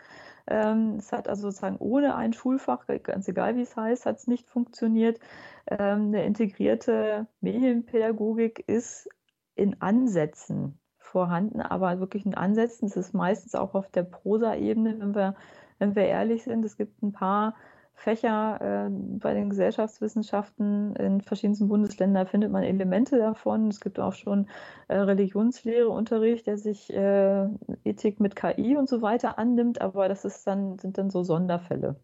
Ähm, 0.48 0.96
es 0.98 1.12
hat 1.12 1.28
also 1.28 1.42
sozusagen 1.42 1.76
ohne 1.78 2.14
ein 2.14 2.32
Schulfach, 2.32 2.86
ganz 3.02 3.28
egal 3.28 3.56
wie 3.56 3.62
es 3.62 3.76
heißt, 3.76 4.06
hat 4.06 4.16
es 4.16 4.26
nicht 4.26 4.48
funktioniert. 4.48 5.20
Ähm, 5.66 6.08
eine 6.08 6.24
integrierte 6.24 7.26
Medienpädagogik 7.40 8.64
ist 8.66 9.08
in 9.54 9.80
Ansätzen 9.82 10.78
vorhanden, 10.98 11.60
aber 11.60 12.00
wirklich 12.00 12.24
in 12.24 12.34
Ansätzen. 12.34 12.88
Es 12.88 12.96
ist 12.96 13.14
meistens 13.14 13.54
auch 13.54 13.74
auf 13.74 13.90
der 13.90 14.04
Prosa-Ebene, 14.04 14.98
wenn 15.00 15.14
wir, 15.14 15.34
wenn 15.78 15.94
wir 15.94 16.06
ehrlich 16.06 16.44
sind. 16.44 16.64
Es 16.64 16.76
gibt 16.76 17.02
ein 17.02 17.12
paar 17.12 17.54
Fächer 17.98 18.86
äh, 18.86 18.90
bei 18.90 19.34
den 19.34 19.50
Gesellschaftswissenschaften 19.50 20.94
in 20.96 21.20
verschiedensten 21.20 21.66
Bundesländern 21.66 22.28
findet 22.28 22.52
man 22.52 22.62
Elemente 22.62 23.18
davon. 23.18 23.66
Es 23.68 23.80
gibt 23.80 23.98
auch 23.98 24.12
schon 24.12 24.48
äh, 24.86 24.96
Religionslehreunterricht, 24.98 26.46
der 26.46 26.58
sich 26.58 26.92
äh, 26.94 27.48
Ethik 27.84 28.20
mit 28.20 28.36
KI 28.36 28.76
und 28.76 28.88
so 28.88 29.02
weiter 29.02 29.36
annimmt, 29.38 29.80
aber 29.80 30.08
das 30.08 30.24
ist 30.24 30.46
dann, 30.46 30.78
sind 30.78 30.96
dann 30.96 31.10
so 31.10 31.24
Sonderfälle. 31.24 31.96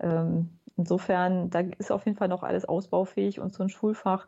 Ähm, 0.00 0.58
insofern, 0.76 1.50
da 1.50 1.60
ist 1.78 1.92
auf 1.92 2.04
jeden 2.04 2.18
Fall 2.18 2.28
noch 2.28 2.42
alles 2.42 2.64
ausbaufähig 2.64 3.38
und 3.38 3.54
so 3.54 3.62
ein 3.62 3.68
Schulfach 3.68 4.26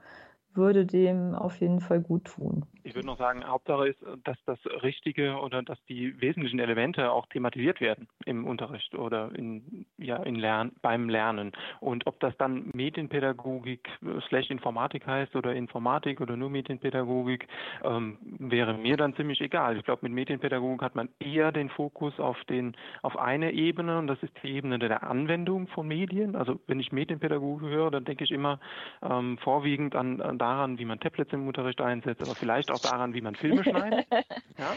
würde 0.57 0.87
dem 0.87 1.35
auf 1.35 1.61
jeden 1.61 1.81
Fall 1.81 2.01
gut 2.01 2.25
tun. 2.25 2.65
Ich 2.87 2.95
würde 2.95 3.07
noch 3.07 3.19
sagen, 3.19 3.47
Hauptsache 3.47 3.89
ist, 3.89 3.99
dass 4.25 4.37
das 4.45 4.59
Richtige 4.83 5.37
oder 5.39 5.63
dass 5.63 5.83
die 5.87 6.21
wesentlichen 6.21 6.59
Elemente 6.59 7.11
auch 7.11 7.27
thematisiert 7.27 7.81
werden 7.81 8.09
im 8.27 8.47
Unterricht 8.47 8.95
oder 8.95 9.31
in, 9.35 9.87
ja, 9.97 10.17
in 10.17 10.35
Lern 10.35 10.73
beim 10.83 11.09
Lernen. 11.09 11.53
Und 11.81 12.07
ob 12.07 12.21
das 12.21 12.37
dann 12.37 12.71
Medienpädagogik 12.75 13.89
slash 14.29 14.51
Informatik 14.51 15.07
heißt 15.07 15.35
oder 15.35 15.55
Informatik 15.55 16.21
oder 16.21 16.37
nur 16.37 16.51
Medienpädagogik, 16.51 17.49
ähm, 17.83 18.19
wäre 18.39 18.75
mir 18.75 18.99
dann 18.99 19.17
ziemlich 19.17 19.41
egal. 19.41 19.79
Ich 19.79 19.85
glaube, 19.85 20.01
mit 20.03 20.13
Medienpädagogik 20.13 20.83
hat 20.83 20.95
man 20.95 21.09
eher 21.19 21.53
den 21.53 21.71
Fokus 21.71 22.21
auf, 22.21 22.37
den, 22.45 22.77
auf 23.03 23.17
eine 23.17 23.53
Ebene 23.53 23.99
und 23.99 24.09
das 24.09 24.23
ist 24.23 24.33
die 24.43 24.49
Ebene 24.49 24.79
der 24.79 25.05
Anwendung 25.05 25.69
von 25.69 25.89
Medien. 25.89 26.37
Also 26.37 26.61
wenn 26.67 26.81
ich 26.81 26.93
Medienpädagogik 26.93 27.69
höre, 27.69 27.91
dann 27.91 28.05
denke 28.05 28.25
ich 28.25 28.31
immer 28.31 28.61
ähm, 29.03 29.39
vorwiegend 29.39 29.97
an, 29.97 30.21
an 30.21 30.39
daran, 30.45 30.79
wie 30.79 30.85
man 30.85 31.01
Tablets 31.01 31.33
im 31.33 31.47
Unterricht 31.49 31.81
einsetzt, 31.81 32.23
aber 32.23 32.35
vielleicht 32.35 32.71
auch 32.71 32.79
daran, 32.79 33.15
wie 33.15 33.23
man 33.23 33.35
Filme 33.35 33.65
schneidet. 33.71 34.07
ja? 34.11 34.73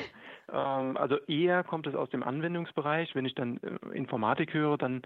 Ähm, 0.52 0.98
also 0.98 1.18
eher 1.28 1.64
kommt 1.64 1.88
es 1.88 1.96
aus 1.96 2.10
dem 2.10 2.24
Anwendungsbereich. 2.24 3.16
Wenn 3.16 3.26
ich 3.26 3.36
dann 3.36 3.58
äh, 3.58 3.96
Informatik 3.96 4.54
höre, 4.54 4.78
dann 4.78 5.02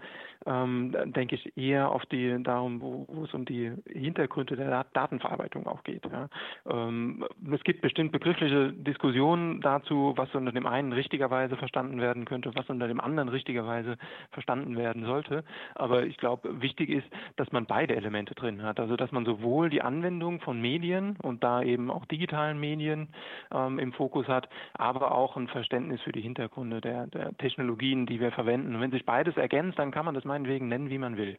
ähm, 0.46 0.94
denke 1.12 1.34
ich 1.34 1.56
eher 1.56 1.90
auf 1.90 2.04
die 2.06 2.42
darum, 2.42 2.80
wo, 2.80 3.06
wo, 3.08 3.24
es 3.24 3.34
um 3.34 3.44
die 3.44 3.72
Hintergründe 3.86 4.56
der 4.56 4.84
Datenverarbeitung 4.92 5.66
auch 5.66 5.82
geht. 5.84 6.04
Ja. 6.04 6.28
Ähm, 6.68 7.24
es 7.52 7.62
gibt 7.64 7.82
bestimmt 7.82 8.12
begriffliche 8.12 8.72
Diskussionen 8.72 9.60
dazu, 9.60 10.12
was 10.16 10.34
unter 10.34 10.52
dem 10.52 10.66
einen 10.66 10.92
richtigerweise 10.92 11.56
verstanden 11.56 12.00
werden 12.00 12.24
könnte, 12.24 12.52
was 12.54 12.68
unter 12.68 12.88
dem 12.88 13.00
anderen 13.00 13.28
richtigerweise 13.28 13.96
verstanden 14.30 14.76
werden 14.76 15.04
sollte. 15.04 15.44
Aber 15.74 16.04
ich 16.04 16.16
glaube, 16.16 16.60
wichtig 16.60 16.90
ist, 16.90 17.06
dass 17.36 17.50
man 17.52 17.66
beide 17.66 17.96
Elemente 17.96 18.34
drin 18.34 18.62
hat. 18.62 18.78
Also 18.80 18.96
dass 18.96 19.12
man 19.12 19.24
sowohl 19.24 19.70
die 19.70 19.82
Anwendung 19.82 20.40
von 20.40 20.60
Medien 20.60 21.16
und 21.22 21.42
da 21.42 21.62
eben 21.62 21.90
auch 21.90 22.04
digitalen 22.06 22.58
Medien 22.58 23.08
ähm, 23.52 23.78
im 23.78 23.92
Fokus 23.92 24.28
hat, 24.28 24.48
aber 24.74 25.12
auch 25.12 25.31
auch 25.32 25.36
ein 25.36 25.48
Verständnis 25.48 26.00
für 26.02 26.12
die 26.12 26.20
Hintergründe 26.20 26.80
der, 26.80 27.06
der 27.06 27.36
Technologien, 27.38 28.06
die 28.06 28.20
wir 28.20 28.32
verwenden. 28.32 28.74
Und 28.74 28.80
wenn 28.80 28.90
sich 28.90 29.06
beides 29.06 29.36
ergänzt, 29.36 29.78
dann 29.78 29.90
kann 29.90 30.04
man 30.04 30.14
das 30.14 30.24
meinetwegen 30.24 30.68
nennen, 30.68 30.90
wie 30.90 30.98
man 30.98 31.16
will. 31.16 31.38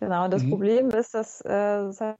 Genau, 0.00 0.28
das 0.28 0.42
mhm. 0.42 0.50
Problem 0.50 0.88
ist, 0.90 1.14
dass 1.14 1.40
äh, 1.42 2.14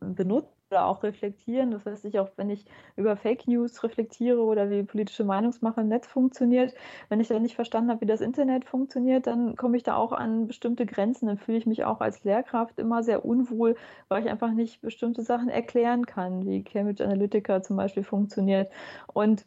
benutzt 0.00 0.52
oder 0.70 0.86
auch 0.86 1.04
reflektieren. 1.04 1.70
Das 1.70 1.86
heißt, 1.86 2.04
ich 2.04 2.18
auch, 2.18 2.30
wenn 2.36 2.50
ich 2.50 2.64
über 2.96 3.16
Fake 3.16 3.46
News 3.46 3.84
reflektiere 3.84 4.40
oder 4.40 4.68
wie 4.68 4.82
politische 4.82 5.22
Meinungsmache 5.22 5.80
im 5.82 5.88
Netz 5.88 6.08
funktioniert, 6.08 6.74
wenn 7.08 7.20
ich 7.20 7.28
dann 7.28 7.42
nicht 7.42 7.54
verstanden 7.54 7.90
habe, 7.90 8.00
wie 8.00 8.06
das 8.06 8.20
Internet 8.20 8.64
funktioniert, 8.64 9.28
dann 9.28 9.54
komme 9.54 9.76
ich 9.76 9.84
da 9.84 9.96
auch 9.96 10.12
an 10.12 10.48
bestimmte 10.48 10.84
Grenzen. 10.84 11.26
Dann 11.26 11.38
fühle 11.38 11.58
ich 11.58 11.66
mich 11.66 11.84
auch 11.84 12.00
als 12.00 12.24
Lehrkraft 12.24 12.80
immer 12.80 13.04
sehr 13.04 13.24
unwohl, 13.24 13.76
weil 14.08 14.24
ich 14.24 14.30
einfach 14.30 14.50
nicht 14.50 14.80
bestimmte 14.80 15.22
Sachen 15.22 15.48
erklären 15.48 16.04
kann, 16.04 16.44
wie 16.46 16.64
Cambridge 16.64 17.04
Analytica 17.04 17.62
zum 17.62 17.76
Beispiel 17.76 18.02
funktioniert. 18.02 18.70
Und 19.12 19.46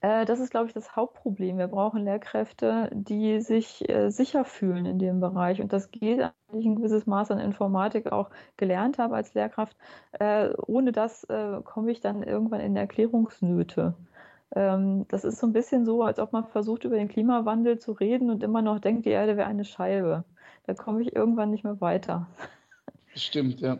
äh, 0.00 0.24
das 0.24 0.40
ist, 0.40 0.50
glaube 0.50 0.66
ich, 0.66 0.72
das 0.72 0.96
Hauptproblem. 0.96 1.58
Wir 1.58 1.66
brauchen 1.68 2.04
Lehrkräfte, 2.04 2.90
die 2.92 3.40
sich 3.40 3.88
äh, 3.88 4.10
sicher 4.10 4.44
fühlen 4.44 4.86
in 4.86 4.98
dem 4.98 5.20
Bereich. 5.20 5.60
Und 5.60 5.72
das 5.72 5.90
geht, 5.90 6.20
ich 6.52 6.66
ein 6.66 6.76
gewisses 6.76 7.06
Maß 7.06 7.30
an 7.30 7.38
Informatik 7.38 8.12
auch 8.12 8.30
gelernt 8.56 8.98
habe 8.98 9.16
als 9.16 9.34
Lehrkraft. 9.34 9.76
Äh, 10.12 10.50
ohne 10.66 10.92
das 10.92 11.24
äh, 11.24 11.60
komme 11.64 11.90
ich 11.90 12.00
dann 12.00 12.22
irgendwann 12.22 12.60
in 12.60 12.76
Erklärungsnöte. 12.76 13.94
Ähm, 14.54 15.06
das 15.08 15.24
ist 15.24 15.38
so 15.38 15.46
ein 15.46 15.52
bisschen 15.52 15.84
so, 15.84 16.02
als 16.02 16.18
ob 16.18 16.32
man 16.32 16.46
versucht, 16.46 16.84
über 16.84 16.96
den 16.96 17.08
Klimawandel 17.08 17.78
zu 17.78 17.92
reden 17.92 18.30
und 18.30 18.42
immer 18.42 18.62
noch 18.62 18.78
denkt, 18.78 19.04
die 19.04 19.10
Erde 19.10 19.36
wäre 19.36 19.48
eine 19.48 19.64
Scheibe. 19.64 20.24
Da 20.66 20.74
komme 20.74 21.02
ich 21.02 21.14
irgendwann 21.14 21.50
nicht 21.50 21.64
mehr 21.64 21.80
weiter. 21.80 22.28
Stimmt, 23.14 23.60
ja. 23.60 23.78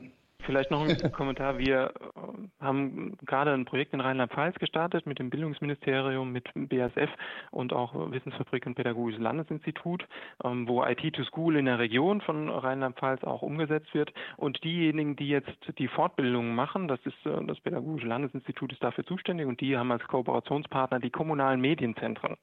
Vielleicht 0.48 0.70
noch 0.70 0.80
ein 0.80 0.96
Kommentar. 1.12 1.58
Wir 1.58 1.92
äh, 1.94 2.64
haben 2.64 3.18
gerade 3.26 3.52
ein 3.52 3.64
Projekt 3.64 3.92
in 3.92 4.00
Rheinland-Pfalz 4.00 4.58
gestartet 4.58 5.06
mit 5.06 5.18
dem 5.18 5.30
Bildungsministerium, 5.30 6.32
mit 6.32 6.48
BASF 6.54 7.10
und 7.50 7.72
auch 7.72 8.10
Wissensfabrik 8.10 8.64
und 8.66 8.74
Pädagogisches 8.74 9.20
Landesinstitut, 9.20 10.06
ähm, 10.42 10.66
wo 10.66 10.82
IT 10.84 11.14
to 11.14 11.24
School 11.24 11.56
in 11.56 11.66
der 11.66 11.78
Region 11.78 12.20
von 12.22 12.48
Rheinland-Pfalz 12.48 13.24
auch 13.24 13.42
umgesetzt 13.42 13.92
wird. 13.92 14.12
Und 14.36 14.64
diejenigen, 14.64 15.16
die 15.16 15.28
jetzt 15.28 15.58
die 15.78 15.88
Fortbildungen 15.88 16.54
machen, 16.54 16.88
das 16.88 17.00
ist 17.04 17.26
äh, 17.26 17.44
das 17.44 17.60
Pädagogische 17.60 18.06
Landesinstitut 18.06 18.72
ist 18.72 18.82
dafür 18.82 19.04
zuständig 19.04 19.46
und 19.46 19.60
die 19.60 19.76
haben 19.76 19.92
als 19.92 20.06
Kooperationspartner 20.06 21.00
die 21.00 21.10
kommunalen 21.10 21.60
Medienzentren. 21.60 22.36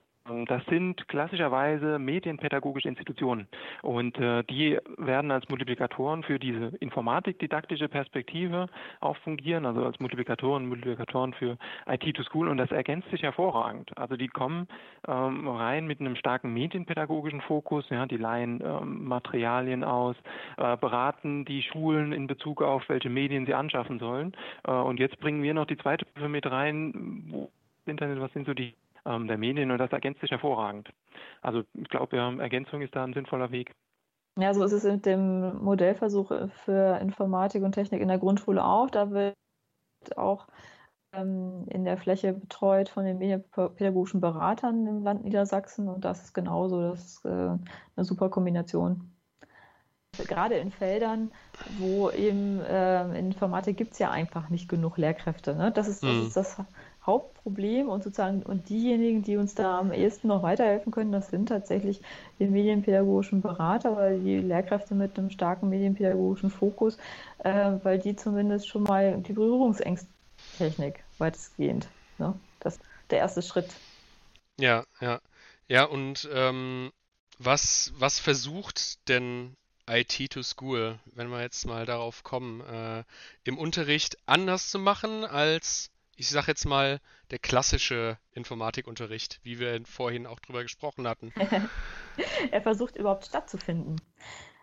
Das 0.47 0.65
sind 0.65 1.07
klassischerweise 1.07 1.99
medienpädagogische 1.99 2.89
Institutionen. 2.89 3.47
Und 3.84 4.17
äh, 4.17 4.43
die 4.45 4.80
werden 4.97 5.30
als 5.30 5.47
Multiplikatoren 5.49 6.23
für 6.23 6.39
diese 6.39 6.76
informatikdidaktische 6.80 7.88
Perspektive 7.88 8.65
auch 9.01 9.17
fungieren, 9.17 9.67
also 9.67 9.86
als 9.86 9.99
Multiplikatoren, 9.99 10.67
Multiplikatoren 10.67 11.34
für 11.34 11.59
IT 11.88 12.15
to 12.15 12.23
School. 12.23 12.47
Und 12.47 12.57
das 12.57 12.71
ergänzt 12.71 13.07
sich 13.11 13.21
hervorragend. 13.21 13.95
Also 13.99 14.17
die 14.17 14.28
kommen 14.28 14.67
ähm, 15.07 15.47
rein 15.47 15.86
mit 15.86 15.99
einem 15.99 16.15
starken 16.15 16.51
medienpädagogischen 16.53 17.41
Fokus, 17.41 17.88
ja, 17.89 18.07
die 18.07 18.17
leihen 18.17 18.63
ähm, 18.65 19.07
Materialien 19.07 19.84
aus, 19.84 20.15
äh, 20.57 20.76
beraten 20.78 21.45
die 21.45 21.61
Schulen 21.61 22.13
in 22.13 22.26
Bezug 22.26 22.63
auf 22.63 22.89
welche 22.89 23.11
Medien 23.11 23.45
sie 23.45 23.53
anschaffen 23.53 23.99
sollen. 23.99 24.36
Äh, 24.67 24.71
und 24.71 24.99
jetzt 24.99 25.19
bringen 25.19 25.43
wir 25.43 25.53
noch 25.53 25.67
die 25.67 25.78
zweite 25.78 26.05
Prüfung 26.05 26.32
mit 26.32 26.49
rein, 26.49 27.26
wo 27.30 27.51
Internet, 27.86 28.19
was 28.19 28.34
sind 28.34 28.47
so 28.47 28.55
die 28.55 28.73
ähm, 29.06 29.28
der 29.28 29.38
Medien 29.38 29.72
und 29.72 29.78
das 29.78 29.91
ergänzt 29.91 30.22
sich 30.22 30.32
hervorragend. 30.32 30.89
Also 31.41 31.64
ich 31.74 31.89
glaube, 31.89 32.18
ja, 32.18 32.34
Ergänzung 32.38 32.82
ist 32.82 32.95
da 32.95 33.03
ein 33.03 33.14
sinnvoller 33.14 33.51
Weg. 33.51 33.74
Ja, 34.38 34.53
so 34.53 34.64
ist 34.64 34.74
es 34.74 34.84
mit 34.84 35.06
dem 35.06 35.64
Modellversuch 35.64 36.32
für 36.66 36.99
Informatik 36.99 37.64
und 37.64 37.72
Technik 37.72 38.01
in 38.01 38.10
der 38.10 38.18
Grundschule 38.18 38.66
auch. 38.66 38.89
Da 38.89 39.12
wird 39.12 39.36
auch 40.18 40.47
ähm, 41.14 41.66
in 41.70 41.86
der 41.86 41.97
Fläche 41.97 42.34
betreut 42.34 42.89
von 42.89 43.06
den 43.06 43.18
medienpädagogischen 43.18 44.20
Beratern 44.20 44.86
im 44.88 45.03
Land 45.03 45.24
Niedersachsen 45.24 45.88
und 45.88 46.03
das 46.03 46.24
ist 46.24 46.34
genauso. 46.34 46.82
Das 46.82 47.06
ist 47.06 47.26
äh, 47.26 47.30
eine 47.30 48.03
super 48.03 48.30
Kombination. 48.30 49.12
Gerade 50.18 50.56
in 50.56 50.72
Feldern, 50.72 51.32
wo 51.78 52.10
eben 52.10 52.62
äh, 52.62 53.03
in 53.20 53.28
Informatik 53.28 53.76
gibt 53.76 53.93
es 53.93 53.99
ja 53.99 54.12
einfach 54.12 54.49
nicht 54.49 54.70
genug 54.70 54.97
Lehrkräfte. 54.97 55.56
Ne? 55.56 55.72
Das, 55.72 55.89
ist, 55.89 56.03
das 56.03 56.14
mhm. 56.14 56.28
ist 56.28 56.38
das 56.38 56.58
Hauptproblem 57.06 57.89
und 57.89 58.03
sozusagen 58.03 58.43
und 58.43 58.70
diejenigen, 58.70 59.22
die 59.22 59.38
uns 59.38 59.56
da 59.56 59.80
am 59.80 59.91
ehesten 59.91 60.28
noch 60.28 60.43
weiterhelfen 60.43 60.91
können, 60.91 61.12
das 61.12 61.30
sind 61.30 61.49
tatsächlich 61.49 62.01
die 62.39 62.47
medienpädagogischen 62.47 63.41
Berater 63.41 63.91
oder 63.91 64.18
die 64.18 64.38
Lehrkräfte 64.38 64.95
mit 64.95 65.18
einem 65.18 65.30
starken 65.30 65.70
medienpädagogischen 65.70 66.49
Fokus, 66.49 66.97
äh, 67.43 67.74
weil 67.84 67.99
die 67.99 68.16
zumindest 68.16 68.68
schon 68.68 68.84
mal 68.84 69.18
die 69.22 69.34
Berührungsängsttechnik 69.34 71.03
weitestgehend, 71.18 71.88
ne? 72.18 72.34
das 72.60 72.80
der 73.10 73.20
erste 73.20 73.41
Schritt. 73.41 73.70
Ja, 74.60 74.86
ja. 74.99 75.20
Ja, 75.68 75.86
und 75.86 76.30
ähm, 76.32 76.91
was, 77.39 77.91
was 77.97 78.20
versucht 78.20 79.08
denn 79.10 79.56
IT 79.88 80.32
to 80.32 80.43
School, 80.43 80.99
wenn 81.14 81.30
wir 81.30 81.41
jetzt 81.41 81.66
mal 81.66 81.86
darauf 81.86 82.24
kommen, 82.24 82.62
äh, 82.62 83.03
im 83.43 83.58
Unterricht 83.58 84.18
anders 84.26 84.70
zu 84.70 84.80
machen 84.80 85.26
als 85.26 85.91
ich 86.16 86.30
sag 86.30 86.47
jetzt 86.47 86.66
mal, 86.66 86.99
der 87.32 87.39
klassische 87.39 88.18
Informatikunterricht, 88.32 89.39
wie 89.43 89.59
wir 89.59 89.82
vorhin 89.86 90.26
auch 90.28 90.39
drüber 90.39 90.63
gesprochen 90.63 91.07
hatten. 91.07 91.34
er 92.51 92.61
versucht 92.61 92.95
überhaupt 92.95 93.26
stattzufinden. 93.26 94.01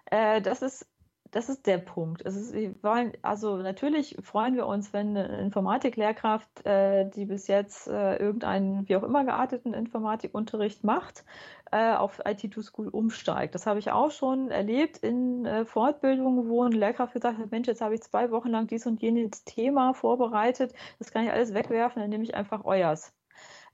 Äh, 0.07 0.41
das 0.43 0.63
ist 0.63 0.87
das 1.33 1.49
ist 1.49 1.67
der 1.67 1.79
Punkt. 1.79 2.23
Ist, 2.23 2.55
wir 2.55 2.75
wollen, 2.83 3.13
also 3.23 3.57
natürlich 3.57 4.17
freuen 4.23 4.55
wir 4.55 4.67
uns, 4.67 4.93
wenn 4.93 5.17
eine 5.17 5.41
Informatiklehrkraft, 5.41 6.65
äh, 6.67 7.09
die 7.11 7.25
bis 7.25 7.49
jetzt 7.49 7.89
äh, 7.89 8.17
irgendeinen 8.17 8.89
wie 8.89 8.97
auch 8.97 9.03
immer 9.03 9.25
gearteten 9.25 9.75
Informatikunterricht 9.75 10.85
macht, 10.85 11.25
äh, 11.73 11.95
auf 11.95 12.25
IT2School 12.25 12.89
umsteigt. 12.89 13.55
Das 13.55 13.67
habe 13.67 13.79
ich 13.79 13.91
auch 13.91 14.11
schon 14.11 14.51
erlebt 14.51 14.99
in 14.99 15.47
äh, 15.47 15.65
Fortbildungen, 15.65 16.49
wo 16.49 16.63
eine 16.63 16.77
Lehrkraft 16.77 17.15
gesagt 17.15 17.39
hat, 17.39 17.51
Mensch, 17.51 17.67
jetzt 17.67 17.81
habe 17.81 17.95
ich 17.95 18.03
zwei 18.03 18.31
Wochen 18.31 18.51
lang 18.51 18.67
dies 18.67 18.87
und 18.87 19.01
jenes 19.01 19.45
Thema 19.45 19.95
vorbereitet, 19.95 20.75
das 20.99 21.11
kann 21.13 21.25
ich 21.25 21.33
alles 21.33 21.55
wegwerfen, 21.55 22.03
dann 22.03 22.11
nehme 22.11 22.25
ich 22.25 22.35
einfach 22.35 22.65
euers. 22.65 23.13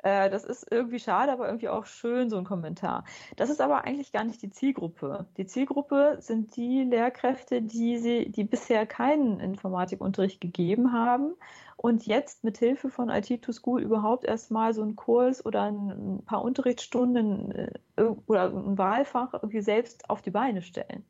Äh, 0.02 0.30
das 0.30 0.44
ist 0.44 0.66
irgendwie 0.70 1.00
schade, 1.00 1.32
aber 1.32 1.46
irgendwie 1.46 1.68
auch 1.68 1.86
schön, 1.86 2.30
so 2.30 2.38
ein 2.38 2.44
Kommentar. 2.44 3.04
Das 3.36 3.50
ist 3.50 3.60
aber 3.60 3.84
eigentlich 3.84 4.12
gar 4.12 4.24
nicht 4.24 4.42
die 4.42 4.50
Zielgruppe. 4.50 5.26
Die 5.36 5.46
Zielgruppe 5.46 6.18
sind 6.20 6.56
die 6.56 6.84
Lehrkräfte, 6.84 7.62
die, 7.62 7.98
sie, 7.98 8.30
die 8.30 8.44
bisher 8.44 8.86
keinen 8.86 9.40
Informatikunterricht 9.40 10.40
gegeben 10.40 10.92
haben 10.92 11.34
und 11.76 12.06
jetzt 12.06 12.44
mit 12.44 12.58
Hilfe 12.58 12.90
von 12.90 13.08
IT 13.08 13.42
to 13.42 13.52
School 13.52 13.82
überhaupt 13.82 14.24
erstmal 14.24 14.74
so 14.74 14.82
einen 14.82 14.96
Kurs 14.96 15.44
oder 15.44 15.70
ein 15.70 16.22
paar 16.26 16.42
Unterrichtsstunden 16.42 17.52
äh, 17.52 18.02
oder 18.26 18.48
ein 18.48 18.78
Wahlfach 18.78 19.32
irgendwie 19.34 19.62
selbst 19.62 20.08
auf 20.10 20.22
die 20.22 20.30
Beine 20.30 20.62
stellen. 20.62 21.04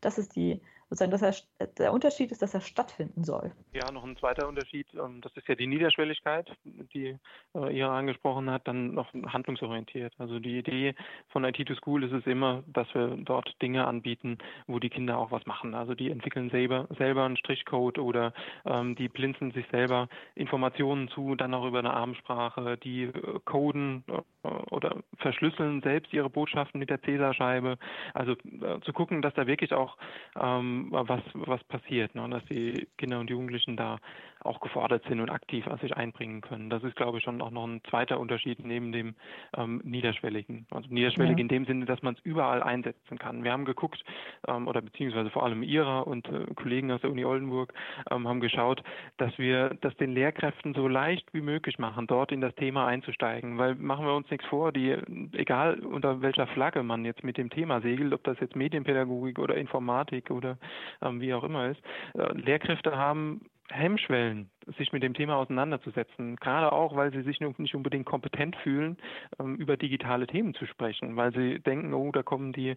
Das 0.00 0.18
ist 0.18 0.36
die, 0.36 0.62
sozusagen, 0.92 1.10
dass 1.10 1.46
er, 1.58 1.66
der 1.78 1.92
Unterschied 1.92 2.30
ist, 2.32 2.42
dass 2.42 2.52
er 2.52 2.60
stattfinden 2.60 3.24
soll. 3.24 3.52
Ja, 3.72 3.90
noch 3.90 4.04
ein 4.04 4.16
zweiter 4.18 4.46
Unterschied, 4.46 4.86
ähm, 4.92 5.22
das 5.22 5.34
ist 5.36 5.48
ja 5.48 5.54
die 5.54 5.66
Niederschwelligkeit, 5.66 6.52
die 6.64 7.16
äh, 7.54 7.76
ihr 7.76 7.88
angesprochen 7.88 8.50
hat, 8.50 8.68
dann 8.68 8.92
noch 8.92 9.12
handlungsorientiert. 9.14 10.12
Also 10.18 10.38
die 10.38 10.58
Idee 10.58 10.94
von 11.30 11.44
IT 11.44 11.66
to 11.66 11.74
School 11.76 12.04
ist 12.04 12.12
es 12.12 12.26
immer, 12.26 12.62
dass 12.66 12.92
wir 12.94 13.16
dort 13.24 13.50
Dinge 13.62 13.86
anbieten, 13.86 14.36
wo 14.66 14.78
die 14.78 14.90
Kinder 14.90 15.16
auch 15.16 15.30
was 15.30 15.46
machen. 15.46 15.74
Also 15.74 15.94
die 15.94 16.10
entwickeln 16.10 16.50
selber, 16.50 16.86
selber 16.98 17.24
einen 17.24 17.38
Strichcode 17.38 17.98
oder 17.98 18.34
ähm, 18.66 18.94
die 18.94 19.08
blinzen 19.08 19.52
sich 19.52 19.64
selber 19.70 20.08
Informationen 20.34 21.08
zu, 21.08 21.36
dann 21.36 21.54
auch 21.54 21.64
über 21.64 21.78
eine 21.78 21.94
Armsprache, 21.94 22.76
die 22.76 23.04
äh, 23.04 23.40
coden 23.46 24.04
äh, 24.08 24.48
oder 24.70 24.96
verschlüsseln 25.16 25.80
selbst 25.80 26.12
ihre 26.12 26.28
Botschaften 26.28 26.78
mit 26.78 26.90
der 26.90 27.00
Cäsarscheibe. 27.00 27.78
Also 28.12 28.32
äh, 28.32 28.80
zu 28.84 28.92
gucken, 28.92 29.22
dass 29.22 29.32
da 29.32 29.46
wirklich 29.46 29.72
auch 29.72 29.96
ähm, 30.38 30.81
was, 30.90 31.22
was 31.34 31.62
passiert, 31.64 32.14
ne? 32.14 32.28
dass 32.28 32.44
die 32.46 32.88
Kinder 32.98 33.20
und 33.20 33.30
Jugendlichen 33.30 33.76
da 33.76 33.98
auch 34.44 34.60
gefordert 34.60 35.04
sind 35.08 35.20
und 35.20 35.30
aktiv 35.30 35.64
sich 35.80 35.96
einbringen 35.96 36.40
können. 36.40 36.70
Das 36.70 36.82
ist, 36.84 36.96
glaube 36.96 37.18
ich, 37.18 37.24
schon 37.24 37.40
auch 37.42 37.50
noch 37.50 37.66
ein 37.66 37.82
zweiter 37.88 38.20
Unterschied 38.20 38.64
neben 38.64 38.92
dem 38.92 39.14
ähm, 39.56 39.80
Niederschwelligen. 39.84 40.66
Also 40.70 40.88
niederschwellig 40.90 41.36
ja. 41.36 41.42
in 41.42 41.48
dem 41.48 41.64
Sinne, 41.64 41.84
dass 41.84 42.02
man 42.02 42.14
es 42.14 42.20
überall 42.20 42.62
einsetzen 42.62 43.18
kann. 43.18 43.44
Wir 43.44 43.52
haben 43.52 43.64
geguckt, 43.64 44.02
ähm, 44.48 44.68
oder 44.68 44.80
beziehungsweise 44.80 45.30
vor 45.30 45.44
allem 45.44 45.62
Ihrer 45.62 46.06
und 46.06 46.28
äh, 46.28 46.46
Kollegen 46.54 46.90
aus 46.90 47.00
der 47.00 47.10
Uni 47.10 47.24
Oldenburg 47.24 47.72
ähm, 48.10 48.28
haben 48.28 48.40
geschaut, 48.40 48.82
dass 49.16 49.36
wir 49.38 49.76
das 49.80 49.94
den 49.96 50.12
Lehrkräften 50.12 50.74
so 50.74 50.88
leicht 50.88 51.32
wie 51.34 51.40
möglich 51.40 51.78
machen, 51.78 52.06
dort 52.06 52.32
in 52.32 52.40
das 52.40 52.54
Thema 52.54 52.86
einzusteigen. 52.86 53.58
Weil 53.58 53.74
machen 53.74 54.06
wir 54.06 54.14
uns 54.14 54.30
nichts 54.30 54.46
vor, 54.46 54.72
die, 54.72 54.96
egal 55.32 55.80
unter 55.80 56.22
welcher 56.22 56.46
Flagge 56.48 56.82
man 56.82 57.04
jetzt 57.04 57.24
mit 57.24 57.36
dem 57.36 57.50
Thema 57.50 57.80
segelt, 57.80 58.12
ob 58.12 58.24
das 58.24 58.38
jetzt 58.40 58.56
Medienpädagogik 58.56 59.38
oder 59.38 59.56
Informatik 59.56 60.30
oder 60.30 60.58
ähm, 61.00 61.20
wie 61.20 61.34
auch 61.34 61.44
immer 61.44 61.68
ist, 61.68 61.80
äh, 62.14 62.32
Lehrkräfte 62.34 62.96
haben 62.96 63.40
Hemmschwellen, 63.70 64.50
sich 64.78 64.92
mit 64.92 65.02
dem 65.02 65.14
Thema 65.14 65.36
auseinanderzusetzen. 65.36 66.36
Gerade 66.36 66.72
auch, 66.72 66.94
weil 66.94 67.12
sie 67.12 67.22
sich 67.22 67.40
nicht 67.40 67.74
unbedingt 67.74 68.06
kompetent 68.06 68.56
fühlen, 68.56 68.98
ähm, 69.38 69.56
über 69.56 69.76
digitale 69.76 70.26
Themen 70.26 70.54
zu 70.54 70.66
sprechen, 70.66 71.16
weil 71.16 71.32
sie 71.32 71.58
denken, 71.60 71.94
oh, 71.94 72.10
da 72.12 72.22
kommen 72.22 72.52
die 72.52 72.76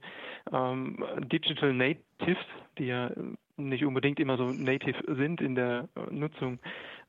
ähm, 0.52 1.04
Digital 1.32 1.74
Natives, 1.74 2.46
die 2.78 2.86
ja 2.86 3.12
nicht 3.58 3.86
unbedingt 3.86 4.20
immer 4.20 4.38
so 4.38 4.46
native 4.46 5.16
sind 5.16 5.42
in 5.42 5.56
der 5.56 5.88
äh, 5.96 6.14
Nutzung 6.14 6.56
äh, 6.56 6.60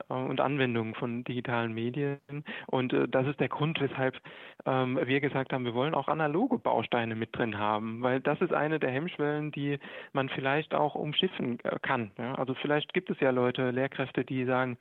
und 0.08 0.40
Anwendung 0.40 0.94
von 0.94 1.24
digitalen 1.24 1.74
Medien. 1.74 2.18
Und 2.66 2.92
äh, 2.92 3.06
das 3.08 3.26
ist 3.26 3.40
der 3.40 3.48
Grund, 3.48 3.80
weshalb 3.80 4.16
ähm, 4.64 4.98
wir 5.04 5.20
gesagt 5.20 5.52
haben, 5.52 5.64
wir 5.64 5.74
wollen 5.74 5.94
auch 5.94 6.08
analoge 6.08 6.58
Bausteine 6.58 7.14
mit 7.14 7.36
drin 7.36 7.58
haben, 7.58 8.02
weil 8.02 8.20
das 8.20 8.40
ist 8.40 8.52
eine 8.52 8.78
der 8.78 8.90
Hemmschwellen, 8.90 9.52
die 9.52 9.78
man 10.12 10.28
vielleicht 10.28 10.74
auch 10.74 10.94
umschiffen 10.94 11.58
kann. 11.82 12.10
Also 12.36 12.54
vielleicht 12.54 12.94
gibt 12.94 13.10
es 13.10 13.20
ja 13.20 13.30
Leute, 13.30 13.70
Lehrkräfte, 13.70 14.24
die 14.24 14.44
sagen, 14.44 14.78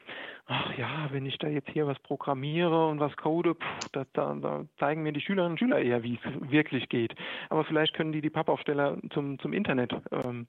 ach 0.48 0.76
ja, 0.78 1.10
wenn 1.12 1.26
ich 1.26 1.38
da 1.38 1.48
jetzt 1.48 1.70
hier 1.70 1.88
was 1.88 2.00
programmiere 2.00 2.88
und 2.88 3.00
was 3.00 3.16
code, 3.18 3.56
pff, 3.56 3.90
da, 3.92 4.06
da, 4.14 4.36
da, 4.36 4.66
zeigen 4.80 5.04
mir 5.04 5.12
die 5.12 5.22
Schülerinnen 5.22 5.54
und 5.54 5.60
Schüler 5.60 5.80
eher, 5.80 6.04
wie 6.04 6.20
es 6.24 6.52
wirklich 6.52 6.90
geht. 6.90 7.16
Aber 7.50 7.64
vielleicht 7.66 7.94
können 7.94 8.12
die 8.12 8.22
die 8.22 8.30
Pappaufsteller 8.30 8.98
zum, 9.12 9.40
zum 9.40 9.54
Internet 9.54 9.94
ähm, 10.12 10.48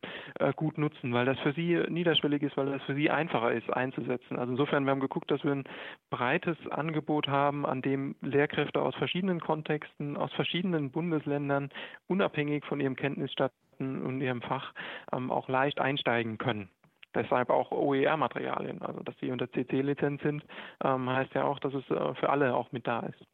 gut 0.57 0.79
nutzen 0.79 1.17
weil 1.17 1.25
das 1.25 1.39
für 1.39 1.55
sie 1.55 1.83
niederschwellig 1.89 2.43
ist, 2.43 2.59
weil 2.59 2.67
das 2.67 2.83
für 2.83 2.95
sie 2.95 3.11
einfacher 3.11 3.51
ist 3.51 3.73
einzusetzen. 3.73 4.39
Also 4.39 4.55
insofern, 4.67 4.85
wir 4.85 4.91
haben 4.91 5.01
geguckt, 5.01 5.31
dass 5.31 5.45
wir 5.45 5.53
ein 5.53 5.65
breites 6.11 6.57
Angebot 6.71 7.29
haben, 7.29 7.65
an 7.65 7.83
dem 7.83 8.17
Lehrkräfte 8.21 8.83
aus 8.83 8.97
verschiedenen 8.97 9.39
Kontexten, 9.39 10.17
aus 10.17 10.33
verschiedenen 10.33 10.91
Bundesländern, 10.91 11.71
unabhängig 12.09 12.65
von 12.65 12.81
ihrem 12.81 12.97
Kenntnisstand 12.97 13.53
und 13.79 14.21
ihrem 14.21 14.43
Fach, 14.43 14.73
ähm, 15.13 15.31
auch 15.31 15.49
leicht 15.49 15.81
einsteigen 15.81 16.37
können. 16.39 16.69
Deshalb 17.15 17.51
auch 17.51 17.71
OER-Materialien, 17.71 18.83
also 18.83 19.05
dass 19.05 19.15
sie 19.21 19.31
unter 19.31 19.49
CC-Lizenz 19.51 20.21
sind, 20.23 20.45
ähm, 20.83 21.09
heißt 21.09 21.33
ja 21.35 21.45
auch, 21.45 21.61
dass 21.61 21.73
es 21.73 21.89
äh, 21.89 22.15
für 22.15 22.29
alle 22.29 22.57
auch 22.57 22.73
mit 22.73 22.89
da 22.89 23.01
ist. 23.01 23.25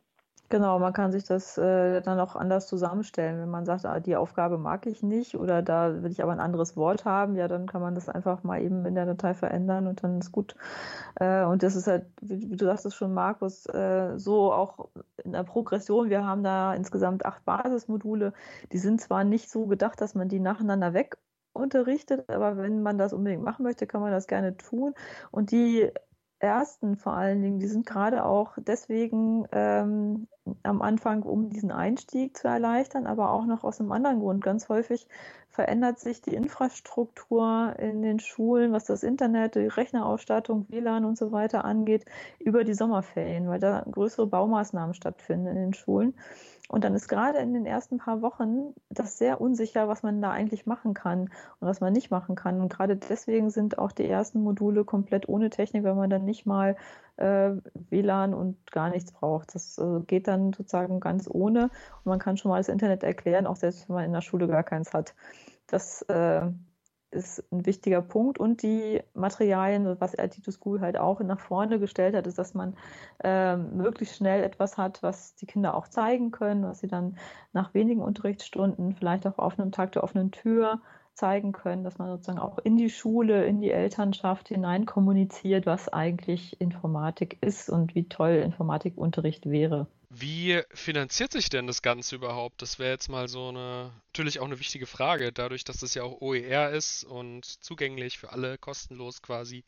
Genau, 0.53 0.79
man 0.79 0.93
kann 0.93 1.13
sich 1.13 1.25
das 1.25 1.57
äh, 1.57 2.03
dann 2.03 2.21
auch 2.21 2.37
anders 2.37 2.67
zusammenstellen. 2.67 3.41
Wenn 3.41 3.49
man 3.49 3.65
sagt, 3.65 3.87
ah, 3.87 4.01
die 4.01 4.17
Aufgabe 4.17 4.59
mag 4.59 4.85
ich 4.85 5.03
nicht 5.03 5.35
oder 5.35 5.63
da 5.63 6.03
will 6.03 6.11
ich 6.13 6.23
aber 6.23 6.33
ein 6.33 6.41
anderes 6.41 6.77
Wort 6.77 7.07
haben, 7.07 7.37
ja, 7.37 7.49
dann 7.49 7.67
kann 7.67 7.81
man 7.81 7.95
das 7.95 8.11
einfach 8.11 8.43
mal 8.45 8.61
eben 8.61 8.85
in 8.85 8.95
der 8.95 9.07
Datei 9.07 9.33
verändern 9.33 9.87
und 9.87 10.03
dann 10.05 10.19
ist 10.19 10.31
gut. 10.31 10.55
Äh, 11.15 11.45
und 11.45 11.63
das 11.63 11.75
ist 11.75 11.87
halt, 11.87 12.05
wie, 12.21 12.51
wie 12.51 12.57
du 12.57 12.67
sagtest 12.67 12.97
schon, 12.97 13.15
Markus, 13.15 13.65
äh, 13.65 14.19
so 14.19 14.53
auch 14.53 14.91
in 15.25 15.33
der 15.33 15.45
Progression. 15.45 16.11
Wir 16.11 16.27
haben 16.27 16.43
da 16.45 16.75
insgesamt 16.75 17.25
acht 17.25 17.47
Basismodule. 17.47 18.35
Die 18.73 18.79
sind 18.79 19.01
zwar 19.01 19.25
nicht 19.25 19.51
so 19.51 19.65
gedacht, 19.67 20.03
dass 20.03 20.15
man 20.15 20.29
die 20.29 20.39
nacheinander 20.41 20.93
weg 20.93 21.17
unterrichtet, 21.55 22.29
aber 22.29 22.59
wenn 22.59 22.83
man 22.83 22.99
das 22.99 23.15
unbedingt 23.15 23.43
machen 23.43 23.63
möchte, 23.63 23.87
kann 23.87 24.03
man 24.03 24.13
das 24.13 24.27
gerne 24.27 24.55
tun. 24.59 24.93
Und 25.31 25.51
die 25.51 25.91
ersten 26.41 26.97
vor 26.97 27.15
allen 27.15 27.41
Dingen, 27.41 27.61
die 27.61 27.69
sind 27.69 27.87
gerade 27.87 28.25
auch 28.25 28.59
deswegen 28.59 29.47
ähm, 29.53 30.27
am 30.63 30.83
Anfang, 30.83 31.23
um 31.23 31.51
diesen 31.51 31.71
Einstieg 31.71 32.37
zu 32.37 32.49
erleichtern, 32.49 33.07
aber 33.07 33.31
auch 33.31 33.47
noch 33.47 33.65
aus 33.65 33.81
einem 33.81 33.93
anderen 33.93 34.21
Grund. 34.21 34.43
Ganz 34.43 34.69
häufig 34.69 35.07
verändert 35.51 36.01
sich 36.01 36.23
die 36.23 36.35
Infrastruktur 36.35 37.75
in 37.79 38.03
den 38.03 38.19
Schulen, 38.19 38.73
was 38.73 38.85
das 38.87 39.03
Internet, 39.03 39.55
die 39.55 39.67
Rechnerausstattung, 39.67 40.67
WLAN 40.69 41.05
und 41.05 41.19
so 41.19 41.31
weiter 41.31 41.65
angeht, 41.65 42.07
über 42.39 42.65
die 42.65 42.75
Sommerferien, 42.75 43.49
weil 43.49 43.61
da 43.61 43.85
größere 43.91 44.27
Baumaßnahmen 44.27 44.95
stattfinden 44.95 45.47
in 45.49 45.57
den 45.57 45.75
Schulen. 45.75 46.15
Und 46.73 46.85
dann 46.85 46.95
ist 46.95 47.07
gerade 47.07 47.37
in 47.39 47.53
den 47.53 47.67
ersten 47.67 47.99
paar 47.99 48.23
Wochen 48.23 48.73
das 48.89 49.19
sehr 49.19 49.43
unsicher, 49.43 49.89
was 49.89 50.03
man 50.03 50.23
da 50.23 50.31
eigentlich 50.31 50.65
machen 50.65 50.95
kann 50.95 51.25
und 51.61 51.69
was 51.69 51.83
man 51.83 51.93
nicht 51.93 52.11
machen 52.11 52.35
kann. 52.35 52.63
Und 52.63 52.73
gerade 52.73 52.97
deswegen 52.97 53.51
sind 53.51 53.77
auch 53.77 53.93
die 53.93 54.09
ersten 54.09 54.43
Module 54.43 54.87
komplett 54.87 55.29
ohne 55.29 55.51
Technik, 55.51 55.85
weil 55.85 55.95
man 55.95 56.09
dann 56.09 56.25
nicht 56.25 56.47
mal 56.47 56.77
äh, 57.19 57.51
WLAN 57.91 58.33
und 58.33 58.73
gar 58.73 58.89
nichts 58.89 59.13
braucht. 59.13 59.55
Das 59.55 59.77
äh, 59.77 60.01
geht 60.07 60.29
dann 60.29 60.55
sozusagen 60.55 60.99
ganz 60.99 61.29
ohne 61.31 61.65
und 61.65 62.07
man 62.07 62.19
kann 62.19 62.39
schon 62.39 62.49
mal 62.49 62.57
das 62.57 62.71
Internet 62.71 63.03
erklären, 63.03 63.47
auch 63.47 63.57
selbst 63.57 63.91
wenn 63.91 63.97
man 63.97 64.05
in 64.07 64.13
der 64.15 64.23
Schule 64.23 64.49
gar 64.49 64.63
keins 64.63 64.95
hat. 64.95 65.15
Das 65.67 66.01
äh, 66.09 66.47
ist 67.13 67.45
ein 67.53 67.67
wichtiger 67.67 68.03
Punkt. 68.03 68.39
Und 68.39 68.63
die 68.63 69.03
Materialien, 69.15 70.01
was 70.01 70.15
IT 70.15 70.43
to 70.45 70.51
School 70.51 70.81
halt 70.81 70.99
auch 70.99 71.21
nach 71.21 71.41
vorne 71.41 71.79
gestellt 71.79 72.15
hat, 72.15 72.27
ist, 72.27 72.39
dass 72.39 72.55
man 72.55 72.75
äh, 73.23 73.57
möglichst 73.57 74.17
schnell 74.17 74.43
etwas 74.43 74.77
hat, 74.77 75.03
was 75.03 75.35
die 75.37 75.47
Kinder 75.47 75.75
auch 75.75 75.89
zeigen 75.89 76.31
können, 76.31 76.65
was 76.65 76.81
sie 76.81 76.89
dann 76.89 77.17
nach 77.53 77.75
wenigen 77.75 78.03
Unterrichtsstunden 78.03 78.95
vielleicht 78.95 79.27
auch 79.27 79.39
auf 79.39 79.59
einem 79.59 79.73
Tag 79.73 79.93
der 79.93 80.05
offenen 80.05 80.31
Tür 80.31 80.81
zeigen 81.15 81.53
können, 81.53 81.85
dass 81.85 81.99
man 81.99 82.09
sozusagen 82.09 82.39
auch 82.39 82.59
in 82.59 82.77
die 82.77 82.91
Schule, 82.91 83.45
in 83.45 83.61
die 83.61 83.71
Elternschaft 83.71 84.49
hinein 84.49 84.87
kommuniziert, 84.87 85.67
was 85.67 85.89
eigentlich 85.89 86.61
Informatik 86.61 87.39
ist 87.43 87.69
und 87.69 87.95
wie 87.95 88.09
toll 88.09 88.43
Informatikunterricht 88.45 89.49
wäre. 89.49 89.87
Wie 90.15 90.61
finanziert 90.75 91.33
sich 91.33 91.49
denn 91.49 91.67
das 91.67 91.81
Ganze 91.81 92.17
überhaupt? 92.17 92.61
Das 92.61 92.79
wäre 92.79 92.91
jetzt 92.91 93.09
mal 93.09 93.29
so 93.29 93.49
eine, 93.49 93.93
natürlich 94.09 94.41
auch 94.41 94.45
eine 94.45 94.61
wichtige 94.61 94.87
Frage, 94.87 95.33
dadurch, 95.33 95.65
dass 95.65 95.79
das 95.79 95.95
ja 95.95 96.03
auch 96.03 96.21
OER 96.21 96.69
ist 96.71 97.05
und 97.05 97.47
zugänglich 97.47 98.19
für 98.19 98.31
alle, 98.31 98.59
kostenlos 98.59 99.23
quasi. 99.23 99.65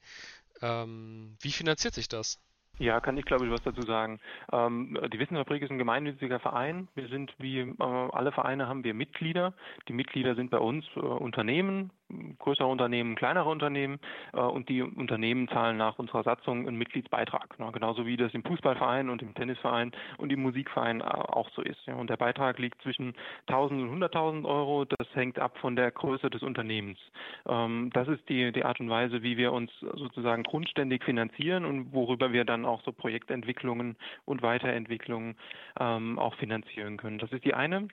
Ähm, 0.60 1.38
wie 1.40 1.50
finanziert 1.50 1.94
sich 1.94 2.08
das? 2.08 2.38
Ja, 2.78 3.00
kann 3.00 3.16
ich 3.16 3.24
glaube 3.24 3.46
ich 3.46 3.52
was 3.52 3.62
dazu 3.62 3.82
sagen. 3.82 4.20
Ähm, 4.52 4.98
die 5.12 5.18
Wissenfabrik 5.18 5.62
ist 5.62 5.70
ein 5.70 5.78
gemeinnütziger 5.78 6.40
Verein. 6.40 6.88
Wir 6.94 7.08
sind 7.08 7.32
wie 7.38 7.60
äh, 7.60 7.74
alle 7.78 8.32
Vereine 8.32 8.66
haben 8.66 8.84
wir 8.84 8.94
Mitglieder. 8.94 9.54
Die 9.88 9.92
Mitglieder 9.92 10.34
sind 10.34 10.50
bei 10.50 10.58
uns 10.58 10.84
äh, 10.96 11.00
Unternehmen, 11.00 11.90
größere 12.38 12.66
Unternehmen, 12.66 13.14
kleinere 13.14 13.48
Unternehmen 13.48 13.98
äh, 14.32 14.40
und 14.40 14.68
die 14.68 14.82
Unternehmen 14.82 15.48
zahlen 15.48 15.76
nach 15.76 15.98
unserer 15.98 16.22
Satzung 16.22 16.66
einen 16.66 16.76
Mitgliedsbeitrag. 16.76 17.58
Ne? 17.58 17.70
Genauso 17.72 18.06
wie 18.06 18.16
das 18.16 18.32
im 18.34 18.42
Fußballverein 18.44 19.10
und 19.10 19.22
im 19.22 19.34
Tennisverein 19.34 19.92
und 20.18 20.32
im 20.32 20.42
Musikverein 20.42 21.00
äh, 21.00 21.04
auch 21.04 21.50
so 21.50 21.62
ist. 21.62 21.84
Ja? 21.86 21.94
Und 21.94 22.10
der 22.10 22.16
Beitrag 22.16 22.58
liegt 22.58 22.80
zwischen 22.82 23.14
1000 23.46 23.82
und 23.82 24.02
100.000 24.02 24.44
Euro. 24.44 24.84
Das 24.84 25.06
hängt 25.14 25.38
ab 25.38 25.56
von 25.58 25.76
der 25.76 25.90
Größe 25.90 26.30
des 26.30 26.42
Unternehmens. 26.42 26.98
Ähm, 27.48 27.90
das 27.92 28.08
ist 28.08 28.28
die, 28.28 28.52
die 28.52 28.64
Art 28.64 28.80
und 28.80 28.90
Weise, 28.90 29.22
wie 29.22 29.36
wir 29.36 29.52
uns 29.52 29.70
sozusagen 29.80 30.42
grundständig 30.42 31.04
finanzieren 31.04 31.64
und 31.64 31.92
worüber 31.92 32.32
wir 32.32 32.44
dann 32.44 32.64
auch 32.64 32.82
so 32.82 32.92
Projektentwicklungen 32.92 33.96
und 34.24 34.42
Weiterentwicklungen 34.42 35.36
ähm, 35.78 36.18
auch 36.18 36.34
finanzieren 36.36 36.96
können. 36.96 37.18
Das 37.18 37.32
ist 37.32 37.44
die 37.44 37.54
eine 37.54 37.88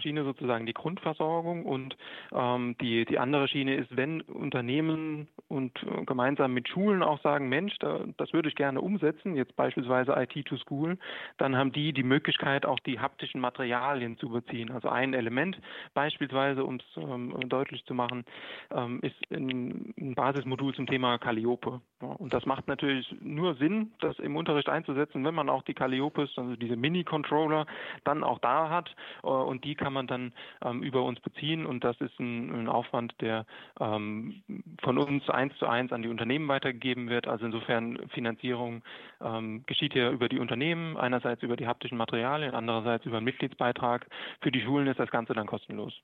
Schiene 0.00 0.24
sozusagen 0.24 0.66
die 0.66 0.72
Grundversorgung 0.72 1.64
und 1.64 1.96
ähm, 2.32 2.76
die, 2.80 3.04
die 3.04 3.18
andere 3.18 3.48
Schiene 3.48 3.74
ist, 3.76 3.96
wenn 3.96 4.20
Unternehmen 4.22 5.28
und 5.48 5.72
äh, 5.82 6.04
gemeinsam 6.04 6.54
mit 6.54 6.68
Schulen 6.68 7.02
auch 7.02 7.20
sagen, 7.22 7.48
Mensch, 7.48 7.74
da, 7.78 8.04
das 8.16 8.32
würde 8.32 8.48
ich 8.48 8.54
gerne 8.54 8.80
umsetzen, 8.80 9.36
jetzt 9.36 9.54
beispielsweise 9.56 10.12
IT 10.16 10.46
to 10.46 10.56
School, 10.56 10.98
dann 11.38 11.56
haben 11.56 11.72
die 11.72 11.92
die 11.92 12.02
Möglichkeit, 12.02 12.66
auch 12.66 12.80
die 12.80 13.00
haptischen 13.00 13.40
Materialien 13.40 14.18
zu 14.18 14.30
beziehen. 14.30 14.70
Also 14.70 14.88
ein 14.88 15.14
Element 15.14 15.58
beispielsweise, 15.94 16.64
um 16.64 16.76
es 16.76 16.84
ähm, 16.96 17.34
deutlich 17.48 17.84
zu 17.84 17.94
machen, 17.94 18.24
ähm, 18.70 19.00
ist 19.02 19.16
ein, 19.30 19.94
ein, 19.98 20.14
Basismodul 20.14 20.74
zum 20.74 20.86
Thema 20.86 21.18
Calliope. 21.18 21.80
Ja, 22.00 22.08
und 22.08 22.32
das 22.32 22.46
macht 22.46 22.68
natürlich 22.68 23.14
nur 23.20 23.54
Sinn, 23.54 23.92
das 24.00 24.18
im 24.18 24.36
Unterricht 24.36 24.68
einzusetzen, 24.68 25.24
wenn 25.24 25.34
man 25.34 25.48
auch 25.48 25.62
die 25.62 25.74
Calliopes, 25.74 26.30
also 26.36 26.56
diese 26.56 26.76
Mini-Controller, 26.76 27.66
dann 28.04 28.24
auch 28.24 28.38
da 28.38 28.70
hat 28.70 28.94
äh, 29.22 29.26
und 29.26 29.64
die 29.64 29.71
die 29.72 29.76
kann 29.76 29.94
man 29.94 30.06
dann 30.06 30.34
ähm, 30.62 30.82
über 30.82 31.02
uns 31.02 31.18
beziehen 31.20 31.64
und 31.64 31.82
das 31.82 31.98
ist 32.00 32.18
ein, 32.20 32.52
ein 32.52 32.68
Aufwand, 32.68 33.14
der 33.22 33.46
ähm, 33.80 34.42
von 34.82 34.98
uns 34.98 35.28
eins 35.30 35.56
zu 35.58 35.66
eins 35.66 35.92
an 35.92 36.02
die 36.02 36.10
Unternehmen 36.10 36.46
weitergegeben 36.48 37.08
wird. 37.08 37.26
Also 37.26 37.46
insofern 37.46 38.06
Finanzierung 38.10 38.82
ähm, 39.22 39.64
geschieht 39.66 39.94
ja 39.94 40.10
über 40.10 40.28
die 40.28 40.38
Unternehmen, 40.38 40.98
einerseits 40.98 41.42
über 41.42 41.56
die 41.56 41.66
haptischen 41.66 41.96
Materialien, 41.96 42.54
andererseits 42.54 43.06
über 43.06 43.16
einen 43.16 43.24
Mitgliedsbeitrag. 43.24 44.06
Für 44.42 44.52
die 44.52 44.60
Schulen 44.60 44.86
ist 44.88 45.00
das 45.00 45.10
Ganze 45.10 45.32
dann 45.32 45.46
kostenlos. 45.46 45.94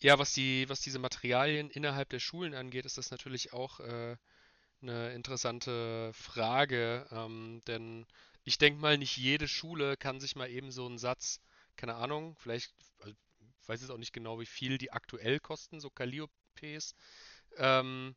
Ja, 0.00 0.18
was 0.18 0.32
die, 0.32 0.68
was 0.68 0.80
diese 0.80 0.98
Materialien 0.98 1.70
innerhalb 1.70 2.08
der 2.08 2.18
Schulen 2.18 2.54
angeht, 2.54 2.84
ist 2.84 2.98
das 2.98 3.12
natürlich 3.12 3.52
auch 3.52 3.78
äh, 3.78 4.16
eine 4.82 5.12
interessante 5.12 6.10
Frage, 6.14 7.06
ähm, 7.12 7.60
denn 7.68 8.06
ich 8.42 8.58
denke 8.58 8.80
mal, 8.80 8.98
nicht 8.98 9.16
jede 9.16 9.46
Schule 9.46 9.96
kann 9.96 10.18
sich 10.18 10.34
mal 10.34 10.50
eben 10.50 10.72
so 10.72 10.84
einen 10.84 10.98
Satz 10.98 11.40
keine 11.82 11.96
Ahnung, 11.96 12.36
vielleicht, 12.38 12.72
also, 13.00 13.12
ich 13.60 13.68
weiß 13.68 13.80
jetzt 13.80 13.90
auch 13.90 13.98
nicht 13.98 14.12
genau, 14.12 14.38
wie 14.38 14.46
viel 14.46 14.78
die 14.78 14.92
aktuell 14.92 15.40
kosten, 15.40 15.80
so 15.80 15.90
Calliopes. 15.90 16.94
Ähm, 17.56 18.14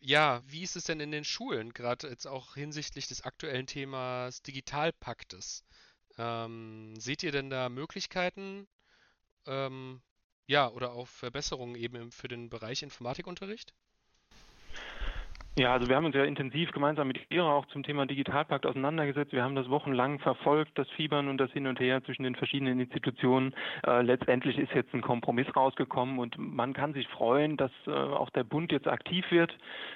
ja, 0.00 0.42
wie 0.46 0.62
ist 0.62 0.76
es 0.76 0.84
denn 0.84 1.00
in 1.00 1.10
den 1.10 1.24
Schulen, 1.24 1.74
gerade 1.74 2.08
jetzt 2.08 2.26
auch 2.26 2.54
hinsichtlich 2.54 3.06
des 3.06 3.22
aktuellen 3.22 3.66
Themas 3.66 4.42
Digitalpaktes? 4.42 5.64
Ähm, 6.16 6.94
seht 6.98 7.22
ihr 7.22 7.32
denn 7.32 7.50
da 7.50 7.68
Möglichkeiten, 7.68 8.66
ähm, 9.46 10.02
ja, 10.46 10.70
oder 10.70 10.92
auch 10.92 11.08
Verbesserungen 11.08 11.76
eben 11.76 12.12
für 12.12 12.28
den 12.28 12.50
Bereich 12.50 12.82
Informatikunterricht? 12.82 13.74
Ja, 15.58 15.72
also 15.72 15.88
wir 15.88 15.96
haben 15.96 16.04
uns 16.04 16.14
ja 16.14 16.22
intensiv 16.22 16.70
gemeinsam 16.70 17.08
mit 17.08 17.18
Ihrer 17.28 17.52
auch 17.52 17.66
zum 17.66 17.82
Thema 17.82 18.06
Digitalpakt 18.06 18.64
auseinandergesetzt. 18.66 19.32
Wir 19.32 19.42
haben 19.42 19.56
das 19.56 19.68
wochenlang 19.68 20.20
verfolgt, 20.20 20.78
das 20.78 20.88
Fiebern 20.90 21.26
und 21.26 21.38
das 21.38 21.50
Hin 21.50 21.66
und 21.66 21.80
Her 21.80 22.04
zwischen 22.04 22.22
den 22.22 22.36
verschiedenen 22.36 22.78
Institutionen. 22.78 23.52
Äh, 23.84 24.02
letztendlich 24.02 24.56
ist 24.58 24.72
jetzt 24.72 24.94
ein 24.94 25.00
Kompromiss 25.00 25.48
rausgekommen 25.56 26.20
und 26.20 26.38
man 26.38 26.72
kann 26.72 26.92
sich 26.92 27.08
freuen, 27.08 27.56
dass 27.56 27.72
äh, 27.88 27.90
auch 27.90 28.30
der 28.30 28.44
Bund 28.44 28.70
jetzt 28.70 28.86
aktiv 28.86 29.28
wird 29.30 29.52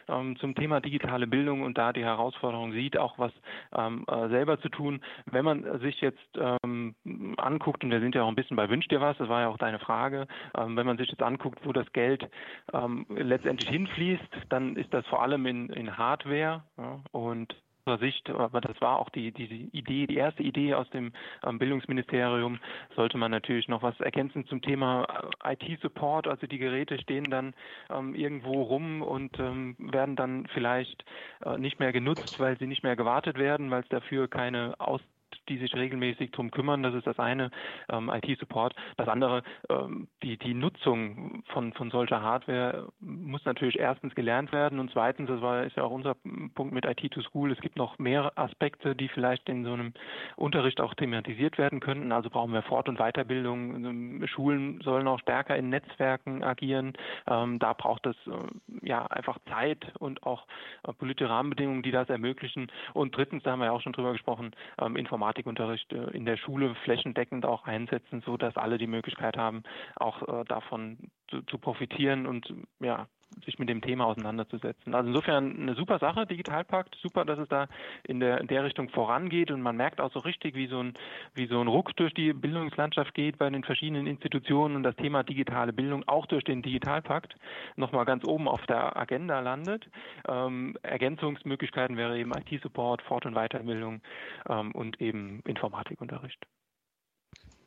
ähm, 0.08 0.36
zum 0.40 0.56
Thema 0.56 0.80
digitale 0.80 1.28
Bildung 1.28 1.62
und 1.62 1.78
da 1.78 1.92
die 1.92 2.04
Herausforderung 2.04 2.72
sieht, 2.72 2.98
auch 2.98 3.16
was 3.18 3.32
ähm, 3.76 4.04
äh, 4.08 4.28
selber 4.30 4.60
zu 4.60 4.68
tun. 4.68 5.02
Wenn 5.30 5.44
man 5.44 5.80
sich 5.80 6.00
jetzt 6.00 6.18
ähm, 6.36 6.96
anguckt, 7.36 7.84
und 7.84 7.92
wir 7.92 8.00
sind 8.00 8.16
ja 8.16 8.24
auch 8.24 8.28
ein 8.28 8.34
bisschen 8.34 8.56
bei 8.56 8.68
Wünsch 8.68 8.88
dir 8.88 9.00
was, 9.00 9.16
das 9.18 9.28
war 9.28 9.42
ja 9.42 9.48
auch 9.48 9.58
deine 9.58 9.78
Frage, 9.78 10.26
ähm, 10.58 10.76
wenn 10.76 10.86
man 10.86 10.98
sich 10.98 11.08
jetzt 11.10 11.22
anguckt, 11.22 11.60
wo 11.64 11.72
das 11.72 11.90
Geld 11.92 12.28
ähm, 12.72 13.06
letztendlich 13.08 13.70
hinfließt, 13.70 14.48
dann 14.48 14.74
ist 14.74 14.92
das 14.92 15.06
vor 15.06 15.22
allem 15.22 15.43
in, 15.46 15.68
in 15.70 15.96
Hardware 15.96 16.62
ja, 16.76 17.00
und 17.12 17.54
Sicht, 18.00 18.30
aber 18.30 18.62
das 18.62 18.80
war 18.80 18.98
auch 18.98 19.10
die, 19.10 19.30
die 19.30 19.68
Idee, 19.72 20.06
die 20.06 20.16
erste 20.16 20.42
Idee 20.42 20.74
aus 20.74 20.88
dem 20.90 21.12
ähm, 21.44 21.58
Bildungsministerium, 21.58 22.58
sollte 22.96 23.18
man 23.18 23.30
natürlich 23.30 23.68
noch 23.68 23.82
was 23.82 23.98
ergänzen 24.00 24.46
zum 24.46 24.62
Thema 24.62 25.06
äh, 25.44 25.52
IT-Support. 25.52 26.26
Also 26.26 26.46
die 26.46 26.58
Geräte 26.58 26.98
stehen 26.98 27.30
dann 27.30 27.52
ähm, 27.90 28.14
irgendwo 28.14 28.62
rum 28.62 29.02
und 29.02 29.38
ähm, 29.38 29.76
werden 29.78 30.16
dann 30.16 30.46
vielleicht 30.54 31.04
äh, 31.44 31.58
nicht 31.58 31.78
mehr 31.78 31.92
genutzt, 31.92 32.34
weil 32.38 32.58
sie 32.58 32.66
nicht 32.66 32.84
mehr 32.84 32.96
gewartet 32.96 33.36
werden, 33.36 33.70
weil 33.70 33.82
es 33.82 33.88
dafür 33.90 34.28
keine 34.28 34.74
Aus 34.78 35.02
die 35.48 35.58
sich 35.58 35.74
regelmäßig 35.74 36.30
darum 36.32 36.50
kümmern. 36.50 36.82
Das 36.82 36.94
ist 36.94 37.06
das 37.06 37.18
eine, 37.18 37.50
ähm, 37.90 38.10
IT-Support. 38.10 38.74
Das 38.96 39.08
andere, 39.08 39.42
ähm, 39.68 40.08
die, 40.22 40.36
die 40.36 40.54
Nutzung 40.54 41.42
von, 41.48 41.72
von 41.72 41.90
solcher 41.90 42.22
Hardware 42.22 42.88
muss 43.00 43.44
natürlich 43.44 43.78
erstens 43.78 44.14
gelernt 44.14 44.52
werden 44.52 44.78
und 44.78 44.90
zweitens, 44.92 45.28
das 45.28 45.40
war, 45.40 45.64
ist 45.64 45.76
ja 45.76 45.84
auch 45.84 45.90
unser 45.90 46.16
Punkt 46.54 46.72
mit 46.72 46.84
IT 46.84 47.12
to 47.12 47.22
School, 47.22 47.52
es 47.52 47.60
gibt 47.60 47.76
noch 47.76 47.98
mehr 47.98 48.32
Aspekte, 48.36 48.94
die 48.94 49.08
vielleicht 49.08 49.48
in 49.48 49.64
so 49.64 49.72
einem 49.72 49.92
Unterricht 50.36 50.80
auch 50.80 50.94
thematisiert 50.94 51.58
werden 51.58 51.80
könnten. 51.80 52.12
Also 52.12 52.30
brauchen 52.30 52.52
wir 52.52 52.62
Fort- 52.62 52.88
und 52.88 52.98
Weiterbildung. 52.98 53.84
Ähm, 53.84 54.26
Schulen 54.26 54.80
sollen 54.82 55.08
auch 55.08 55.20
stärker 55.20 55.56
in 55.56 55.70
Netzwerken 55.70 56.42
agieren. 56.42 56.92
Ähm, 57.26 57.58
da 57.58 57.72
braucht 57.72 58.06
es 58.06 58.16
äh, 58.26 58.86
ja 58.86 59.06
einfach 59.06 59.38
Zeit 59.50 59.92
und 59.98 60.22
auch 60.24 60.46
äh, 60.86 60.92
politische 60.92 61.30
Rahmenbedingungen, 61.30 61.82
die 61.82 61.90
das 61.90 62.08
ermöglichen. 62.08 62.70
Und 62.92 63.16
drittens, 63.16 63.42
da 63.42 63.52
haben 63.52 63.60
wir 63.60 63.66
ja 63.66 63.72
auch 63.72 63.82
schon 63.82 63.92
drüber 63.92 64.12
gesprochen, 64.12 64.52
ähm, 64.80 64.96
Informatik 64.96 65.23
Informatikunterricht 65.24 65.92
äh, 65.92 66.10
in 66.10 66.26
der 66.26 66.36
Schule 66.36 66.74
flächendeckend 66.84 67.46
auch 67.46 67.64
einsetzen, 67.64 68.22
so 68.26 68.36
dass 68.36 68.56
alle 68.56 68.76
die 68.76 68.86
Möglichkeit 68.86 69.36
haben, 69.36 69.62
auch 69.96 70.22
äh, 70.22 70.44
davon 70.44 70.98
zu, 71.28 71.42
zu 71.42 71.58
profitieren 71.58 72.26
und 72.26 72.52
ja, 72.80 73.06
sich 73.44 73.58
mit 73.58 73.68
dem 73.68 73.80
Thema 73.80 74.06
auseinanderzusetzen. 74.06 74.94
Also 74.94 75.08
insofern 75.08 75.60
eine 75.60 75.74
super 75.74 75.98
Sache, 75.98 76.26
Digitalpakt, 76.26 76.96
super, 77.00 77.24
dass 77.24 77.38
es 77.38 77.48
da 77.48 77.68
in 78.04 78.20
der, 78.20 78.40
in 78.40 78.46
der 78.46 78.64
Richtung 78.64 78.88
vorangeht 78.90 79.50
und 79.50 79.62
man 79.62 79.76
merkt 79.76 80.00
auch 80.00 80.12
so 80.12 80.20
richtig, 80.20 80.54
wie 80.54 80.66
so, 80.66 80.80
ein, 80.80 80.94
wie 81.34 81.46
so 81.46 81.60
ein 81.60 81.68
Ruck 81.68 81.94
durch 81.96 82.14
die 82.14 82.32
Bildungslandschaft 82.32 83.14
geht 83.14 83.38
bei 83.38 83.48
den 83.50 83.64
verschiedenen 83.64 84.06
Institutionen 84.06 84.76
und 84.76 84.82
das 84.82 84.96
Thema 84.96 85.22
digitale 85.22 85.72
Bildung 85.72 86.04
auch 86.06 86.26
durch 86.26 86.44
den 86.44 86.62
Digitalpakt 86.62 87.36
nochmal 87.76 88.04
ganz 88.04 88.24
oben 88.24 88.48
auf 88.48 88.64
der 88.66 88.96
Agenda 88.96 89.40
landet. 89.40 89.88
Ähm, 90.28 90.76
Ergänzungsmöglichkeiten 90.82 91.96
wäre 91.96 92.18
eben 92.18 92.32
IT-Support, 92.32 93.02
Fort- 93.02 93.26
und 93.26 93.34
Weiterbildung 93.34 94.00
ähm, 94.48 94.72
und 94.72 95.00
eben 95.00 95.40
Informatikunterricht. 95.46 96.46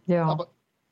Ja. 0.05 0.25
Aber 0.25 0.47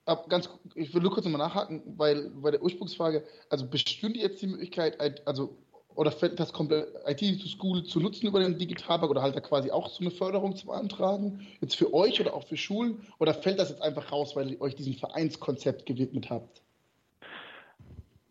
ab, 0.05 0.29
ganz, 0.29 0.49
ich 0.75 0.93
will 0.93 1.01
nur 1.01 1.11
kurz 1.11 1.25
nochmal 1.25 1.47
nachhaken, 1.47 1.81
weil 1.97 2.29
bei 2.29 2.51
der 2.51 2.61
Ursprungsfrage, 2.61 3.23
also 3.49 3.67
bestünde 3.67 4.19
jetzt 4.19 4.41
die 4.41 4.47
Möglichkeit, 4.47 5.25
also 5.27 5.57
oder 5.95 6.11
fällt 6.11 6.39
das 6.39 6.51
komplett 6.51 6.87
IT 7.07 7.41
to 7.41 7.47
School 7.47 7.83
zu 7.83 7.99
nutzen 7.99 8.27
über 8.27 8.39
den 8.39 8.57
Digitalpark 8.57 9.09
oder 9.09 9.21
halt 9.21 9.35
da 9.35 9.39
quasi 9.39 9.71
auch 9.71 9.89
so 9.89 10.01
eine 10.01 10.11
Förderung 10.11 10.55
zu 10.55 10.67
beantragen? 10.67 11.47
Jetzt 11.61 11.77
für 11.77 11.93
euch 11.93 12.19
oder 12.19 12.33
auch 12.33 12.45
für 12.45 12.57
Schulen? 12.57 13.07
Oder 13.19 13.33
fällt 13.33 13.59
das 13.59 13.69
jetzt 13.69 13.81
einfach 13.81 14.11
raus, 14.11 14.35
weil 14.35 14.51
ihr 14.51 14.61
euch 14.61 14.75
diesem 14.75 14.93
Vereinskonzept 14.93 15.85
gewidmet 15.85 16.29
habt? 16.29 16.61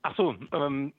Ach 0.03 0.15
so, 0.17 0.35
ähm, 0.53 0.93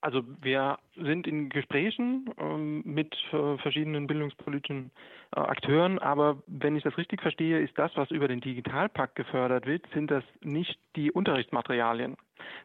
also 0.00 0.22
wir 0.40 0.78
sind 0.96 1.26
in 1.26 1.48
Gesprächen 1.48 2.30
ähm, 2.38 2.82
mit 2.84 3.14
äh, 3.32 3.58
verschiedenen 3.58 4.06
bildungspolitischen 4.06 4.90
äh, 5.36 5.40
Akteuren, 5.40 5.98
aber 5.98 6.42
wenn 6.46 6.76
ich 6.76 6.82
das 6.82 6.96
richtig 6.96 7.20
verstehe, 7.20 7.60
ist 7.60 7.78
das, 7.78 7.90
was 7.96 8.10
über 8.10 8.28
den 8.28 8.40
Digitalpakt 8.40 9.14
gefördert 9.14 9.66
wird, 9.66 9.86
sind 9.94 10.10
das 10.10 10.24
nicht 10.40 10.78
die 10.96 11.12
Unterrichtsmaterialien. 11.12 12.16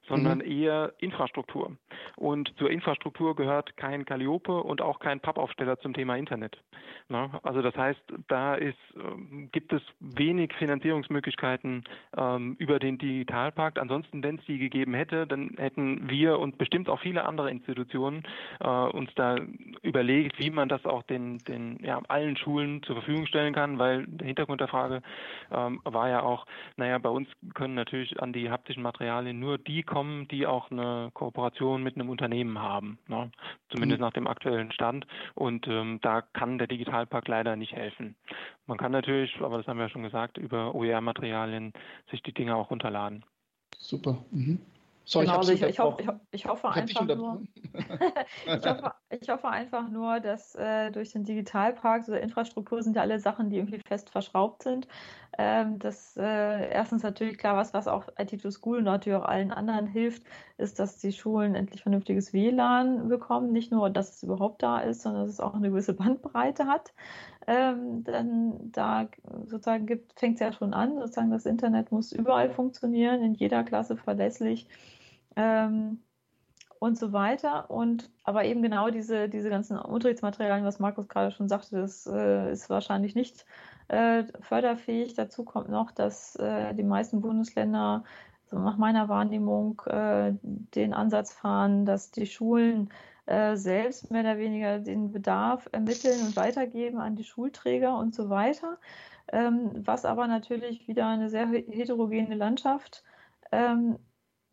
Sondern 0.07 0.39
mhm. 0.39 0.51
eher 0.51 0.93
Infrastruktur. 0.99 1.75
Und 2.15 2.53
zur 2.57 2.69
Infrastruktur 2.69 3.35
gehört 3.35 3.75
kein 3.77 4.05
Calliope 4.05 4.61
und 4.61 4.81
auch 4.81 4.99
kein 4.99 5.19
Pappaufsteller 5.19 5.79
zum 5.79 5.93
Thema 5.93 6.15
Internet. 6.15 6.57
Na, 7.07 7.39
also 7.43 7.61
das 7.61 7.75
heißt, 7.75 8.01
da 8.27 8.55
ist, 8.55 8.77
äh, 8.95 9.45
gibt 9.51 9.73
es 9.73 9.81
wenig 9.99 10.53
Finanzierungsmöglichkeiten 10.53 11.83
ähm, 12.17 12.55
über 12.57 12.79
den 12.79 12.97
Digitalpakt. 12.97 13.77
Ansonsten, 13.77 14.23
wenn 14.23 14.39
es 14.39 14.45
die 14.45 14.57
gegeben 14.57 14.93
hätte, 14.93 15.27
dann 15.27 15.51
hätten 15.57 16.09
wir 16.09 16.39
und 16.39 16.57
bestimmt 16.57 16.89
auch 16.89 16.99
viele 16.99 17.25
andere 17.25 17.51
Institutionen 17.51 18.23
äh, 18.59 18.67
uns 18.67 19.13
da 19.15 19.37
überlegt, 19.81 20.39
wie 20.39 20.49
man 20.49 20.69
das 20.69 20.85
auch 20.85 21.03
den, 21.03 21.37
den 21.39 21.77
ja, 21.83 22.01
allen 22.07 22.37
Schulen 22.37 22.81
zur 22.83 22.95
Verfügung 22.95 23.27
stellen 23.27 23.53
kann, 23.53 23.77
weil 23.77 24.05
der 24.07 24.27
Hintergrund 24.27 24.61
der 24.61 24.67
Frage 24.67 25.01
ähm, 25.51 25.81
war 25.83 26.09
ja 26.09 26.23
auch, 26.23 26.45
naja, 26.77 26.97
bei 26.97 27.09
uns 27.09 27.29
können 27.53 27.75
natürlich 27.75 28.21
an 28.21 28.33
die 28.33 28.49
haptischen 28.49 28.83
Materialien 28.83 29.39
nur 29.39 29.57
die 29.67 29.83
kommen, 29.83 30.27
die 30.27 30.47
auch 30.47 30.71
eine 30.71 31.09
Kooperation 31.13 31.83
mit 31.83 31.95
einem 31.95 32.09
Unternehmen 32.09 32.59
haben, 32.59 32.99
ne? 33.07 33.31
zumindest 33.69 33.99
mhm. 33.99 34.05
nach 34.05 34.13
dem 34.13 34.27
aktuellen 34.27 34.71
Stand. 34.71 35.05
Und 35.33 35.67
ähm, 35.67 35.99
da 36.01 36.21
kann 36.21 36.57
der 36.57 36.67
Digitalpakt 36.67 37.27
leider 37.27 37.55
nicht 37.55 37.73
helfen. 37.73 38.15
Man 38.67 38.77
kann 38.77 38.91
natürlich, 38.91 39.35
aber 39.41 39.57
das 39.57 39.67
haben 39.67 39.77
wir 39.77 39.85
ja 39.85 39.89
schon 39.89 40.03
gesagt, 40.03 40.37
über 40.37 40.73
OER-Materialien 40.75 41.73
sich 42.09 42.21
die 42.23 42.33
Dinge 42.33 42.55
auch 42.55 42.71
runterladen. 42.71 43.25
Super. 43.77 44.23
Mhm. 44.31 44.59
So, 45.07 45.19
genau, 45.19 45.33
ich, 45.33 45.37
also 45.37 45.53
ich, 45.53 45.61
ich, 45.61 45.79
hoffe, 45.79 46.01
ich, 46.01 46.09
ich 46.31 46.45
hoffe 46.47 46.67
einfach 46.69 47.05
nur, 47.05 47.43
ich, 48.47 48.65
hoffe, 48.65 48.93
ich 49.11 49.29
hoffe 49.29 49.47
einfach 49.47 49.87
nur, 49.87 50.19
dass 50.19 50.55
äh, 50.55 50.89
durch 50.89 51.11
den 51.11 51.23
Digitalpark, 51.23 52.03
so 52.05 52.15
Infrastruktur 52.15 52.81
sind 52.81 52.95
ja 52.95 53.03
alle 53.03 53.19
Sachen, 53.19 53.51
die 53.51 53.57
irgendwie 53.57 53.81
fest 53.87 54.09
verschraubt 54.09 54.63
sind. 54.63 54.87
Ähm, 55.37 55.79
das 55.79 56.15
äh, 56.17 56.69
erstens 56.71 57.03
natürlich 57.03 57.37
klar, 57.37 57.57
was, 57.57 57.73
was 57.73 57.87
auch 57.87 58.07
IT 58.17 58.41
to 58.41 58.51
School 58.51 58.77
und 58.77 58.85
natürlich 58.85 59.19
auch 59.19 59.27
allen 59.27 59.51
anderen 59.51 59.85
hilft, 59.85 60.23
ist, 60.57 60.79
dass 60.79 60.97
die 60.99 61.11
Schulen 61.11 61.55
endlich 61.55 61.81
vernünftiges 61.81 62.31
WLAN 62.31 63.09
bekommen. 63.09 63.51
Nicht 63.51 63.71
nur, 63.71 63.89
dass 63.89 64.15
es 64.15 64.23
überhaupt 64.23 64.63
da 64.63 64.79
ist, 64.79 65.01
sondern 65.01 65.23
dass 65.23 65.33
es 65.33 65.39
auch 65.41 65.53
eine 65.53 65.69
gewisse 65.69 65.93
Bandbreite 65.93 66.67
hat. 66.67 66.93
Ähm, 67.47 68.03
dann 68.05 68.71
da 68.71 69.09
sozusagen 69.45 69.87
fängt 70.15 70.35
es 70.35 70.39
ja 70.39 70.53
schon 70.53 70.73
an, 70.73 70.99
sozusagen 70.99 71.31
das 71.31 71.45
Internet 71.45 71.91
muss 71.91 72.11
überall 72.11 72.49
funktionieren, 72.49 73.21
in 73.21 73.33
jeder 73.33 73.63
Klasse 73.63 73.97
verlässlich 73.97 74.67
ähm, 75.35 75.99
und 76.79 76.97
so 76.97 77.11
weiter. 77.11 77.69
Und 77.69 78.09
aber 78.23 78.45
eben 78.45 78.61
genau 78.61 78.89
diese, 78.89 79.27
diese 79.27 79.49
ganzen 79.49 79.77
Unterrichtsmaterialien, 79.77 80.65
was 80.65 80.79
Markus 80.79 81.09
gerade 81.09 81.31
schon 81.31 81.49
sagte, 81.49 81.75
das 81.81 82.07
äh, 82.07 82.51
ist 82.51 82.69
wahrscheinlich 82.69 83.15
nicht 83.15 83.45
äh, 83.87 84.23
förderfähig. 84.41 85.13
Dazu 85.13 85.43
kommt 85.43 85.69
noch, 85.69 85.91
dass 85.91 86.35
äh, 86.37 86.73
die 86.73 86.83
meisten 86.83 87.21
Bundesländer 87.21 88.03
also 88.45 88.63
nach 88.63 88.77
meiner 88.77 89.09
Wahrnehmung 89.09 89.81
äh, 89.87 90.33
den 90.41 90.93
Ansatz 90.93 91.33
fahren, 91.33 91.85
dass 91.85 92.11
die 92.11 92.27
Schulen 92.27 92.89
äh, 93.25 93.55
selbst 93.55 94.11
mehr 94.11 94.21
oder 94.21 94.37
weniger 94.37 94.79
den 94.79 95.11
Bedarf 95.11 95.67
ermitteln 95.71 96.21
und 96.21 96.35
weitergeben 96.35 96.99
an 96.99 97.15
die 97.15 97.23
Schulträger 97.23 97.97
und 97.97 98.13
so 98.13 98.29
weiter. 98.29 98.77
Ähm, 99.31 99.71
was 99.73 100.05
aber 100.05 100.27
natürlich 100.27 100.87
wieder 100.87 101.07
eine 101.07 101.29
sehr 101.29 101.47
heterogene 101.47 102.35
Landschaft 102.35 103.03
ähm, 103.51 103.97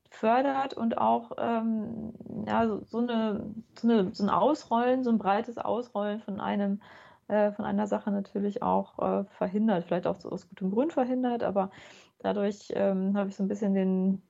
fördert 0.08 0.74
und 0.74 0.96
auch 0.98 1.32
ähm, 1.38 2.14
ja, 2.46 2.66
so, 2.66 2.82
so, 2.86 2.98
eine, 2.98 3.54
so, 3.78 3.88
eine, 3.88 4.14
so, 4.14 4.24
ein 4.24 4.30
Ausrollen, 4.30 5.04
so 5.04 5.10
ein 5.10 5.18
breites 5.18 5.58
Ausrollen 5.58 6.20
von 6.20 6.40
einem 6.40 6.80
äh, 7.28 7.52
von 7.52 7.64
einer 7.64 7.86
Sache 7.86 8.10
natürlich 8.10 8.62
auch 8.62 8.98
äh, 8.98 9.24
verhindert, 9.24 9.84
vielleicht 9.84 10.06
auch 10.06 10.24
aus 10.24 10.48
gutem 10.48 10.70
Grund 10.70 10.92
verhindert, 10.92 11.42
aber 11.42 11.70
dadurch 12.18 12.72
ähm, 12.74 13.16
habe 13.16 13.28
ich 13.28 13.36
so 13.36 13.42
ein 13.42 13.48
bisschen 13.48 13.74
den, 13.74 14.22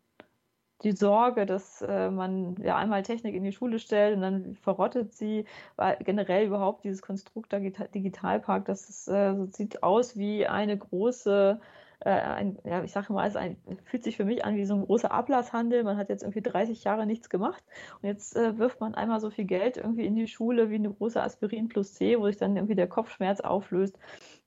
die 0.82 0.92
Sorge, 0.92 1.46
dass 1.46 1.82
äh, 1.82 2.10
man 2.10 2.56
ja 2.62 2.76
einmal 2.76 3.02
Technik 3.02 3.34
in 3.34 3.44
die 3.44 3.52
Schule 3.52 3.78
stellt 3.78 4.16
und 4.16 4.22
dann 4.22 4.56
verrottet 4.56 5.14
sie, 5.14 5.44
weil 5.76 5.96
generell 6.04 6.46
überhaupt 6.46 6.84
dieses 6.84 7.02
Konstrukt 7.02 7.52
der 7.52 7.60
Digitalpark, 7.60 8.64
das 8.64 8.88
ist, 8.88 9.08
äh, 9.08 9.34
sieht 9.50 9.82
aus 9.82 10.16
wie 10.16 10.46
eine 10.46 10.76
große 10.76 11.60
äh, 12.04 12.10
ein, 12.10 12.58
ja, 12.64 12.82
ich 12.82 12.92
sage 12.92 13.12
mal, 13.12 13.26
es 13.28 13.36
ein, 13.36 13.56
fühlt 13.84 14.02
sich 14.02 14.16
für 14.16 14.24
mich 14.24 14.44
an 14.44 14.56
wie 14.56 14.64
so 14.64 14.74
ein 14.74 14.84
großer 14.84 15.10
Ablasshandel. 15.10 15.84
Man 15.84 15.96
hat 15.96 16.08
jetzt 16.08 16.22
irgendwie 16.22 16.42
30 16.42 16.84
Jahre 16.84 17.06
nichts 17.06 17.28
gemacht 17.28 17.62
und 18.00 18.08
jetzt 18.08 18.36
äh, 18.36 18.58
wirft 18.58 18.80
man 18.80 18.94
einmal 18.94 19.20
so 19.20 19.30
viel 19.30 19.44
Geld 19.44 19.76
irgendwie 19.76 20.06
in 20.06 20.14
die 20.14 20.26
Schule 20.26 20.70
wie 20.70 20.76
eine 20.76 20.92
große 20.92 21.22
Aspirin 21.22 21.68
plus 21.68 21.94
C, 21.94 22.18
wo 22.18 22.26
sich 22.26 22.36
dann 22.36 22.56
irgendwie 22.56 22.74
der 22.74 22.88
Kopfschmerz 22.88 23.40
auflöst. 23.40 23.98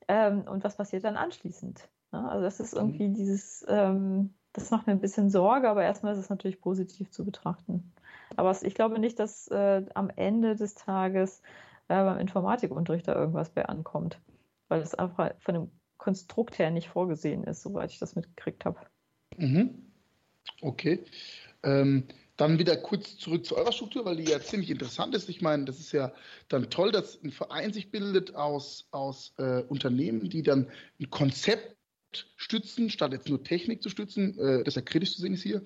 Ähm, 0.08 0.42
und 0.42 0.64
was 0.64 0.76
passiert 0.76 1.04
dann 1.04 1.16
anschließend? 1.16 1.88
Ja, 2.12 2.28
also 2.28 2.44
das 2.44 2.60
ist 2.60 2.74
mhm. 2.74 2.80
irgendwie 2.80 3.08
dieses, 3.10 3.64
ähm, 3.68 4.34
das 4.52 4.70
macht 4.70 4.86
mir 4.86 4.92
ein 4.92 5.00
bisschen 5.00 5.30
Sorge, 5.30 5.68
aber 5.68 5.82
erstmal 5.82 6.12
ist 6.12 6.18
es 6.18 6.30
natürlich 6.30 6.60
positiv 6.60 7.10
zu 7.10 7.24
betrachten. 7.24 7.92
Aber 8.36 8.54
ich 8.62 8.74
glaube 8.74 8.98
nicht, 8.98 9.18
dass 9.18 9.48
äh, 9.48 9.84
am 9.94 10.10
Ende 10.14 10.56
des 10.56 10.74
Tages 10.74 11.42
äh, 11.88 12.02
beim 12.02 12.18
Informatikunterricht 12.18 13.08
da 13.08 13.14
irgendwas 13.14 13.50
bei 13.50 13.64
ankommt, 13.66 14.20
weil 14.68 14.80
es 14.80 14.94
einfach 14.94 15.32
von 15.38 15.54
dem 15.54 15.70
Konstrukt 16.06 16.60
her 16.60 16.70
nicht 16.70 16.86
vorgesehen 16.86 17.42
ist, 17.42 17.62
soweit 17.62 17.90
ich 17.90 17.98
das 17.98 18.14
mitgekriegt 18.14 18.64
habe. 18.64 18.78
Mhm. 19.38 19.90
Okay. 20.62 21.02
Ähm, 21.64 22.04
dann 22.36 22.60
wieder 22.60 22.76
kurz 22.76 23.16
zurück 23.16 23.44
zu 23.44 23.56
eurer 23.56 23.72
Struktur, 23.72 24.04
weil 24.04 24.18
die 24.18 24.30
ja 24.30 24.40
ziemlich 24.40 24.70
interessant 24.70 25.16
ist. 25.16 25.28
Ich 25.28 25.42
meine, 25.42 25.64
das 25.64 25.80
ist 25.80 25.90
ja 25.90 26.12
dann 26.46 26.70
toll, 26.70 26.92
dass 26.92 27.20
ein 27.24 27.32
Verein 27.32 27.72
sich 27.72 27.90
bildet 27.90 28.36
aus, 28.36 28.86
aus 28.92 29.34
äh, 29.38 29.64
Unternehmen, 29.64 30.30
die 30.30 30.44
dann 30.44 30.70
ein 31.00 31.10
Konzept 31.10 31.74
stützen, 32.36 32.88
statt 32.88 33.12
jetzt 33.12 33.28
nur 33.28 33.42
Technik 33.42 33.82
zu 33.82 33.88
stützen. 33.88 34.38
Äh, 34.38 34.58
das 34.58 34.68
ist 34.68 34.76
ja 34.76 34.82
kritisch 34.82 35.16
zu 35.16 35.22
sehen 35.22 35.34
ist 35.34 35.42
hier. 35.42 35.60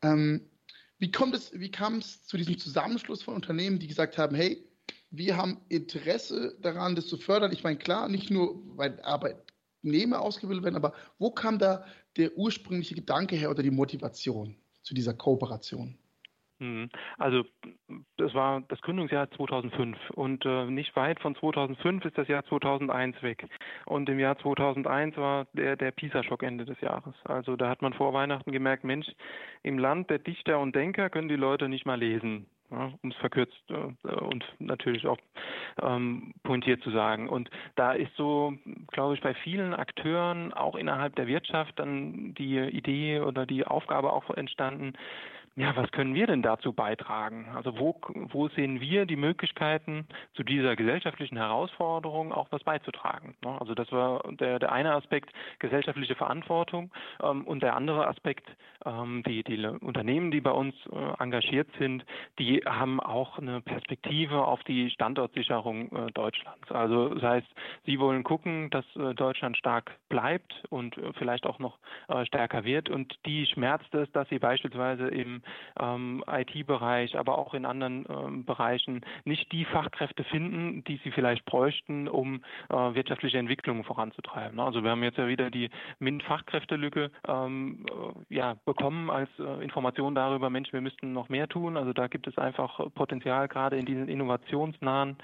Ähm, 0.00 0.48
wie 0.96 1.12
kommt 1.12 1.34
es, 1.34 1.52
wie 1.52 1.70
kam 1.70 1.98
es 1.98 2.24
zu 2.24 2.38
diesem 2.38 2.56
Zusammenschluss 2.56 3.22
von 3.22 3.34
Unternehmen, 3.34 3.78
die 3.78 3.88
gesagt 3.88 4.16
haben, 4.16 4.34
hey, 4.34 4.66
wir 5.10 5.36
haben 5.36 5.60
Interesse 5.68 6.56
daran, 6.62 6.96
das 6.96 7.06
zu 7.06 7.18
fördern. 7.18 7.52
Ich 7.52 7.62
meine, 7.62 7.76
klar, 7.76 8.08
nicht 8.08 8.30
nur, 8.30 8.62
weil 8.76 8.98
Arbeit, 9.02 9.51
Arbeitnehmer 9.82 10.20
ausgebildet 10.20 10.64
werden, 10.64 10.76
aber 10.76 10.92
wo 11.18 11.30
kam 11.30 11.58
da 11.58 11.84
der 12.16 12.36
ursprüngliche 12.36 12.94
Gedanke 12.94 13.36
her 13.36 13.50
oder 13.50 13.62
die 13.62 13.70
Motivation 13.70 14.56
zu 14.82 14.94
dieser 14.94 15.14
Kooperation? 15.14 15.96
Hm. 16.58 16.88
Also 17.18 17.44
das 18.18 18.34
war 18.34 18.62
das 18.68 18.80
Gründungsjahr 18.82 19.30
2005 19.32 19.98
und 20.10 20.44
äh, 20.46 20.66
nicht 20.66 20.94
weit 20.94 21.18
von 21.20 21.34
2005 21.34 22.04
ist 22.04 22.16
das 22.16 22.28
Jahr 22.28 22.44
2001 22.44 23.20
weg. 23.22 23.48
Und 23.86 24.08
im 24.08 24.20
Jahr 24.20 24.38
2001 24.38 25.16
war 25.16 25.46
der, 25.54 25.76
der 25.76 25.90
PISA-Schock 25.90 26.44
Ende 26.44 26.64
des 26.64 26.80
Jahres. 26.80 27.14
Also 27.24 27.56
da 27.56 27.68
hat 27.68 27.82
man 27.82 27.92
vor 27.92 28.12
Weihnachten 28.12 28.52
gemerkt, 28.52 28.84
Mensch, 28.84 29.08
im 29.64 29.78
Land 29.78 30.10
der 30.10 30.20
Dichter 30.20 30.60
und 30.60 30.76
Denker 30.76 31.10
können 31.10 31.28
die 31.28 31.36
Leute 31.36 31.68
nicht 31.68 31.86
mal 31.86 31.98
lesen 31.98 32.46
ja, 32.72 32.92
um 33.02 33.10
es 33.10 33.16
verkürzt 33.16 33.62
äh, 33.70 34.08
und 34.08 34.44
natürlich 34.58 35.06
auch 35.06 35.18
ähm, 35.80 36.32
pointiert 36.42 36.82
zu 36.82 36.90
sagen. 36.90 37.28
Und 37.28 37.50
da 37.76 37.92
ist 37.92 38.14
so, 38.16 38.54
glaube 38.88 39.14
ich, 39.14 39.20
bei 39.20 39.34
vielen 39.34 39.74
Akteuren 39.74 40.52
auch 40.52 40.74
innerhalb 40.74 41.14
der 41.16 41.26
Wirtschaft 41.26 41.78
dann 41.78 42.34
die 42.34 42.58
Idee 42.58 43.20
oder 43.20 43.46
die 43.46 43.66
Aufgabe 43.66 44.12
auch 44.12 44.30
entstanden, 44.30 44.94
ja, 45.54 45.76
was 45.76 45.90
können 45.92 46.14
wir 46.14 46.26
denn 46.26 46.40
dazu 46.40 46.72
beitragen? 46.72 47.46
Also 47.54 47.78
wo, 47.78 48.00
wo 48.30 48.48
sehen 48.48 48.80
wir 48.80 49.04
die 49.04 49.16
Möglichkeiten, 49.16 50.06
zu 50.34 50.42
dieser 50.42 50.76
gesellschaftlichen 50.76 51.36
Herausforderung 51.36 52.32
auch 52.32 52.48
was 52.50 52.64
beizutragen? 52.64 53.34
Ne? 53.44 53.60
Also 53.60 53.74
das 53.74 53.92
war 53.92 54.22
der, 54.32 54.58
der 54.58 54.72
eine 54.72 54.94
Aspekt, 54.94 55.30
gesellschaftliche 55.58 56.14
Verantwortung 56.14 56.90
ähm, 57.22 57.44
und 57.44 57.62
der 57.62 57.76
andere 57.76 58.06
Aspekt, 58.06 58.48
ähm, 58.86 59.22
die, 59.26 59.44
die 59.44 59.62
Unternehmen, 59.66 60.30
die 60.30 60.40
bei 60.40 60.50
uns 60.50 60.74
äh, 60.90 61.22
engagiert 61.22 61.68
sind, 61.78 62.04
die 62.38 62.62
haben 62.64 62.98
auch 63.00 63.38
eine 63.38 63.60
Perspektive 63.60 64.46
auf 64.46 64.62
die 64.64 64.90
Standortsicherung 64.90 65.92
äh, 65.92 66.12
Deutschlands. 66.12 66.70
Also 66.70 67.10
das 67.10 67.22
heißt, 67.22 67.48
sie 67.84 67.98
wollen 67.98 68.24
gucken, 68.24 68.70
dass 68.70 68.84
äh, 68.96 69.14
Deutschland 69.14 69.58
stark 69.58 69.98
bleibt 70.08 70.64
und 70.70 70.96
äh, 70.96 71.12
vielleicht 71.18 71.44
auch 71.44 71.58
noch 71.58 71.78
äh, 72.08 72.24
stärker 72.24 72.64
wird 72.64 72.88
und 72.88 73.14
die 73.26 73.44
schmerzt 73.44 73.94
es, 73.94 74.10
dass 74.12 74.28
sie 74.30 74.38
beispielsweise 74.38 75.08
im 75.08 75.41
ähm, 75.80 76.24
IT-Bereich, 76.26 77.18
aber 77.18 77.38
auch 77.38 77.54
in 77.54 77.66
anderen 77.66 78.06
ähm, 78.08 78.44
Bereichen 78.44 79.02
nicht 79.24 79.50
die 79.52 79.64
Fachkräfte 79.64 80.24
finden, 80.24 80.84
die 80.84 81.00
sie 81.04 81.10
vielleicht 81.10 81.44
bräuchten, 81.44 82.08
um 82.08 82.42
äh, 82.68 82.74
wirtschaftliche 82.74 83.38
Entwicklungen 83.38 83.84
voranzutreiben. 83.84 84.60
Also 84.60 84.82
wir 84.82 84.90
haben 84.90 85.02
jetzt 85.02 85.18
ja 85.18 85.26
wieder 85.28 85.50
die 85.50 85.70
MINT-Fachkräftelücke 85.98 87.10
ähm, 87.28 87.86
äh, 87.88 88.34
ja, 88.34 88.56
bekommen 88.64 89.10
als 89.10 89.30
äh, 89.38 89.62
Information 89.62 90.14
darüber, 90.14 90.50
Mensch, 90.50 90.72
wir 90.72 90.80
müssten 90.80 91.12
noch 91.12 91.28
mehr 91.28 91.48
tun. 91.48 91.76
Also 91.76 91.92
da 91.92 92.06
gibt 92.06 92.26
es 92.26 92.38
einfach 92.38 92.80
Potenzial, 92.94 93.48
gerade 93.48 93.76
in 93.76 93.86
diesen 93.86 94.08
innovationsnahen 94.08 95.16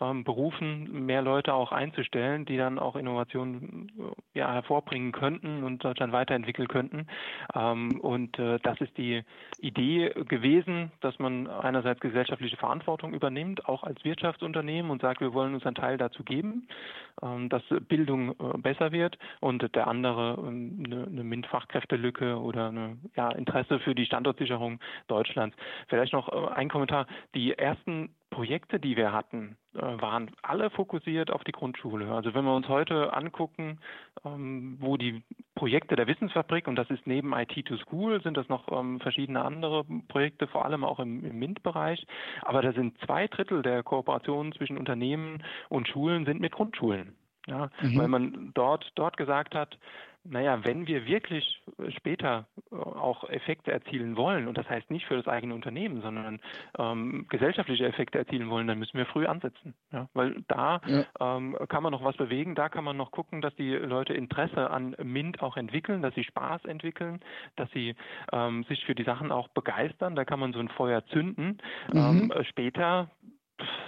ähm, 0.00 0.24
Berufen 0.24 1.06
mehr 1.06 1.22
Leute 1.22 1.54
auch 1.54 1.72
einzustellen, 1.72 2.44
die 2.44 2.56
dann 2.56 2.78
auch 2.78 2.96
Innovationen 2.96 3.92
äh, 3.98 4.38
ja, 4.38 4.52
hervorbringen 4.52 5.12
könnten 5.12 5.64
und 5.64 5.84
Deutschland 5.84 6.12
weiterentwickeln 6.12 6.68
könnten. 6.68 7.06
Ähm, 7.54 8.00
und 8.00 8.38
äh, 8.38 8.58
das 8.62 8.80
ist 8.80 8.96
die 8.96 9.22
Idee 9.66 10.12
gewesen, 10.28 10.92
dass 11.00 11.18
man 11.18 11.48
einerseits 11.48 12.00
gesellschaftliche 12.00 12.56
Verantwortung 12.56 13.12
übernimmt, 13.12 13.68
auch 13.68 13.82
als 13.82 14.02
Wirtschaftsunternehmen 14.04 14.90
und 14.90 15.02
sagt, 15.02 15.20
wir 15.20 15.34
wollen 15.34 15.54
uns 15.54 15.66
einen 15.66 15.74
Teil 15.74 15.98
dazu 15.98 16.22
geben, 16.22 16.68
ähm, 17.22 17.48
dass 17.48 17.62
Bildung 17.88 18.30
äh, 18.30 18.58
besser 18.58 18.92
wird 18.92 19.18
und 19.40 19.74
der 19.74 19.88
andere 19.88 20.36
ähm, 20.38 20.82
eine, 20.86 21.24
MINT-Fachkräftelücke 21.24 22.38
oder 22.38 22.68
eine, 22.68 22.96
ja, 23.16 23.30
Interesse 23.32 23.80
für 23.80 23.94
die 23.94 24.06
Standortsicherung 24.06 24.78
Deutschlands. 25.08 25.56
Vielleicht 25.88 26.12
noch 26.12 26.28
äh, 26.28 26.54
ein 26.54 26.68
Kommentar. 26.68 27.06
Die 27.34 27.52
ersten 27.52 28.10
Projekte, 28.36 28.78
die 28.78 28.98
wir 28.98 29.14
hatten, 29.14 29.56
äh, 29.74 29.80
waren 29.80 30.30
alle 30.42 30.68
fokussiert 30.68 31.30
auf 31.30 31.42
die 31.44 31.52
Grundschule. 31.52 32.12
Also 32.12 32.34
wenn 32.34 32.44
wir 32.44 32.54
uns 32.54 32.68
heute 32.68 33.14
angucken, 33.14 33.80
ähm, 34.26 34.76
wo 34.78 34.98
die 34.98 35.22
Projekte 35.54 35.96
der 35.96 36.06
Wissensfabrik, 36.06 36.68
und 36.68 36.76
das 36.76 36.90
ist 36.90 37.06
neben 37.06 37.32
IT 37.32 37.64
to 37.64 37.78
School, 37.78 38.20
sind 38.20 38.36
das 38.36 38.46
noch 38.50 38.70
ähm, 38.70 39.00
verschiedene 39.00 39.42
andere 39.42 39.86
Projekte, 40.08 40.48
vor 40.48 40.66
allem 40.66 40.84
auch 40.84 41.00
im, 41.00 41.24
im 41.24 41.38
MINT-Bereich. 41.38 42.06
Aber 42.42 42.60
da 42.60 42.74
sind 42.74 42.98
zwei 43.06 43.26
Drittel 43.26 43.62
der 43.62 43.82
Kooperationen 43.82 44.52
zwischen 44.52 44.76
Unternehmen 44.76 45.42
und 45.70 45.88
Schulen 45.88 46.26
sind 46.26 46.38
mit 46.38 46.52
Grundschulen. 46.52 47.16
Ja, 47.46 47.70
mhm. 47.80 47.98
Weil 47.98 48.08
man 48.08 48.50
dort, 48.52 48.92
dort 48.96 49.16
gesagt 49.16 49.54
hat, 49.54 49.78
naja, 50.28 50.64
wenn 50.64 50.86
wir 50.86 51.06
wirklich 51.06 51.62
später 51.96 52.46
äh, 52.70 52.76
auch 52.76 53.28
Effekte 53.28 53.72
erzielen 53.72 54.16
wollen, 54.16 54.48
und 54.48 54.58
das 54.58 54.68
heißt 54.68 54.90
nicht 54.90 55.06
für 55.06 55.16
das 55.16 55.26
eigene 55.26 55.54
Unternehmen, 55.54 56.00
sondern 56.02 56.40
ähm, 56.78 57.26
gesellschaftliche 57.28 57.86
Effekte 57.86 58.18
erzielen 58.18 58.50
wollen, 58.50 58.66
dann 58.66 58.78
müssen 58.78 58.98
wir 58.98 59.06
früh 59.06 59.26
ansetzen. 59.26 59.74
Ja? 59.92 60.08
Weil 60.14 60.42
da 60.48 60.80
ja. 60.86 61.04
ähm, 61.20 61.56
kann 61.68 61.82
man 61.82 61.92
noch 61.92 62.04
was 62.04 62.16
bewegen, 62.16 62.54
da 62.54 62.68
kann 62.68 62.84
man 62.84 62.96
noch 62.96 63.10
gucken, 63.10 63.40
dass 63.40 63.54
die 63.56 63.72
Leute 63.72 64.14
Interesse 64.14 64.70
an 64.70 64.96
MINT 65.02 65.42
auch 65.42 65.56
entwickeln, 65.56 66.02
dass 66.02 66.14
sie 66.14 66.24
Spaß 66.24 66.64
entwickeln, 66.64 67.20
dass 67.56 67.70
sie 67.72 67.94
ähm, 68.32 68.64
sich 68.64 68.84
für 68.84 68.94
die 68.94 69.04
Sachen 69.04 69.32
auch 69.32 69.48
begeistern. 69.48 70.16
Da 70.16 70.24
kann 70.24 70.40
man 70.40 70.52
so 70.52 70.58
ein 70.58 70.68
Feuer 70.68 71.04
zünden. 71.06 71.58
Mhm. 71.92 72.30
Ähm, 72.32 72.32
später 72.48 73.10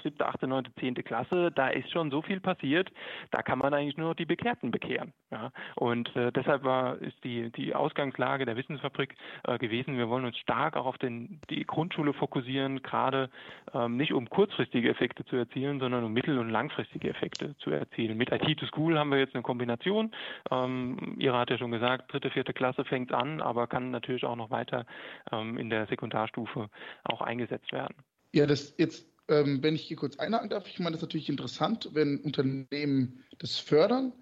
siebte, 0.03 0.27
achte, 0.27 0.47
neunte, 0.47 0.73
zehnte 0.77 1.03
Klasse, 1.03 1.51
da 1.55 1.69
ist 1.69 1.91
schon 1.91 2.11
so 2.11 2.23
viel 2.23 2.41
passiert, 2.41 2.91
da 3.31 3.43
kann 3.43 3.59
man 3.59 3.75
eigentlich 3.75 3.97
nur 3.97 4.09
noch 4.09 4.17
die 4.17 4.25
Bekehrten 4.25 4.71
bekehren. 4.71 5.13
Ja? 5.31 5.51
Und 5.77 6.15
äh, 6.17 6.33
deshalb 6.33 6.65
war 6.65 6.99
ist 6.99 7.23
die, 7.25 7.51
die 7.53 7.75
Ausgangslage 7.75 8.45
der 8.45 8.57
Wissensfabrik 8.57 9.15
äh, 9.45 9.59
gewesen, 9.59 9.99
wir 9.99 10.09
wollen 10.09 10.25
uns 10.25 10.39
stark 10.39 10.77
auch 10.77 10.87
auf 10.87 10.99
den, 10.99 11.41
die 11.51 11.65
Grundschule 11.65 12.13
fokussieren, 12.13 12.83
gerade 12.83 13.31
ähm, 13.75 13.97
nicht 13.97 14.13
um 14.13 14.29
kurzfristige 14.29 14.89
Effekte 14.89 15.25
zu 15.25 15.37
erzielen, 15.37 15.81
sondern 15.81 16.05
um 16.05 16.13
mittel- 16.13 16.39
und 16.39 16.51
langfristige 16.51 17.09
Effekte 17.09 17.57
zu 17.59 17.71
erzielen. 17.71 18.17
Mit 18.17 18.33
IT 18.33 18.59
to 18.59 18.67
School 18.67 18.99
haben 18.99 19.11
wir 19.11 19.19
jetzt 19.19 19.35
eine 19.35 19.43
Kombination. 19.43 20.13
Ähm, 20.51 21.17
Ira 21.19 21.41
hat 21.41 21.51
ja 21.51 21.59
schon 21.59 21.71
gesagt, 21.71 22.13
dritte, 22.13 22.31
vierte 22.31 22.53
Klasse 22.53 22.85
fängt 22.85 23.13
an, 23.13 23.41
aber 23.41 23.67
kann 23.67 23.91
natürlich 23.91 24.25
auch 24.25 24.37
noch 24.37 24.51
weiter 24.51 24.87
ähm, 25.33 25.59
in 25.59 25.71
der 25.71 25.87
Sekundarstufe 25.87 26.69
auch 27.05 27.21
eingesetzt 27.21 27.73
werden. 27.73 27.95
Ja, 28.33 28.47
das 28.47 28.75
jetzt 28.79 29.18
ähm, 29.29 29.63
wenn 29.63 29.75
ich 29.75 29.83
hier 29.83 29.97
kurz 29.97 30.19
einhaken 30.19 30.51
darf, 30.51 30.67
ich 30.67 30.79
meine, 30.79 30.93
das 30.93 31.01
ist 31.01 31.09
natürlich 31.09 31.29
interessant, 31.29 31.91
wenn 31.93 32.19
Unternehmen 32.21 33.25
das 33.39 33.57
fördern. 33.57 34.13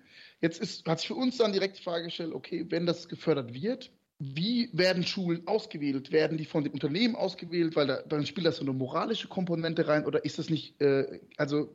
Jetzt 0.41 0.61
ist, 0.61 0.87
hat 0.87 0.99
sich 0.99 1.09
für 1.09 1.15
uns 1.15 1.39
dann 1.39 1.53
direkt 1.53 1.79
die 1.79 1.83
Frage 1.83 2.05
gestellt, 2.05 2.35
okay, 2.35 2.67
wenn 2.69 2.87
das 2.87 3.09
gefördert 3.09 3.55
wird, 3.55 3.91
wie 4.19 4.71
werden 4.73 5.05
Schulen 5.05 5.47
ausgewählt? 5.47 6.11
Werden 6.11 6.39
die 6.39 6.47
von 6.47 6.65
den 6.65 6.73
Unternehmen 6.73 7.15
ausgewählt, 7.15 7.77
weil 7.77 7.87
da, 7.87 8.03
dann 8.03 8.25
spielt 8.27 8.47
das 8.47 8.57
so 8.57 8.63
eine 8.63 8.73
moralische 8.73 9.29
Komponente 9.29 9.89
rein 9.89 10.07
oder 10.07 10.25
ist 10.25 10.39
das 10.39 10.49
nicht, 10.49 10.81
äh, 10.81 11.21
also 11.37 11.75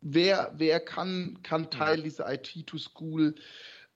wer, 0.00 0.52
wer 0.56 0.80
kann, 0.80 1.40
kann 1.42 1.70
Teil 1.70 2.02
dieser 2.02 2.32
IT-to-School 2.32 3.34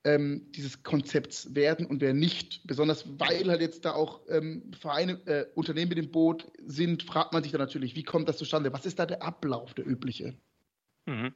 ähm, 0.05 0.51
dieses 0.53 0.83
Konzepts 0.83 1.55
werden 1.55 1.87
und 1.87 2.01
wer 2.01 2.15
nicht. 2.15 2.67
Besonders 2.67 3.07
weil 3.19 3.49
halt 3.49 3.61
jetzt 3.61 3.85
da 3.85 3.93
auch 3.93 4.21
ähm, 4.29 4.71
Vereine, 4.79 5.21
äh, 5.27 5.47
Unternehmen 5.55 5.91
mit 5.91 5.99
dem 5.99 6.11
Boot 6.11 6.51
sind, 6.65 7.03
fragt 7.03 7.33
man 7.33 7.43
sich 7.43 7.53
dann 7.53 7.61
natürlich, 7.61 7.95
wie 7.95 8.03
kommt 8.03 8.29
das 8.29 8.39
zustande? 8.39 8.73
Was 8.73 8.87
ist 8.87 8.99
da 8.99 9.07
der 9.07 9.23
Ablauf, 9.23 9.75
der 9.75 9.87
übliche? 9.87 10.35
Mhm. 11.07 11.35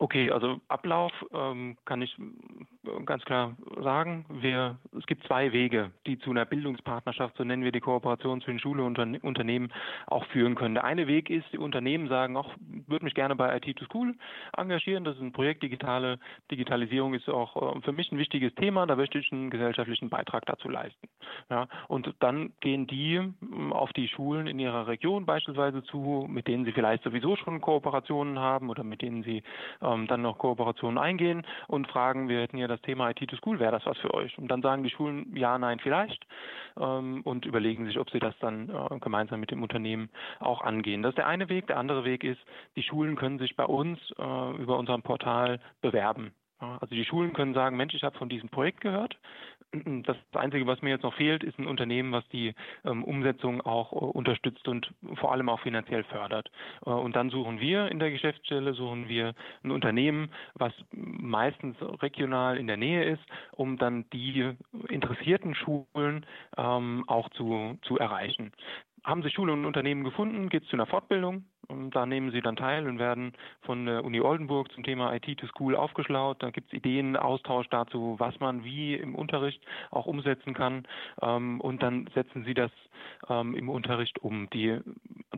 Okay, 0.00 0.30
also 0.30 0.60
Ablauf 0.68 1.12
ähm, 1.32 1.76
kann 1.84 2.02
ich 2.02 2.16
äh, 2.18 3.04
ganz 3.04 3.24
klar 3.24 3.56
sagen. 3.82 4.24
Wir, 4.28 4.78
es 4.96 5.04
gibt 5.06 5.24
zwei 5.24 5.52
Wege, 5.52 5.90
die 6.06 6.20
zu 6.20 6.30
einer 6.30 6.44
Bildungspartnerschaft, 6.44 7.36
so 7.36 7.42
nennen 7.42 7.64
wir 7.64 7.72
die 7.72 7.80
Kooperation 7.80 8.40
zwischen 8.40 8.60
Schule 8.60 8.84
und 8.84 8.96
Unternehmen, 9.24 9.72
auch 10.06 10.24
führen 10.26 10.54
können. 10.54 10.74
Der 10.74 10.84
eine 10.84 11.08
Weg 11.08 11.30
ist, 11.30 11.46
die 11.52 11.58
Unternehmen 11.58 12.08
sagen, 12.08 12.36
auch 12.36 12.54
würde 12.86 13.06
mich 13.06 13.14
gerne 13.14 13.34
bei 13.34 13.56
IT 13.56 13.76
to 13.76 13.86
School 13.86 14.14
engagieren. 14.56 15.02
Das 15.02 15.16
ist 15.16 15.22
ein 15.22 15.32
Projekt. 15.32 15.64
Digitale 15.64 16.20
Digitalisierung 16.48 17.14
ist 17.14 17.28
auch 17.28 17.76
äh, 17.76 17.80
für 17.80 17.92
mich 17.92 18.12
ein 18.12 18.18
wichtiges 18.18 18.54
Thema. 18.54 18.86
Da 18.86 18.94
möchte 18.94 19.18
ich 19.18 19.32
einen 19.32 19.50
gesellschaftlichen 19.50 20.10
Beitrag 20.10 20.46
dazu 20.46 20.68
leisten. 20.68 21.08
Ja, 21.50 21.66
und 21.88 22.14
dann 22.20 22.52
gehen 22.60 22.86
die 22.86 23.16
ähm, 23.16 23.72
auf 23.72 23.92
die 23.94 24.06
Schulen 24.06 24.46
in 24.46 24.60
ihrer 24.60 24.86
Region 24.86 25.26
beispielsweise 25.26 25.82
zu, 25.82 26.24
mit 26.30 26.46
denen 26.46 26.64
sie 26.64 26.72
vielleicht 26.72 27.02
sowieso 27.02 27.34
schon 27.34 27.60
Kooperationen 27.60 28.38
haben 28.38 28.70
oder 28.70 28.84
mit 28.84 29.02
denen 29.02 29.24
sie 29.24 29.42
ähm, 29.88 30.06
dann 30.06 30.22
noch 30.22 30.38
Kooperationen 30.38 30.98
eingehen 30.98 31.46
und 31.66 31.88
fragen, 31.88 32.28
wir 32.28 32.40
hätten 32.40 32.58
ja 32.58 32.68
das 32.68 32.80
Thema 32.82 33.10
IT 33.10 33.28
to 33.28 33.36
School, 33.36 33.58
wäre 33.58 33.72
das 33.72 33.86
was 33.86 33.98
für 33.98 34.14
euch? 34.14 34.36
Und 34.38 34.48
dann 34.48 34.62
sagen 34.62 34.82
die 34.82 34.90
Schulen 34.90 35.34
ja, 35.36 35.58
nein, 35.58 35.78
vielleicht 35.80 36.26
ähm, 36.78 37.22
und 37.24 37.46
überlegen 37.46 37.86
sich, 37.86 37.98
ob 37.98 38.10
sie 38.10 38.18
das 38.18 38.34
dann 38.40 38.68
äh, 38.68 38.98
gemeinsam 39.00 39.40
mit 39.40 39.50
dem 39.50 39.62
Unternehmen 39.62 40.10
auch 40.40 40.62
angehen. 40.62 41.02
Das 41.02 41.10
ist 41.10 41.18
der 41.18 41.26
eine 41.26 41.48
Weg. 41.48 41.66
Der 41.66 41.78
andere 41.78 42.04
Weg 42.04 42.24
ist, 42.24 42.40
die 42.76 42.82
Schulen 42.82 43.16
können 43.16 43.38
sich 43.38 43.56
bei 43.56 43.64
uns 43.64 43.98
äh, 44.18 44.50
über 44.56 44.78
unserem 44.78 45.02
Portal 45.02 45.60
bewerben. 45.80 46.32
Also 46.58 46.94
die 46.94 47.04
Schulen 47.04 47.34
können 47.34 47.54
sagen, 47.54 47.76
Mensch, 47.76 47.94
ich 47.94 48.02
habe 48.02 48.18
von 48.18 48.28
diesem 48.28 48.48
Projekt 48.48 48.80
gehört. 48.80 49.16
Das 50.04 50.16
Einzige, 50.32 50.66
was 50.66 50.82
mir 50.82 50.90
jetzt 50.90 51.02
noch 51.02 51.14
fehlt, 51.14 51.42
ist 51.42 51.58
ein 51.58 51.66
Unternehmen, 51.66 52.12
was 52.12 52.26
die 52.28 52.54
ähm, 52.84 53.04
Umsetzung 53.04 53.60
auch 53.60 53.92
äh, 53.92 53.96
unterstützt 53.96 54.66
und 54.68 54.92
vor 55.14 55.32
allem 55.32 55.48
auch 55.48 55.60
finanziell 55.60 56.04
fördert. 56.04 56.50
Äh, 56.86 56.90
und 56.90 57.16
dann 57.16 57.30
suchen 57.30 57.60
wir 57.60 57.88
in 57.88 57.98
der 57.98 58.10
Geschäftsstelle, 58.10 58.74
suchen 58.74 59.08
wir 59.08 59.34
ein 59.62 59.70
Unternehmen, 59.70 60.30
was 60.54 60.72
meistens 60.92 61.76
regional 62.02 62.56
in 62.56 62.66
der 62.66 62.76
Nähe 62.76 63.04
ist, 63.04 63.22
um 63.52 63.78
dann 63.78 64.08
die 64.10 64.52
interessierten 64.88 65.54
Schulen 65.54 66.26
ähm, 66.56 67.04
auch 67.06 67.28
zu, 67.30 67.78
zu 67.82 67.98
erreichen. 67.98 68.52
Haben 69.04 69.22
sich 69.22 69.32
Schulen 69.34 69.60
und 69.60 69.66
Unternehmen 69.66 70.04
gefunden, 70.04 70.48
geht 70.48 70.64
es 70.64 70.68
zu 70.68 70.76
einer 70.76 70.86
Fortbildung. 70.86 71.44
Und 71.68 71.94
da 71.94 72.06
nehmen 72.06 72.30
sie 72.30 72.40
dann 72.40 72.56
teil 72.56 72.88
und 72.88 72.98
werden 72.98 73.34
von 73.60 73.84
der 73.84 74.02
Uni 74.02 74.22
Oldenburg 74.22 74.72
zum 74.72 74.84
Thema 74.84 75.14
IT 75.14 75.38
to 75.38 75.46
School 75.48 75.76
aufgeschlaut. 75.76 76.42
Da 76.42 76.50
gibt 76.50 76.68
es 76.68 76.72
Ideen, 76.72 77.14
Austausch 77.14 77.68
dazu, 77.68 78.16
was 78.18 78.40
man 78.40 78.64
wie 78.64 78.94
im 78.94 79.14
Unterricht 79.14 79.62
auch 79.90 80.06
umsetzen 80.06 80.54
kann. 80.54 80.88
Ähm, 81.20 81.60
und 81.60 81.82
dann 81.82 82.08
setzen 82.14 82.44
sie 82.44 82.54
das 82.54 82.70
ähm, 83.28 83.54
im 83.54 83.68
Unterricht 83.68 84.18
um. 84.20 84.48
Die, 84.50 84.78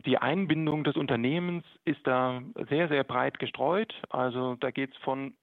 die 0.05 0.17
Einbindung 0.17 0.83
des 0.83 0.95
Unternehmens 0.95 1.63
ist 1.85 2.05
da 2.05 2.41
sehr, 2.69 2.87
sehr 2.87 3.03
breit 3.03 3.39
gestreut. 3.39 3.93
Also 4.09 4.55
da 4.55 4.71
geht 4.71 4.91
es 4.91 4.97
von 4.97 5.33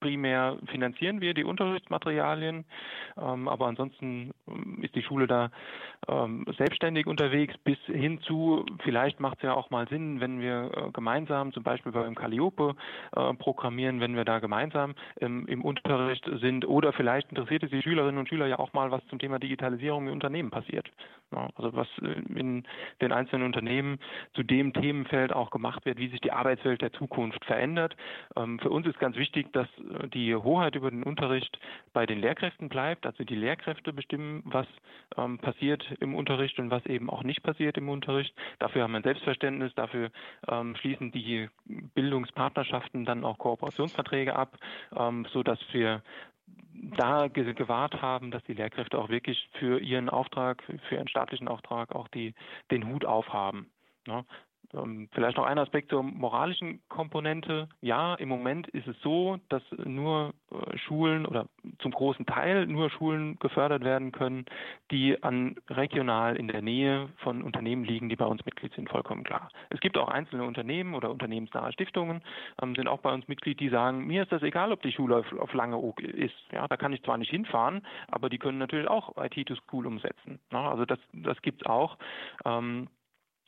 primär 0.00 0.58
finanzieren 0.66 1.20
wir 1.20 1.34
die 1.34 1.44
Unterrichtsmaterialien, 1.44 2.64
ähm, 3.16 3.48
aber 3.48 3.66
ansonsten 3.66 4.32
ist 4.82 4.94
die 4.94 5.02
Schule 5.02 5.26
da 5.26 5.50
selbstständig 6.56 7.06
unterwegs 7.06 7.56
bis 7.64 7.78
hin 7.86 8.20
zu, 8.20 8.64
vielleicht 8.84 9.18
macht 9.18 9.38
es 9.38 9.42
ja 9.44 9.54
auch 9.54 9.70
mal 9.70 9.88
Sinn, 9.88 10.20
wenn 10.20 10.40
wir 10.40 10.70
äh, 10.74 10.90
gemeinsam, 10.92 11.52
zum 11.52 11.62
Beispiel 11.62 11.90
beim 11.90 12.14
Calliope 12.14 12.76
äh, 13.16 13.34
programmieren, 13.34 14.00
wenn 14.00 14.14
wir 14.14 14.24
da 14.24 14.38
gemeinsam 14.38 14.94
ähm, 15.20 15.46
im 15.46 15.62
Unterricht 15.62 16.28
sind 16.40 16.66
oder 16.66 16.92
vielleicht 16.92 17.30
interessiert 17.30 17.64
es 17.64 17.70
die 17.70 17.82
Schülerinnen 17.82 18.18
und 18.18 18.28
Schüler 18.28 18.46
ja 18.46 18.58
auch 18.58 18.72
mal, 18.72 18.90
was 18.90 19.04
zum 19.08 19.18
Thema 19.18 19.38
Digitalisierung 19.38 20.06
im 20.06 20.12
Unternehmen 20.12 20.50
passiert. 20.50 20.90
Ja, 21.32 21.48
also 21.56 21.74
was 21.74 21.88
äh, 22.02 22.38
in 22.38 22.64
den 23.00 23.12
einzelnen 23.12 23.44
Unternehmen 23.44 23.95
zu 24.34 24.42
dem 24.42 24.72
Themenfeld 24.72 25.32
auch 25.32 25.50
gemacht 25.50 25.84
wird, 25.84 25.98
wie 25.98 26.08
sich 26.08 26.20
die 26.20 26.32
Arbeitswelt 26.32 26.82
der 26.82 26.92
Zukunft 26.92 27.44
verändert. 27.44 27.96
Ähm, 28.36 28.58
für 28.58 28.70
uns 28.70 28.86
ist 28.86 28.98
ganz 28.98 29.16
wichtig, 29.16 29.52
dass 29.52 29.68
äh, 29.78 30.08
die 30.08 30.34
Hoheit 30.34 30.74
über 30.74 30.90
den 30.90 31.02
Unterricht 31.02 31.58
bei 31.92 32.06
den 32.06 32.20
Lehrkräften 32.20 32.68
bleibt, 32.68 33.06
also 33.06 33.24
die 33.24 33.36
Lehrkräfte 33.36 33.92
bestimmen, 33.92 34.42
was 34.44 34.66
ähm, 35.16 35.38
passiert 35.38 35.84
im 36.00 36.14
Unterricht 36.14 36.58
und 36.58 36.70
was 36.70 36.84
eben 36.86 37.10
auch 37.10 37.22
nicht 37.22 37.42
passiert 37.42 37.76
im 37.76 37.88
Unterricht. 37.88 38.34
Dafür 38.58 38.82
haben 38.82 38.92
wir 38.92 38.98
ein 38.98 39.04
Selbstverständnis, 39.04 39.74
dafür 39.74 40.10
ähm, 40.48 40.76
schließen 40.76 41.12
die 41.12 41.48
Bildungspartnerschaften 41.66 43.04
dann 43.04 43.24
auch 43.24 43.38
Kooperationsverträge 43.38 44.36
ab, 44.36 44.58
ähm, 44.96 45.26
so 45.32 45.42
dass 45.42 45.58
wir 45.72 46.02
da 46.96 47.28
gewahrt 47.28 48.00
haben, 48.02 48.30
dass 48.30 48.42
die 48.44 48.54
Lehrkräfte 48.54 48.98
auch 48.98 49.08
wirklich 49.08 49.48
für 49.58 49.80
ihren 49.80 50.08
Auftrag, 50.08 50.62
für 50.88 50.94
ihren 50.94 51.08
staatlichen 51.08 51.48
Auftrag 51.48 51.94
auch 51.94 52.08
die, 52.08 52.34
den 52.70 52.88
Hut 52.88 53.04
aufhaben. 53.04 53.70
Ne? 54.06 54.24
Ähm, 54.74 55.08
vielleicht 55.12 55.36
noch 55.36 55.46
ein 55.46 55.58
Aspekt 55.58 55.90
zur 55.90 56.02
moralischen 56.02 56.80
Komponente. 56.88 57.68
Ja, 57.80 58.14
im 58.14 58.28
Moment 58.28 58.68
ist 58.68 58.86
es 58.86 58.96
so, 59.02 59.38
dass 59.48 59.62
nur 59.84 60.34
äh, 60.50 60.76
Schulen 60.78 61.26
oder 61.26 61.46
zum 61.78 61.92
großen 61.92 62.26
Teil 62.26 62.66
nur 62.66 62.90
Schulen 62.90 63.38
gefördert 63.38 63.84
werden 63.84 64.12
können, 64.12 64.44
die 64.90 65.22
an 65.22 65.56
regional 65.68 66.36
in 66.36 66.48
der 66.48 66.62
Nähe 66.62 67.08
von 67.18 67.42
Unternehmen 67.42 67.84
liegen, 67.84 68.08
die 68.08 68.16
bei 68.16 68.26
uns 68.26 68.44
Mitglied 68.44 68.72
sind, 68.74 68.88
vollkommen 68.88 69.24
klar. 69.24 69.50
Es 69.70 69.80
gibt 69.80 69.96
auch 69.98 70.08
einzelne 70.08 70.44
Unternehmen 70.44 70.94
oder 70.94 71.10
unternehmensnahe 71.10 71.72
Stiftungen, 71.72 72.22
ähm, 72.62 72.74
sind 72.74 72.88
auch 72.88 73.00
bei 73.00 73.12
uns 73.12 73.28
Mitglied, 73.28 73.60
die 73.60 73.68
sagen, 73.68 74.06
mir 74.06 74.22
ist 74.22 74.32
das 74.32 74.42
egal, 74.42 74.72
ob 74.72 74.82
die 74.82 74.92
Schule 74.92 75.24
auf, 75.38 75.54
Langeoog 75.56 76.00
ist. 76.00 76.34
Ja, 76.52 76.66
da 76.68 76.76
kann 76.76 76.92
ich 76.92 77.02
zwar 77.02 77.16
nicht 77.18 77.30
hinfahren, 77.30 77.86
aber 78.08 78.28
die 78.28 78.38
können 78.38 78.58
natürlich 78.58 78.88
auch 78.88 79.16
IT 79.16 79.46
to 79.46 79.54
School 79.54 79.86
umsetzen. 79.86 80.38
Ja, 80.52 80.70
also 80.70 80.84
das, 80.84 80.98
das 81.12 81.40
gibt 81.40 81.62
es 81.62 81.66
auch. 81.66 81.96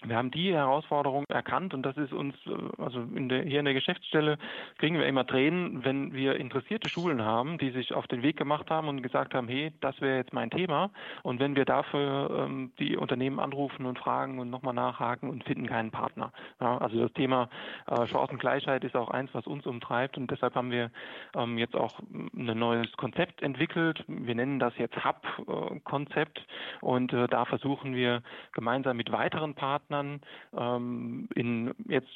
Wir 0.04 0.16
haben 0.16 0.30
die 0.30 0.54
Herausforderung 0.54 1.24
erkannt 1.28 1.74
und 1.74 1.82
das 1.82 1.96
ist 1.96 2.12
uns, 2.12 2.34
äh, 2.46 2.82
also 2.82 3.00
in 3.00 3.28
der, 3.28 3.42
hier 3.42 3.58
in 3.58 3.64
der 3.64 3.74
Geschäftsstelle 3.74 4.38
kriegen 4.78 4.96
wir 4.96 5.06
immer 5.06 5.26
Tränen, 5.26 5.84
wenn 5.84 6.12
wir 6.12 6.36
interessierte 6.36 6.88
Schulen 6.88 7.22
haben, 7.22 7.58
die 7.58 7.70
sich 7.70 7.92
auf 7.92 8.06
den 8.06 8.22
Weg 8.22 8.36
gemacht 8.36 8.70
haben 8.70 8.86
und 8.86 9.02
gesagt 9.02 9.34
haben, 9.34 9.48
hey, 9.48 9.72
das 9.80 10.00
wäre 10.00 10.18
jetzt 10.18 10.32
mein 10.32 10.50
Thema. 10.50 10.90
Und 11.24 11.40
wenn 11.40 11.56
wir 11.56 11.64
dafür 11.64 12.46
ähm, 12.46 12.70
die 12.78 12.96
Unternehmen 12.96 13.40
anrufen 13.40 13.86
und 13.86 13.98
fragen 13.98 14.38
und 14.38 14.50
nochmal 14.50 14.72
nachhaken 14.72 15.30
und 15.30 15.42
finden 15.42 15.66
keinen 15.66 15.90
Partner. 15.90 16.32
Ja, 16.60 16.78
also 16.78 17.00
das 17.00 17.12
Thema 17.14 17.48
äh, 17.88 18.06
Chancengleichheit 18.06 18.84
ist 18.84 18.94
auch 18.94 19.10
eins, 19.10 19.30
was 19.32 19.48
uns 19.48 19.66
umtreibt 19.66 20.16
und 20.16 20.30
deshalb 20.30 20.54
haben 20.54 20.70
wir 20.70 20.92
ähm, 21.34 21.58
jetzt 21.58 21.74
auch 21.74 21.98
ein 22.08 22.58
neues 22.58 22.92
Konzept 22.96 23.42
entwickelt. 23.42 24.04
Wir 24.06 24.36
nennen 24.36 24.60
das 24.60 24.78
jetzt 24.78 25.04
Hub-Konzept 25.04 26.38
äh, 26.38 26.84
und 26.84 27.12
äh, 27.12 27.26
da 27.26 27.44
versuchen 27.46 27.96
wir 27.96 28.22
gemeinsam 28.52 28.96
mit 28.96 29.10
weiteren 29.10 29.54
Partnern 29.54 29.87
Partnern 29.88 30.20
ähm, 30.56 31.28
in, 31.34 31.74
jetzt 31.88 32.14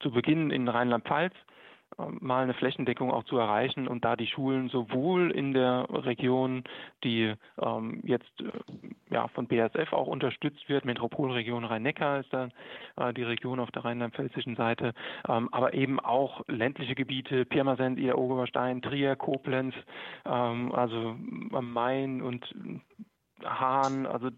zu 0.00 0.10
Beginn 0.10 0.50
in 0.50 0.68
Rheinland-Pfalz 0.68 1.34
ähm, 1.98 2.18
mal 2.20 2.42
eine 2.42 2.54
Flächendeckung 2.54 3.10
auch 3.10 3.24
zu 3.24 3.38
erreichen 3.38 3.88
und 3.88 4.04
da 4.04 4.14
die 4.16 4.26
Schulen 4.26 4.68
sowohl 4.68 5.30
in 5.30 5.52
der 5.52 5.86
Region, 5.90 6.64
die 7.02 7.34
ähm, 7.60 8.00
jetzt 8.04 8.40
äh, 8.40 8.50
ja 9.10 9.28
von 9.28 9.48
BASF 9.48 9.92
auch 9.92 10.06
unterstützt 10.06 10.68
wird, 10.68 10.84
Metropolregion 10.84 11.64
Rhein-Neckar 11.64 12.20
ist 12.20 12.32
da 12.32 12.48
äh, 12.96 13.12
die 13.14 13.24
Region 13.24 13.58
auf 13.60 13.70
der 13.70 13.84
rheinland-pfälzischen 13.84 14.56
Seite, 14.56 14.92
ähm, 15.28 15.48
aber 15.52 15.74
eben 15.74 15.98
auch 15.98 16.42
ländliche 16.46 16.94
Gebiete, 16.94 17.44
Pirmasens, 17.44 17.98
Ida 17.98 18.14
Oberstein, 18.14 18.82
Trier, 18.82 19.16
Koblenz, 19.16 19.74
ähm, 20.24 20.72
also 20.72 21.16
am 21.52 21.72
Main 21.72 22.22
und 22.22 22.54
Hahn, 23.44 24.06
also 24.06 24.30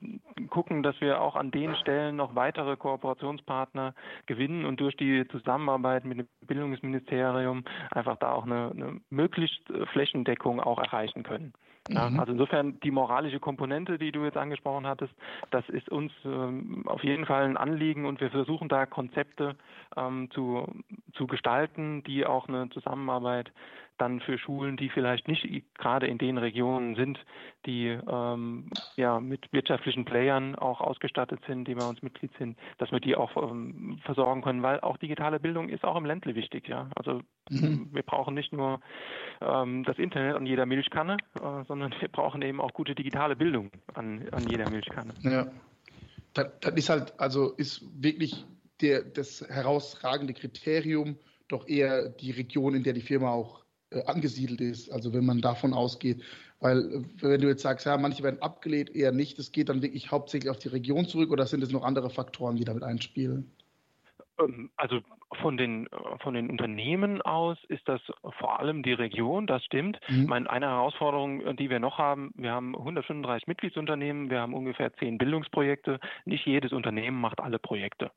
gucken, 0.48 0.82
dass 0.82 1.00
wir 1.00 1.20
auch 1.20 1.36
an 1.36 1.50
den 1.50 1.74
Stellen 1.76 2.16
noch 2.16 2.34
weitere 2.34 2.76
Kooperationspartner 2.76 3.94
gewinnen 4.26 4.64
und 4.64 4.80
durch 4.80 4.96
die 4.96 5.26
Zusammenarbeit 5.28 6.04
mit 6.04 6.18
dem 6.18 6.28
Bildungsministerium 6.46 7.64
einfach 7.90 8.16
da 8.16 8.32
auch 8.32 8.44
eine, 8.44 8.70
eine 8.70 9.00
möglichst 9.10 9.62
Flächendeckung 9.92 10.60
auch 10.60 10.78
erreichen 10.78 11.22
können. 11.22 11.52
Ja, 11.88 12.10
mhm. 12.10 12.20
also 12.20 12.32
insofern 12.32 12.78
die 12.80 12.90
moralische 12.90 13.40
Komponente, 13.40 13.98
die 13.98 14.12
du 14.12 14.24
jetzt 14.24 14.36
angesprochen 14.36 14.86
hattest, 14.86 15.12
das 15.50 15.68
ist 15.68 15.88
uns 15.88 16.12
ähm, 16.24 16.84
auf 16.86 17.02
jeden 17.02 17.26
Fall 17.26 17.44
ein 17.44 17.56
Anliegen 17.56 18.04
und 18.06 18.20
wir 18.20 18.30
versuchen 18.30 18.68
da 18.68 18.86
Konzepte 18.86 19.56
ähm, 19.96 20.30
zu, 20.30 20.66
zu 21.14 21.26
gestalten, 21.26 22.04
die 22.04 22.26
auch 22.26 22.48
eine 22.48 22.68
Zusammenarbeit 22.70 23.50
dann 24.00 24.20
für 24.20 24.38
Schulen, 24.38 24.76
die 24.76 24.88
vielleicht 24.88 25.28
nicht 25.28 25.46
gerade 25.74 26.06
in 26.06 26.18
den 26.18 26.38
Regionen 26.38 26.94
sind, 26.94 27.18
die 27.66 27.86
ähm, 27.86 28.70
ja 28.96 29.20
mit 29.20 29.52
wirtschaftlichen 29.52 30.04
Playern 30.04 30.54
auch 30.54 30.80
ausgestattet 30.80 31.40
sind, 31.46 31.66
die 31.66 31.74
bei 31.74 31.86
uns 31.86 32.02
Mitglied 32.02 32.30
sind, 32.38 32.56
dass 32.78 32.90
wir 32.90 33.00
die 33.00 33.16
auch 33.16 33.36
ähm, 33.36 33.98
versorgen 34.04 34.42
können, 34.42 34.62
weil 34.62 34.80
auch 34.80 34.96
digitale 34.96 35.38
Bildung 35.38 35.68
ist 35.68 35.84
auch 35.84 35.96
im 35.96 36.06
Ländle 36.06 36.34
wichtig, 36.34 36.68
ja. 36.68 36.88
Also 36.96 37.20
mhm. 37.50 37.90
wir 37.92 38.02
brauchen 38.02 38.34
nicht 38.34 38.52
nur 38.52 38.80
ähm, 39.40 39.84
das 39.84 39.98
Internet 39.98 40.36
an 40.36 40.46
jeder 40.46 40.66
Milchkanne, 40.66 41.18
äh, 41.34 41.64
sondern 41.66 41.94
wir 42.00 42.08
brauchen 42.08 42.40
eben 42.42 42.60
auch 42.60 42.72
gute 42.72 42.94
digitale 42.94 43.36
Bildung 43.36 43.70
an, 43.94 44.28
an 44.32 44.48
jeder 44.48 44.70
Milchkanne. 44.70 45.12
Ja. 45.22 45.46
Das, 46.34 46.46
das 46.60 46.74
ist 46.74 46.88
halt, 46.88 47.18
also 47.18 47.52
ist 47.56 47.84
wirklich 48.02 48.46
der, 48.80 49.02
das 49.02 49.44
herausragende 49.48 50.32
Kriterium 50.32 51.16
doch 51.48 51.66
eher 51.68 52.08
die 52.08 52.30
Region, 52.30 52.74
in 52.74 52.84
der 52.84 52.92
die 52.92 53.00
Firma 53.00 53.30
auch 53.30 53.64
angesiedelt 54.06 54.60
ist. 54.60 54.90
Also 54.90 55.12
wenn 55.12 55.26
man 55.26 55.40
davon 55.40 55.74
ausgeht, 55.74 56.22
weil 56.60 56.78
äh, 56.78 57.02
wenn 57.22 57.40
du 57.40 57.48
jetzt 57.48 57.62
sagst, 57.62 57.86
ja, 57.86 57.96
manche 57.96 58.22
werden 58.22 58.42
abgelehnt, 58.42 58.94
eher 58.94 59.12
nicht, 59.12 59.38
das 59.38 59.52
geht 59.52 59.68
dann 59.68 59.82
wirklich 59.82 60.10
hauptsächlich 60.10 60.50
auf 60.50 60.58
die 60.58 60.68
Region 60.68 61.06
zurück 61.06 61.30
oder 61.30 61.46
sind 61.46 61.62
es 61.62 61.72
noch 61.72 61.82
andere 61.82 62.10
Faktoren, 62.10 62.56
die 62.56 62.64
damit 62.64 62.82
einspielen? 62.82 63.50
Ähm, 64.38 64.70
also 64.76 65.00
von 65.40 65.56
den, 65.56 65.88
von 66.22 66.34
den 66.34 66.50
Unternehmen 66.50 67.22
aus 67.22 67.56
ist 67.68 67.88
das 67.88 68.00
vor 68.38 68.58
allem 68.58 68.82
die 68.82 68.92
Region, 68.92 69.46
das 69.46 69.64
stimmt. 69.64 69.98
Mhm. 70.08 70.26
Meine, 70.26 70.50
eine 70.50 70.66
Herausforderung, 70.66 71.56
die 71.56 71.70
wir 71.70 71.78
noch 71.78 71.98
haben, 71.98 72.32
wir 72.34 72.50
haben 72.50 72.76
135 72.76 73.46
Mitgliedsunternehmen, 73.46 74.28
wir 74.28 74.40
haben 74.40 74.54
ungefähr 74.54 74.92
10 74.94 75.18
Bildungsprojekte. 75.18 76.00
Nicht 76.24 76.46
jedes 76.46 76.72
Unternehmen 76.72 77.20
macht 77.20 77.40
alle 77.40 77.58
Projekte. 77.58 78.10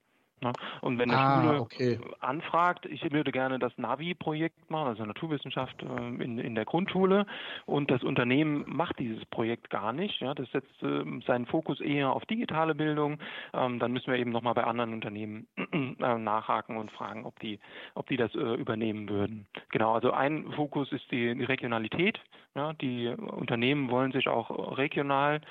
Ne? 0.44 0.54
Und 0.82 1.00
wenn 1.00 1.10
eine 1.10 1.20
ah, 1.20 1.42
Schule 1.42 1.62
okay. 1.62 2.00
anfragt, 2.20 2.86
ich 2.86 3.10
würde 3.12 3.32
gerne 3.32 3.60
das 3.60 3.72
Navi-Projekt 3.78 4.70
machen, 4.70 4.90
also 4.90 5.06
Naturwissenschaft 5.06 5.82
äh, 5.82 6.24
in, 6.24 6.38
in 6.38 6.56
der 6.56 6.66
Grundschule, 6.66 7.26
und 7.66 7.90
das 7.90 8.04
Unternehmen 8.04 8.64
macht 8.68 9.00
dieses 9.00 9.26
Projekt 9.26 9.70
gar 9.70 9.94
nicht, 9.94 10.20
ja, 10.20 10.34
das 10.34 10.52
setzt 10.52 10.84
äh, 10.84 11.04
seinen 11.26 11.46
Fokus 11.46 11.80
eher 11.80 12.12
auf 12.12 12.26
digitale 12.26 12.76
Bildung, 12.76 13.20
ähm, 13.54 13.80
dann 13.80 13.94
müssen 13.94 14.12
wir 14.12 14.20
eben 14.20 14.32
nochmal 14.32 14.54
bei 14.54 14.64
anderen 14.66 14.94
Unternehmen 14.94 15.48
äh, 15.72 16.18
nachhaken 16.18 16.78
und 16.78 16.92
fragen, 16.92 17.26
ob 17.26 17.40
die, 17.40 17.60
ob 17.96 18.08
die 18.08 18.18
das 18.18 18.34
äh, 18.36 18.56
übernehmen 18.56 19.10
würden. 19.10 19.48
Genau, 19.72 19.94
also 19.94 20.12
ein 20.12 20.52
Fokus 20.54 20.92
ist 20.92 21.10
die, 21.12 21.34
die 21.36 21.46
Regionalität. 21.46 22.20
Ja, 22.56 22.74
die 22.74 23.08
Unternehmen 23.08 23.90
wollen 23.90 24.12
sich 24.12 24.28
auch 24.28 24.78
regional 24.78 25.42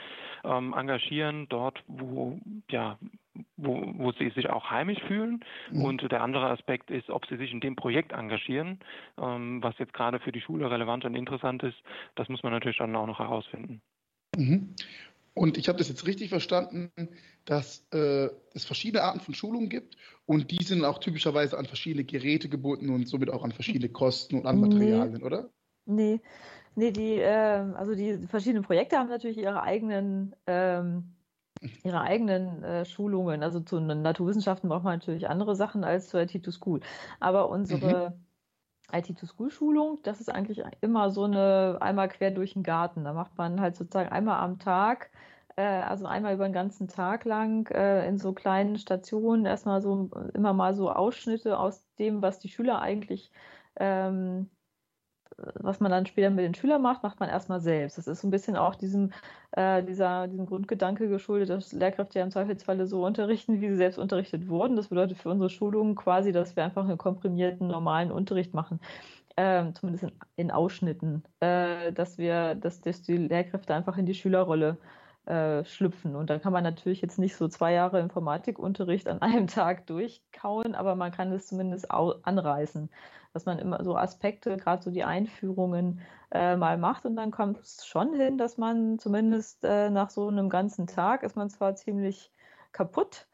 ähm, 0.45 0.73
engagieren, 0.73 1.49
dort, 1.49 1.83
wo 1.89 2.39
ja, 2.71 2.97
wo, 3.57 3.83
wo 3.97 4.13
sie 4.13 4.31
sich 4.31 4.51
auch 4.51 4.71
heimisch 4.71 5.03
fühlen. 5.07 5.45
Mhm. 5.71 5.85
Und 5.85 6.13
der 6.13 6.23
andere 6.23 6.51
Aspekt 6.51 6.91
ist, 6.91 7.11
ob 7.11 7.27
sie 7.27 7.37
sich 7.37 7.53
in 7.53 7.61
dem 7.61 7.77
Projekt 7.77 8.13
engagieren, 8.13 8.81
ähm, 9.19 9.63
was 9.63 9.79
jetzt 9.79 9.95
gerade 9.95 10.21
für 10.21 10.33
die 10.33 10.41
Schule 10.41 10.71
relevant 10.71 11.05
und 11.05 11.15
interessant 11.15 11.63
ist. 11.63 11.77
Das 12.15 12.29
muss 12.29 12.43
man 12.43 12.53
natürlich 12.53 12.79
dann 12.79 12.97
auch 12.97 13.07
noch 13.07 13.19
herausfinden. 13.19 13.81
Mhm. 14.37 14.75
Und 15.35 15.57
ich 15.57 15.69
habe 15.69 15.79
das 15.79 15.89
jetzt 15.89 16.07
richtig 16.07 16.29
verstanden, 16.29 16.91
dass 17.47 17.87
äh, 17.93 18.29
es 18.53 18.65
verschiedene 18.65 19.03
Arten 19.03 19.21
von 19.21 19.35
Schulungen 19.35 19.71
gibt 19.71 19.97
und 20.27 20.51
die 20.51 20.63
sind 20.63 20.85
auch 20.85 20.99
typischerweise 20.99 21.57
an 21.57 21.65
verschiedene 21.65 22.05
Geräte 22.05 22.49
gebunden 22.51 22.91
und 22.91 23.09
somit 23.09 23.31
auch 23.31 23.43
an 23.43 23.53
verschiedene 23.53 23.89
Kosten 23.89 24.37
und 24.37 24.47
an 24.47 24.61
Materialien, 24.61 25.19
nee. 25.19 25.25
oder? 25.25 25.49
Nee, 25.87 26.21
nee, 26.75 26.91
die, 26.91 27.15
äh, 27.15 27.65
also 27.75 27.95
die 27.95 28.27
verschiedenen 28.29 28.63
Projekte 28.63 28.99
haben 28.99 29.09
natürlich 29.09 29.39
ihre 29.39 29.63
eigenen 29.63 30.37
ähm, 30.47 31.15
ihre 31.85 32.01
eigenen 32.01 32.63
äh, 32.63 32.85
Schulungen. 32.85 33.43
Also 33.43 33.61
zu 33.61 33.81
Naturwissenschaften 33.81 34.69
braucht 34.69 34.85
man 34.85 34.99
natürlich 34.99 35.29
andere 35.29 35.57
Sachen 35.57 35.85
als 35.85 36.09
zu 36.09 36.19
IT 36.19 36.43
to 36.43 36.51
School. 36.51 36.81
Aber 37.21 37.49
unsere 37.51 38.11
mhm. 38.11 38.97
IT 38.97 39.19
to 39.19 39.27
School 39.27 39.51
Schulung, 39.51 39.99
das 40.03 40.21
ist 40.21 40.29
eigentlich 40.29 40.63
immer 40.81 41.11
so 41.11 41.25
eine 41.25 41.79
einmal 41.81 42.09
quer 42.09 42.31
durch 42.31 42.55
den 42.55 42.63
Garten. 42.63 43.05
Da 43.05 43.13
macht 43.13 43.37
man 43.39 43.61
halt 43.61 43.77
sozusagen 43.77 44.11
einmal 44.11 44.41
am 44.41 44.59
Tag, 44.59 45.11
äh, 45.57 45.63
also 45.63 46.07
einmal 46.07 46.35
über 46.35 46.49
den 46.49 46.53
ganzen 46.53 46.89
Tag 46.89 47.25
lang 47.25 47.69
äh, 47.71 48.07
in 48.09 48.19
so 48.19 48.33
kleinen 48.33 48.77
Stationen 48.79 49.47
erstmal 49.47 49.81
so 49.83 50.11
immer 50.35 50.53
mal 50.53 50.75
so 50.75 50.91
Ausschnitte 50.91 51.59
aus 51.59 51.85
dem, 51.99 52.23
was 52.23 52.39
die 52.39 52.49
Schüler 52.49 52.81
eigentlich 52.81 53.31
ähm, 53.77 54.51
was 55.37 55.81
man 55.81 55.91
dann 55.91 56.07
später 56.07 56.31
mit 56.31 56.45
den 56.45 56.55
Schülern 56.55 56.83
macht, 56.83 57.03
macht 57.03 57.21
man 57.21 57.29
erstmal 57.29 57.61
selbst. 57.61 57.99
Das 57.99 58.07
ist 58.07 58.21
so 58.21 58.29
ein 58.29 58.31
bisschen 58.31 58.57
auch 58.57 58.75
diesem, 58.75 59.13
äh, 59.53 59.83
dieser, 59.83 60.29
diesem 60.29 60.47
Grundgedanke 60.47 61.09
geschuldet, 61.09 61.51
dass 61.51 61.73
Lehrkräfte 61.73 62.19
ja 62.19 62.25
im 62.25 62.31
Zweifelsfalle 62.31 62.87
so 62.87 63.05
unterrichten, 63.05 63.61
wie 63.61 63.69
sie 63.69 63.77
selbst 63.77 63.99
unterrichtet 63.99 64.49
wurden. 64.49 64.77
Das 64.77 64.89
bedeutet 64.89 65.19
für 65.19 65.31
unsere 65.31 65.51
Schulungen 65.51 65.95
quasi, 65.95 66.33
dass 66.33 66.57
wir 66.57 66.65
einfach 66.65 66.85
einen 66.85 66.99
komprimierten, 66.99 67.69
normalen 67.69 68.13
Unterricht 68.13 68.55
machen. 68.55 68.81
Ähm, 69.37 69.75
zumindest 69.75 70.05
in, 70.05 70.13
in 70.37 70.51
Ausschnitten, 70.51 71.23
äh, 71.41 71.93
dass 71.93 72.19
wir, 72.19 72.55
dass, 72.55 72.83
dass 72.83 73.03
die 73.03 73.17
Lehrkräfte 73.17 73.75
einfach 73.75 73.97
in 73.97 74.05
die 74.05 74.15
Schülerrolle 74.15 74.77
äh, 74.77 75.02
schlüpfen. 75.65 76.17
Und 76.17 76.31
da 76.31 76.39
kann 76.39 76.53
man 76.53 76.65
natürlich 76.65 77.01
jetzt 77.01 77.19
nicht 77.19 77.37
so 77.37 77.47
zwei 77.47 77.73
Jahre 77.73 78.01
Informatikunterricht 78.01 79.09
an 79.09 79.19
einem 79.23 79.47
Tag 79.47 79.87
durchkauen, 79.87 80.75
aber 80.75 80.97
man 80.97 81.13
kann 81.13 81.33
es 81.33 81.47
zumindest 81.47 81.91
anreißen 81.91 82.91
dass 83.33 83.47
man 83.47 83.59
immer 83.59 83.83
so 83.83 83.97
Aspekte, 83.97 84.57
gerade 84.57 84.83
so 84.83 84.91
die 84.91 85.05
Einführungen 85.05 86.01
äh, 86.31 86.57
mal 86.57 86.79
macht 86.79 87.07
und 87.07 87.17
dann 87.17 87.31
kommt 87.31 87.59
es 87.59 87.87
schon 87.87 88.15
hin, 88.15 88.39
dass 88.39 88.59
man 88.59 88.99
zumindest 88.99 89.65
äh, 89.65 89.91
nach 89.91 90.11
so 90.11 90.29
einem 90.29 90.49
ganzen 90.49 90.87
Tag 90.87 91.23
ist 91.23 91.37
man 91.37 91.51
zwar 91.51 91.75
ziemlich 91.75 92.31
kaputt, 92.73 93.29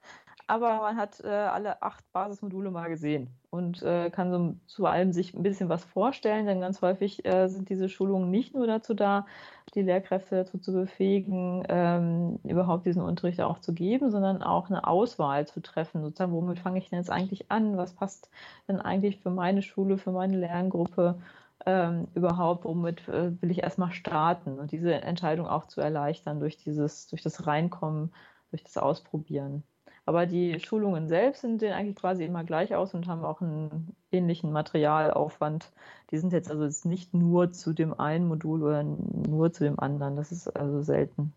aber 0.47 0.79
man 0.81 0.97
hat 0.97 1.21
äh, 1.21 1.29
alle 1.29 1.83
acht 1.83 2.11
Basismodule 2.13 2.71
mal 2.71 2.89
gesehen. 2.89 3.38
Und 3.51 3.83
äh, 3.83 4.11
kann 4.11 4.31
so 4.31 4.55
zu 4.67 4.87
allem 4.87 5.13
sich 5.13 5.35
ein 5.35 5.43
bisschen 5.43 5.69
was 5.69 5.85
vorstellen, 5.85 6.47
denn 6.47 6.61
ganz 6.61 6.83
häufig 6.83 7.25
äh, 7.25 7.49
sind 7.49 7.71
diese 7.71 7.89
Schulungen 7.89 8.31
nicht 8.31 8.55
nur 8.55 8.67
dazu 8.67 8.95
da, 8.95 9.27
die 9.75 9.83
Lehrkräfte 9.83 10.37
dazu 10.37 10.59
zu 10.59 10.73
befähigen, 10.73 11.65
ähm, 11.69 12.41
überhaupt 12.45 12.85
diesen 12.87 13.03
Unterricht 13.03 13.41
auch 13.41 13.59
zu 13.61 13.73
geben, 13.73 14.11
sondern 14.11 14.43
auch 14.43 14.69
eine 14.69 14.87
Auswahl 14.87 15.47
zu 15.47 15.61
treffen, 15.61 16.03
sozusagen, 16.03 16.33
womit 16.33 16.59
fange 16.59 16.79
ich 16.79 16.91
denn 16.91 16.99
jetzt 16.99 17.11
eigentlich 17.11 17.51
an, 17.51 17.77
was 17.77 17.95
passt 17.95 18.31
denn 18.69 18.81
eigentlich 18.81 19.19
für 19.19 19.31
meine 19.31 19.63
Schule, 19.63 19.99
für 19.99 20.13
meine 20.13 20.37
Lerngruppe 20.37 21.19
ähm, 21.67 22.09
überhaupt, 22.15 22.65
womit 22.65 23.09
äh, 23.09 23.41
will 23.43 23.51
ich 23.51 23.63
erstmal 23.63 23.93
starten? 23.93 24.59
Und 24.59 24.73
diese 24.73 24.95
Entscheidung 24.95 25.47
auch 25.47 25.67
zu 25.67 25.81
erleichtern 25.81 26.41
durch 26.41 26.57
dieses, 26.57 27.09
durch 27.09 27.23
das 27.23 27.47
Reinkommen, 27.47 28.13
durch 28.51 28.63
das 28.63 28.77
Ausprobieren. 28.79 29.65
Aber 30.09 30.25
die 30.25 30.59
Schulungen 30.59 31.07
selbst 31.07 31.43
sind 31.43 31.61
sehen 31.61 31.75
eigentlich 31.75 31.97
quasi 31.97 32.25
immer 32.25 32.43
gleich 32.43 32.75
aus 32.75 32.95
und 32.95 33.07
haben 33.09 33.27
auch 33.27 33.43
einen 33.43 33.95
ähnlichen 34.11 34.53
Materialaufwand. 34.53 35.71
Die 36.11 36.17
sind 36.17 36.33
jetzt 36.33 36.51
also 36.51 36.65
jetzt 36.65 36.87
nicht 36.87 37.13
nur 37.13 37.53
zu 37.53 37.75
dem 37.75 37.93
einen 38.01 38.27
Modul 38.27 38.63
oder 38.63 38.83
nur 38.85 39.53
zu 39.53 39.65
dem 39.65 39.79
anderen. 39.79 40.17
Das 40.17 40.33
ist 40.33 40.49
also 40.49 40.81
selten. 40.81 41.35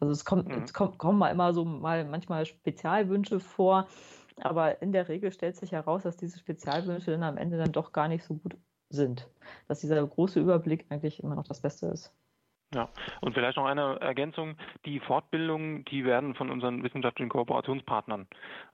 Also 0.00 0.12
es 0.12 0.24
kommt, 0.24 0.48
mhm. 0.48 0.62
es 0.62 0.72
kommt, 0.72 0.96
kommen 0.96 1.18
mal 1.18 1.28
immer 1.28 1.52
so 1.52 1.66
mal 1.66 2.06
manchmal 2.06 2.46
Spezialwünsche 2.46 3.40
vor, 3.40 3.88
aber 4.40 4.80
in 4.80 4.92
der 4.92 5.06
Regel 5.10 5.30
stellt 5.30 5.56
sich 5.56 5.72
heraus, 5.72 6.04
dass 6.04 6.16
diese 6.16 6.38
Spezialwünsche 6.38 7.10
dann 7.10 7.24
am 7.24 7.36
Ende 7.36 7.58
dann 7.58 7.72
doch 7.72 7.92
gar 7.92 8.08
nicht 8.08 8.24
so 8.24 8.36
gut 8.36 8.56
sind. 8.88 9.28
Dass 9.68 9.80
dieser 9.80 10.02
große 10.02 10.40
Überblick 10.40 10.86
eigentlich 10.88 11.22
immer 11.22 11.34
noch 11.34 11.44
das 11.44 11.60
Beste 11.60 11.88
ist. 11.88 12.10
Ja, 12.74 12.88
und 13.20 13.34
vielleicht 13.34 13.56
noch 13.56 13.66
eine 13.66 14.00
Ergänzung. 14.00 14.56
Die 14.84 14.98
Fortbildungen, 14.98 15.84
die 15.84 16.04
werden 16.04 16.34
von 16.34 16.50
unseren 16.50 16.82
wissenschaftlichen 16.82 17.28
Kooperationspartnern 17.28 18.26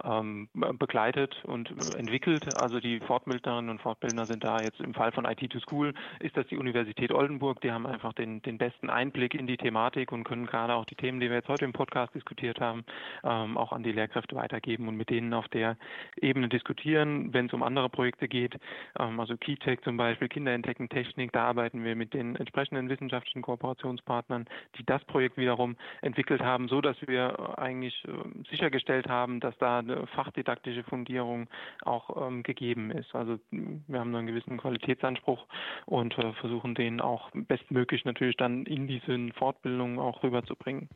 ähm, 0.05 0.49
begleitet 0.55 1.37
und 1.45 1.71
entwickelt. 1.99 2.55
Also 2.55 2.81
die 2.81 3.01
Fortbildnerinnen 3.01 3.71
und 3.71 3.83
Fortbildner 3.83 4.27
sind 4.27 4.43
da 4.43 4.63
jetzt 4.63 4.81
im 4.81 4.95
Fall 4.95 5.13
von 5.13 5.27
IT 5.27 5.47
to 5.51 5.61
School, 5.61 5.93
ist 6.21 6.35
das 6.37 6.47
die 6.47 6.57
Universität 6.57 7.13
Oldenburg. 7.13 7.61
Die 7.61 7.73
haben 7.73 7.87
einfach 7.87 8.15
den, 8.15 8.41
den 8.41 8.57
besten 8.57 8.89
Einblick 8.89 9.35
in 9.35 9.47
die 9.47 9.59
Thematik 9.59 10.13
und 10.13 10.25
können 10.25 10.47
gerade 10.47 10.75
auch 10.75 10.87
die 10.87 10.95
Themen, 10.95 11.21
die 11.21 11.29
wir 11.29 11.37
jetzt 11.37 11.49
heute 11.49 11.67
im 11.67 11.75
Podcast 11.75 12.15
diskutiert 12.15 12.59
haben, 12.59 12.85
ähm, 13.23 13.59
auch 13.59 13.73
an 13.73 13.83
die 13.83 13.93
Lehrkräfte 13.93 14.35
weitergeben 14.35 14.89
und 14.89 14.97
mit 14.97 15.11
denen 15.11 15.35
auf 15.35 15.49
der 15.49 15.77
Ebene 16.17 16.49
diskutieren, 16.49 17.35
wenn 17.35 17.47
es 17.47 17.53
um 17.53 17.63
andere 17.63 17.91
Projekte 17.91 18.29
geht. 18.29 18.57
Ähm, 18.99 19.21
also 19.21 19.37
KeyTech 19.37 19.83
zum 19.83 19.99
Beispiel, 19.99 20.29
Kinder 20.29 20.53
entdecken 20.53 20.89
Technik, 20.89 21.33
da 21.33 21.45
arbeiten 21.45 21.85
wir 21.85 21.97
mit 21.97 22.15
den 22.15 22.37
entsprechenden 22.37 22.89
wissenschaftlichen 22.89 23.43
Kooperationen 23.43 23.80
Kooperationspartnern, 23.81 24.47
die 24.79 24.85
das 24.85 25.05
Projekt 25.05 25.37
wiederum 25.37 25.77
entwickelt 26.03 26.41
haben, 26.41 26.69
so 26.69 26.81
dass 26.81 26.97
wir 27.07 27.59
eigentlich 27.59 28.05
äh, 28.07 28.49
sichergestellt 28.51 29.09
haben, 29.09 29.41
dass 29.41 29.57
da 29.59 29.81
eine 29.81 30.07
fachdidaktische 30.09 30.85
Fundierung 30.85 31.49
auch 31.83 32.27
ähm, 32.27 32.43
gegeben 32.43 32.91
ist. 32.91 33.15
Also 33.15 33.39
wir 33.51 34.01
haben 34.01 34.15
einen 34.15 34.27
gewissen 34.27 34.59
Qualitätsanspruch 34.59 35.47
und 35.87 36.17
äh, 36.19 36.33
versuchen 36.35 36.75
den 36.75 37.01
auch 37.01 37.31
bestmöglich 37.33 38.05
natürlich 38.05 38.37
dann 38.37 38.67
in 38.67 38.87
diesen 38.87 39.33
Fortbildungen 39.33 39.99
auch 39.99 40.23
rüberzubringen. 40.23 40.89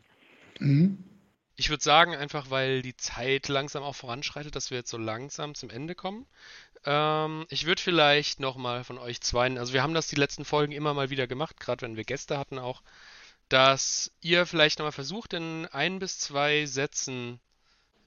Mhm. 0.59 0.99
Ich 1.57 1.71
würde 1.71 1.85
sagen, 1.85 2.17
einfach 2.17 2.51
weil 2.51 2.83
die 2.83 2.97
Zeit 2.97 3.49
langsam 3.49 3.85
auch 3.85 3.95
voranschreitet, 3.95 4.57
dass 4.57 4.73
wir 4.73 4.79
jetzt 4.79 4.91
so 4.91 4.99
langsam 4.99 5.55
zum 5.55 5.71
Ende 5.71 5.95
kommen. 5.95 6.27
Ähm, 6.85 7.47
ich 7.49 7.67
würde 7.67 7.81
vielleicht 7.83 8.41
nochmal 8.41 8.85
von 8.85 8.99
euch 8.99 9.21
zwei, 9.21 9.51
also 9.59 9.73
wir 9.73 9.83
haben 9.83 9.95
das 9.95 10.09
die 10.09 10.17
letzten 10.17 10.45
Folgen 10.45 10.73
immer 10.73 10.95
mal 10.95 11.11
wieder 11.11 11.27
gemacht, 11.27 11.59
gerade 11.61 11.83
wenn 11.83 11.97
wir 11.97 12.05
Gäste 12.05 12.39
hatten 12.39 12.59
auch, 12.59 12.83
dass 13.49 14.11
ihr 14.21 14.47
vielleicht 14.47 14.79
nochmal 14.79 14.93
versucht, 14.93 15.33
in 15.33 15.67
ein 15.67 15.99
bis 15.99 16.19
zwei 16.19 16.67
Sätzen 16.67 17.41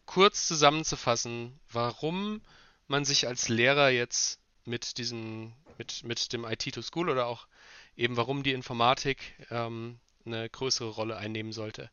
kurz 0.05 0.47
zusammenzufassen, 0.47 1.59
warum 1.71 2.41
man 2.87 3.05
sich 3.05 3.27
als 3.27 3.49
Lehrer 3.49 3.89
jetzt 3.89 4.39
mit 4.65 4.97
diesem, 4.97 5.53
mit, 5.77 6.03
mit 6.03 6.33
dem 6.33 6.45
IT 6.45 6.73
to 6.73 6.81
School 6.81 7.09
oder 7.09 7.27
auch 7.27 7.47
eben 7.95 8.17
warum 8.17 8.43
die 8.43 8.53
Informatik 8.53 9.17
ähm, 9.51 9.99
eine 10.25 10.49
größere 10.49 10.89
Rolle 10.89 11.17
einnehmen 11.17 11.51
sollte. 11.51 11.89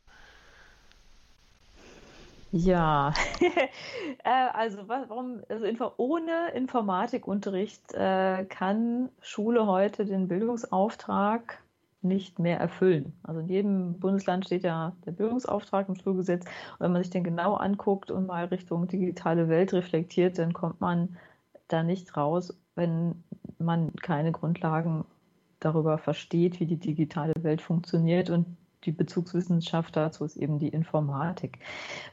Ja, 2.57 3.13
äh, 4.23 4.29
also 4.29 4.87
warum, 4.87 5.41
also 5.49 5.91
ohne 5.97 6.51
Informatikunterricht 6.53 7.93
äh, 7.93 8.45
kann 8.45 9.09
Schule 9.19 9.67
heute 9.67 10.05
den 10.05 10.29
Bildungsauftrag 10.29 11.61
nicht 12.01 12.39
mehr 12.39 12.57
erfüllen. 12.57 13.11
Also 13.23 13.41
in 13.41 13.49
jedem 13.49 13.99
Bundesland 13.99 14.45
steht 14.45 14.63
ja 14.63 14.95
der 15.05 15.11
Bildungsauftrag 15.11 15.89
im 15.89 15.95
Schulgesetz. 15.95 16.45
Und 16.45 16.79
wenn 16.79 16.93
man 16.93 17.03
sich 17.03 17.11
den 17.11 17.25
genau 17.25 17.55
anguckt 17.55 18.09
und 18.09 18.25
mal 18.25 18.45
Richtung 18.45 18.87
digitale 18.87 19.49
Welt 19.49 19.73
reflektiert, 19.73 20.37
dann 20.39 20.53
kommt 20.53 20.79
man 20.79 21.17
da 21.67 21.83
nicht 21.83 22.15
raus, 22.15 22.57
wenn 22.75 23.21
man 23.59 23.93
keine 23.97 24.31
Grundlagen 24.31 25.03
darüber 25.59 25.97
versteht, 25.97 26.61
wie 26.61 26.67
die 26.67 26.79
digitale 26.79 27.33
Welt 27.41 27.61
funktioniert 27.61 28.29
und 28.29 28.45
die 28.85 28.91
Bezugswissenschaft 28.91 29.95
dazu 29.95 30.25
ist 30.25 30.37
eben 30.37 30.59
die 30.59 30.69
Informatik. 30.69 31.59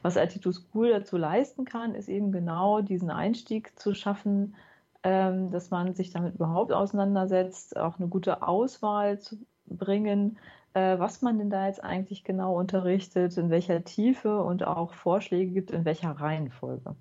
Was 0.01 0.17
IT2 0.17 0.53
School 0.53 0.89
dazu 0.89 1.17
leisten 1.17 1.65
kann, 1.65 1.95
ist 1.95 2.09
eben 2.09 2.31
genau 2.31 2.81
diesen 2.81 3.09
Einstieg 3.09 3.77
zu 3.79 3.93
schaffen, 3.93 4.55
ähm, 5.03 5.51
dass 5.51 5.69
man 5.69 5.93
sich 5.93 6.11
damit 6.11 6.35
überhaupt 6.35 6.71
auseinandersetzt, 6.71 7.77
auch 7.77 7.99
eine 7.99 8.07
gute 8.07 8.41
Auswahl 8.41 9.19
zu 9.19 9.37
bringen, 9.65 10.37
äh, 10.73 10.97
was 10.97 11.21
man 11.21 11.37
denn 11.37 11.49
da 11.49 11.67
jetzt 11.67 11.83
eigentlich 11.83 12.23
genau 12.23 12.57
unterrichtet, 12.57 13.37
in 13.37 13.49
welcher 13.49 13.83
Tiefe 13.83 14.41
und 14.41 14.65
auch 14.65 14.93
Vorschläge 14.93 15.51
gibt, 15.51 15.71
in 15.71 15.85
welcher 15.85 16.11
Reihenfolge. 16.11 16.95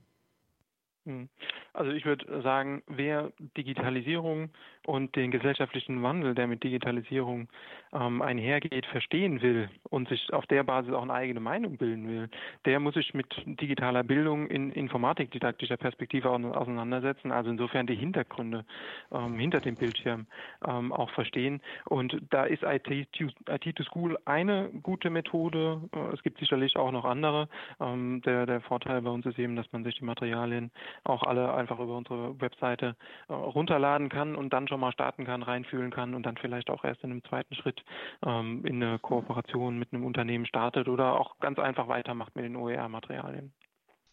Hm. 1.06 1.28
Also 1.72 1.90
ich 1.90 2.04
würde 2.04 2.42
sagen, 2.42 2.82
wer 2.86 3.32
Digitalisierung 3.56 4.50
und 4.86 5.14
den 5.16 5.30
gesellschaftlichen 5.30 6.02
Wandel, 6.02 6.34
der 6.34 6.46
mit 6.46 6.62
Digitalisierung 6.62 7.48
ähm, 7.92 8.22
einhergeht, 8.22 8.86
verstehen 8.86 9.42
will 9.42 9.68
und 9.90 10.08
sich 10.08 10.32
auf 10.32 10.46
der 10.46 10.64
Basis 10.64 10.92
auch 10.92 11.02
eine 11.02 11.12
eigene 11.12 11.40
Meinung 11.40 11.76
bilden 11.76 12.08
will, 12.08 12.28
der 12.64 12.80
muss 12.80 12.94
sich 12.94 13.14
mit 13.14 13.26
digitaler 13.46 14.02
Bildung 14.02 14.46
in 14.48 14.72
informatikdidaktischer 14.72 15.76
Perspektive 15.76 16.30
auseinandersetzen. 16.30 17.32
Also 17.32 17.50
insofern 17.50 17.86
die 17.86 17.94
Hintergründe 17.94 18.64
ähm, 19.12 19.38
hinter 19.38 19.60
dem 19.60 19.76
Bildschirm 19.76 20.26
ähm, 20.66 20.92
auch 20.92 21.10
verstehen. 21.10 21.60
Und 21.84 22.20
da 22.30 22.44
ist 22.44 22.62
IT 22.62 23.12
to, 23.12 23.26
IT 23.48 23.76
to 23.76 23.84
School 23.84 24.18
eine 24.24 24.70
gute 24.82 25.10
Methode. 25.10 25.80
Äh, 25.94 26.14
es 26.14 26.22
gibt 26.22 26.38
sicherlich 26.38 26.76
auch 26.76 26.92
noch 26.92 27.04
andere. 27.04 27.48
Ähm, 27.80 28.22
der, 28.24 28.46
der 28.46 28.60
Vorteil 28.62 29.02
bei 29.02 29.10
uns 29.10 29.26
ist 29.26 29.38
eben, 29.38 29.56
dass 29.56 29.70
man 29.72 29.84
sich 29.84 29.96
die 29.98 30.04
Materialien 30.04 30.70
auch 31.04 31.22
alle 31.22 31.52
einfach 31.54 31.78
über 31.78 31.96
unsere 31.96 32.40
Webseite 32.40 32.96
äh, 33.28 33.32
runterladen 33.32 34.08
kann 34.08 34.34
und 34.34 34.52
dann 34.52 34.66
schon 34.72 34.80
mal 34.80 34.92
starten 34.92 35.26
kann, 35.26 35.42
reinfühlen 35.42 35.90
kann 35.90 36.14
und 36.14 36.22
dann 36.22 36.38
vielleicht 36.38 36.70
auch 36.70 36.82
erst 36.82 37.04
in 37.04 37.10
einem 37.10 37.22
zweiten 37.24 37.54
Schritt 37.54 37.84
ähm, 38.24 38.64
in 38.64 38.82
eine 38.82 38.98
Kooperation 38.98 39.78
mit 39.78 39.92
einem 39.92 40.06
Unternehmen 40.06 40.46
startet 40.46 40.88
oder 40.88 41.20
auch 41.20 41.38
ganz 41.40 41.58
einfach 41.58 41.88
weitermacht 41.88 42.34
mit 42.34 42.46
den 42.46 42.56
OER-Materialien. 42.56 43.52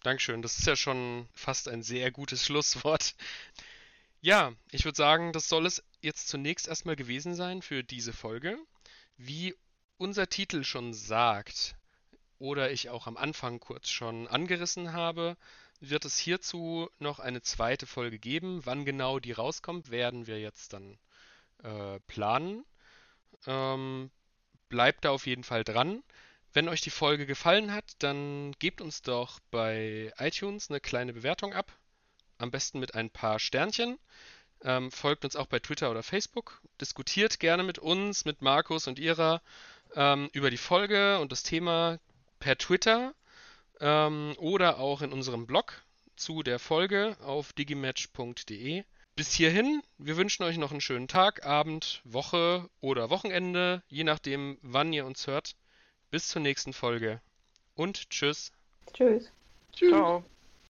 Dankeschön, 0.03 0.41
das 0.41 0.57
ist 0.57 0.68
ja 0.68 0.76
schon 0.76 1.28
fast 1.34 1.70
ein 1.70 1.82
sehr 1.82 2.12
gutes 2.12 2.45
Schlusswort. 2.45 3.16
Ja, 4.20 4.51
ich 4.70 4.84
würde 4.84 4.97
sagen, 4.97 5.32
das 5.32 5.47
soll 5.47 5.66
es 5.66 5.82
jetzt 6.01 6.28
zunächst 6.28 6.68
erstmal 6.68 6.97
gewesen 6.97 7.36
sein 7.36 7.62
für 7.62 7.82
diese 7.82 8.12
Folge. 8.12 8.57
Wie 9.16 9.55
unser 9.97 10.28
Titel 10.28 10.66
schon 10.66 10.93
sagt, 10.93 11.78
oder 12.38 12.70
ich 12.70 12.89
auch 12.89 13.07
am 13.07 13.16
Anfang 13.16 13.62
kurz 13.62 13.88
schon 13.88 14.28
angerissen 14.28 14.91
habe, 14.91 15.38
wird 15.80 16.06
es 16.06 16.18
hierzu 16.18 16.90
noch 17.00 17.20
eine 17.20 17.42
zweite 17.42 17.86
Folge 17.86 18.20
geben. 18.20 18.66
Wann 18.66 18.86
genau 18.86 19.20
die 19.20 19.32
rauskommt, 19.32 19.92
werden 19.92 20.28
wir 20.28 20.40
jetzt 20.40 20.74
dann 20.74 20.98
äh, 21.64 22.00
planen. 22.08 22.66
Ähm, 23.46 24.12
bleibt 24.68 25.06
da 25.06 25.12
auf 25.12 25.26
jeden 25.26 25.44
Fall 25.44 25.64
dran. 25.64 26.04
Wenn 26.52 26.68
euch 26.68 26.82
die 26.82 26.90
Folge 26.90 27.26
gefallen 27.26 27.74
hat, 27.74 27.86
dann 28.00 28.54
gebt 28.60 28.82
uns 28.82 29.02
doch 29.02 29.40
bei 29.52 30.12
iTunes 30.18 30.70
eine 30.70 30.80
kleine 30.80 31.14
Bewertung 31.14 31.54
ab. 31.54 31.72
Am 32.38 32.52
besten 32.52 32.80
mit 32.80 32.96
ein 32.96 33.10
paar 33.10 33.40
Sternchen. 33.40 34.00
Ähm, 34.62 34.92
folgt 34.92 35.24
uns 35.24 35.36
auch 35.36 35.48
bei 35.48 35.60
Twitter 35.60 35.92
oder 35.92 36.04
Facebook. 36.04 36.62
Diskutiert 36.82 37.40
gerne 37.40 37.64
mit 37.64 37.80
uns, 37.80 38.26
mit 38.26 38.42
Markus 38.42 38.88
und 38.88 39.00
Ira 39.00 39.42
ähm, 39.96 40.30
über 40.34 40.50
die 40.50 40.58
Folge 40.58 41.20
und 41.20 41.32
das 41.32 41.44
Thema 41.44 42.00
per 42.40 42.58
Twitter 42.58 43.14
ähm, 43.80 44.34
oder 44.38 44.80
auch 44.80 45.02
in 45.02 45.12
unserem 45.12 45.48
Blog 45.48 45.84
zu 46.16 46.44
der 46.44 46.60
Folge 46.60 47.18
auf 47.22 47.54
digimatch.de. 47.54 48.84
Bis 49.16 49.34
hierhin, 49.34 49.82
wir 49.98 50.18
wünschen 50.18 50.44
euch 50.44 50.58
noch 50.58 50.72
einen 50.72 50.82
schönen 50.82 51.08
Tag, 51.08 51.46
Abend, 51.46 52.02
Woche 52.06 52.70
oder 52.82 53.10
Wochenende, 53.10 53.84
je 53.90 54.04
nachdem, 54.04 54.58
wann 54.62 54.94
ihr 54.94 55.06
uns 55.06 55.28
hört. 55.28 55.56
Bis 56.12 56.30
zur 56.30 56.42
nächsten 56.42 56.74
Folge 56.74 57.22
und 57.76 58.10
tschüss. 58.10 58.52
Tschüss. 58.94 59.32
Tschüss. 59.74 59.90
Ciao. 59.90 60.24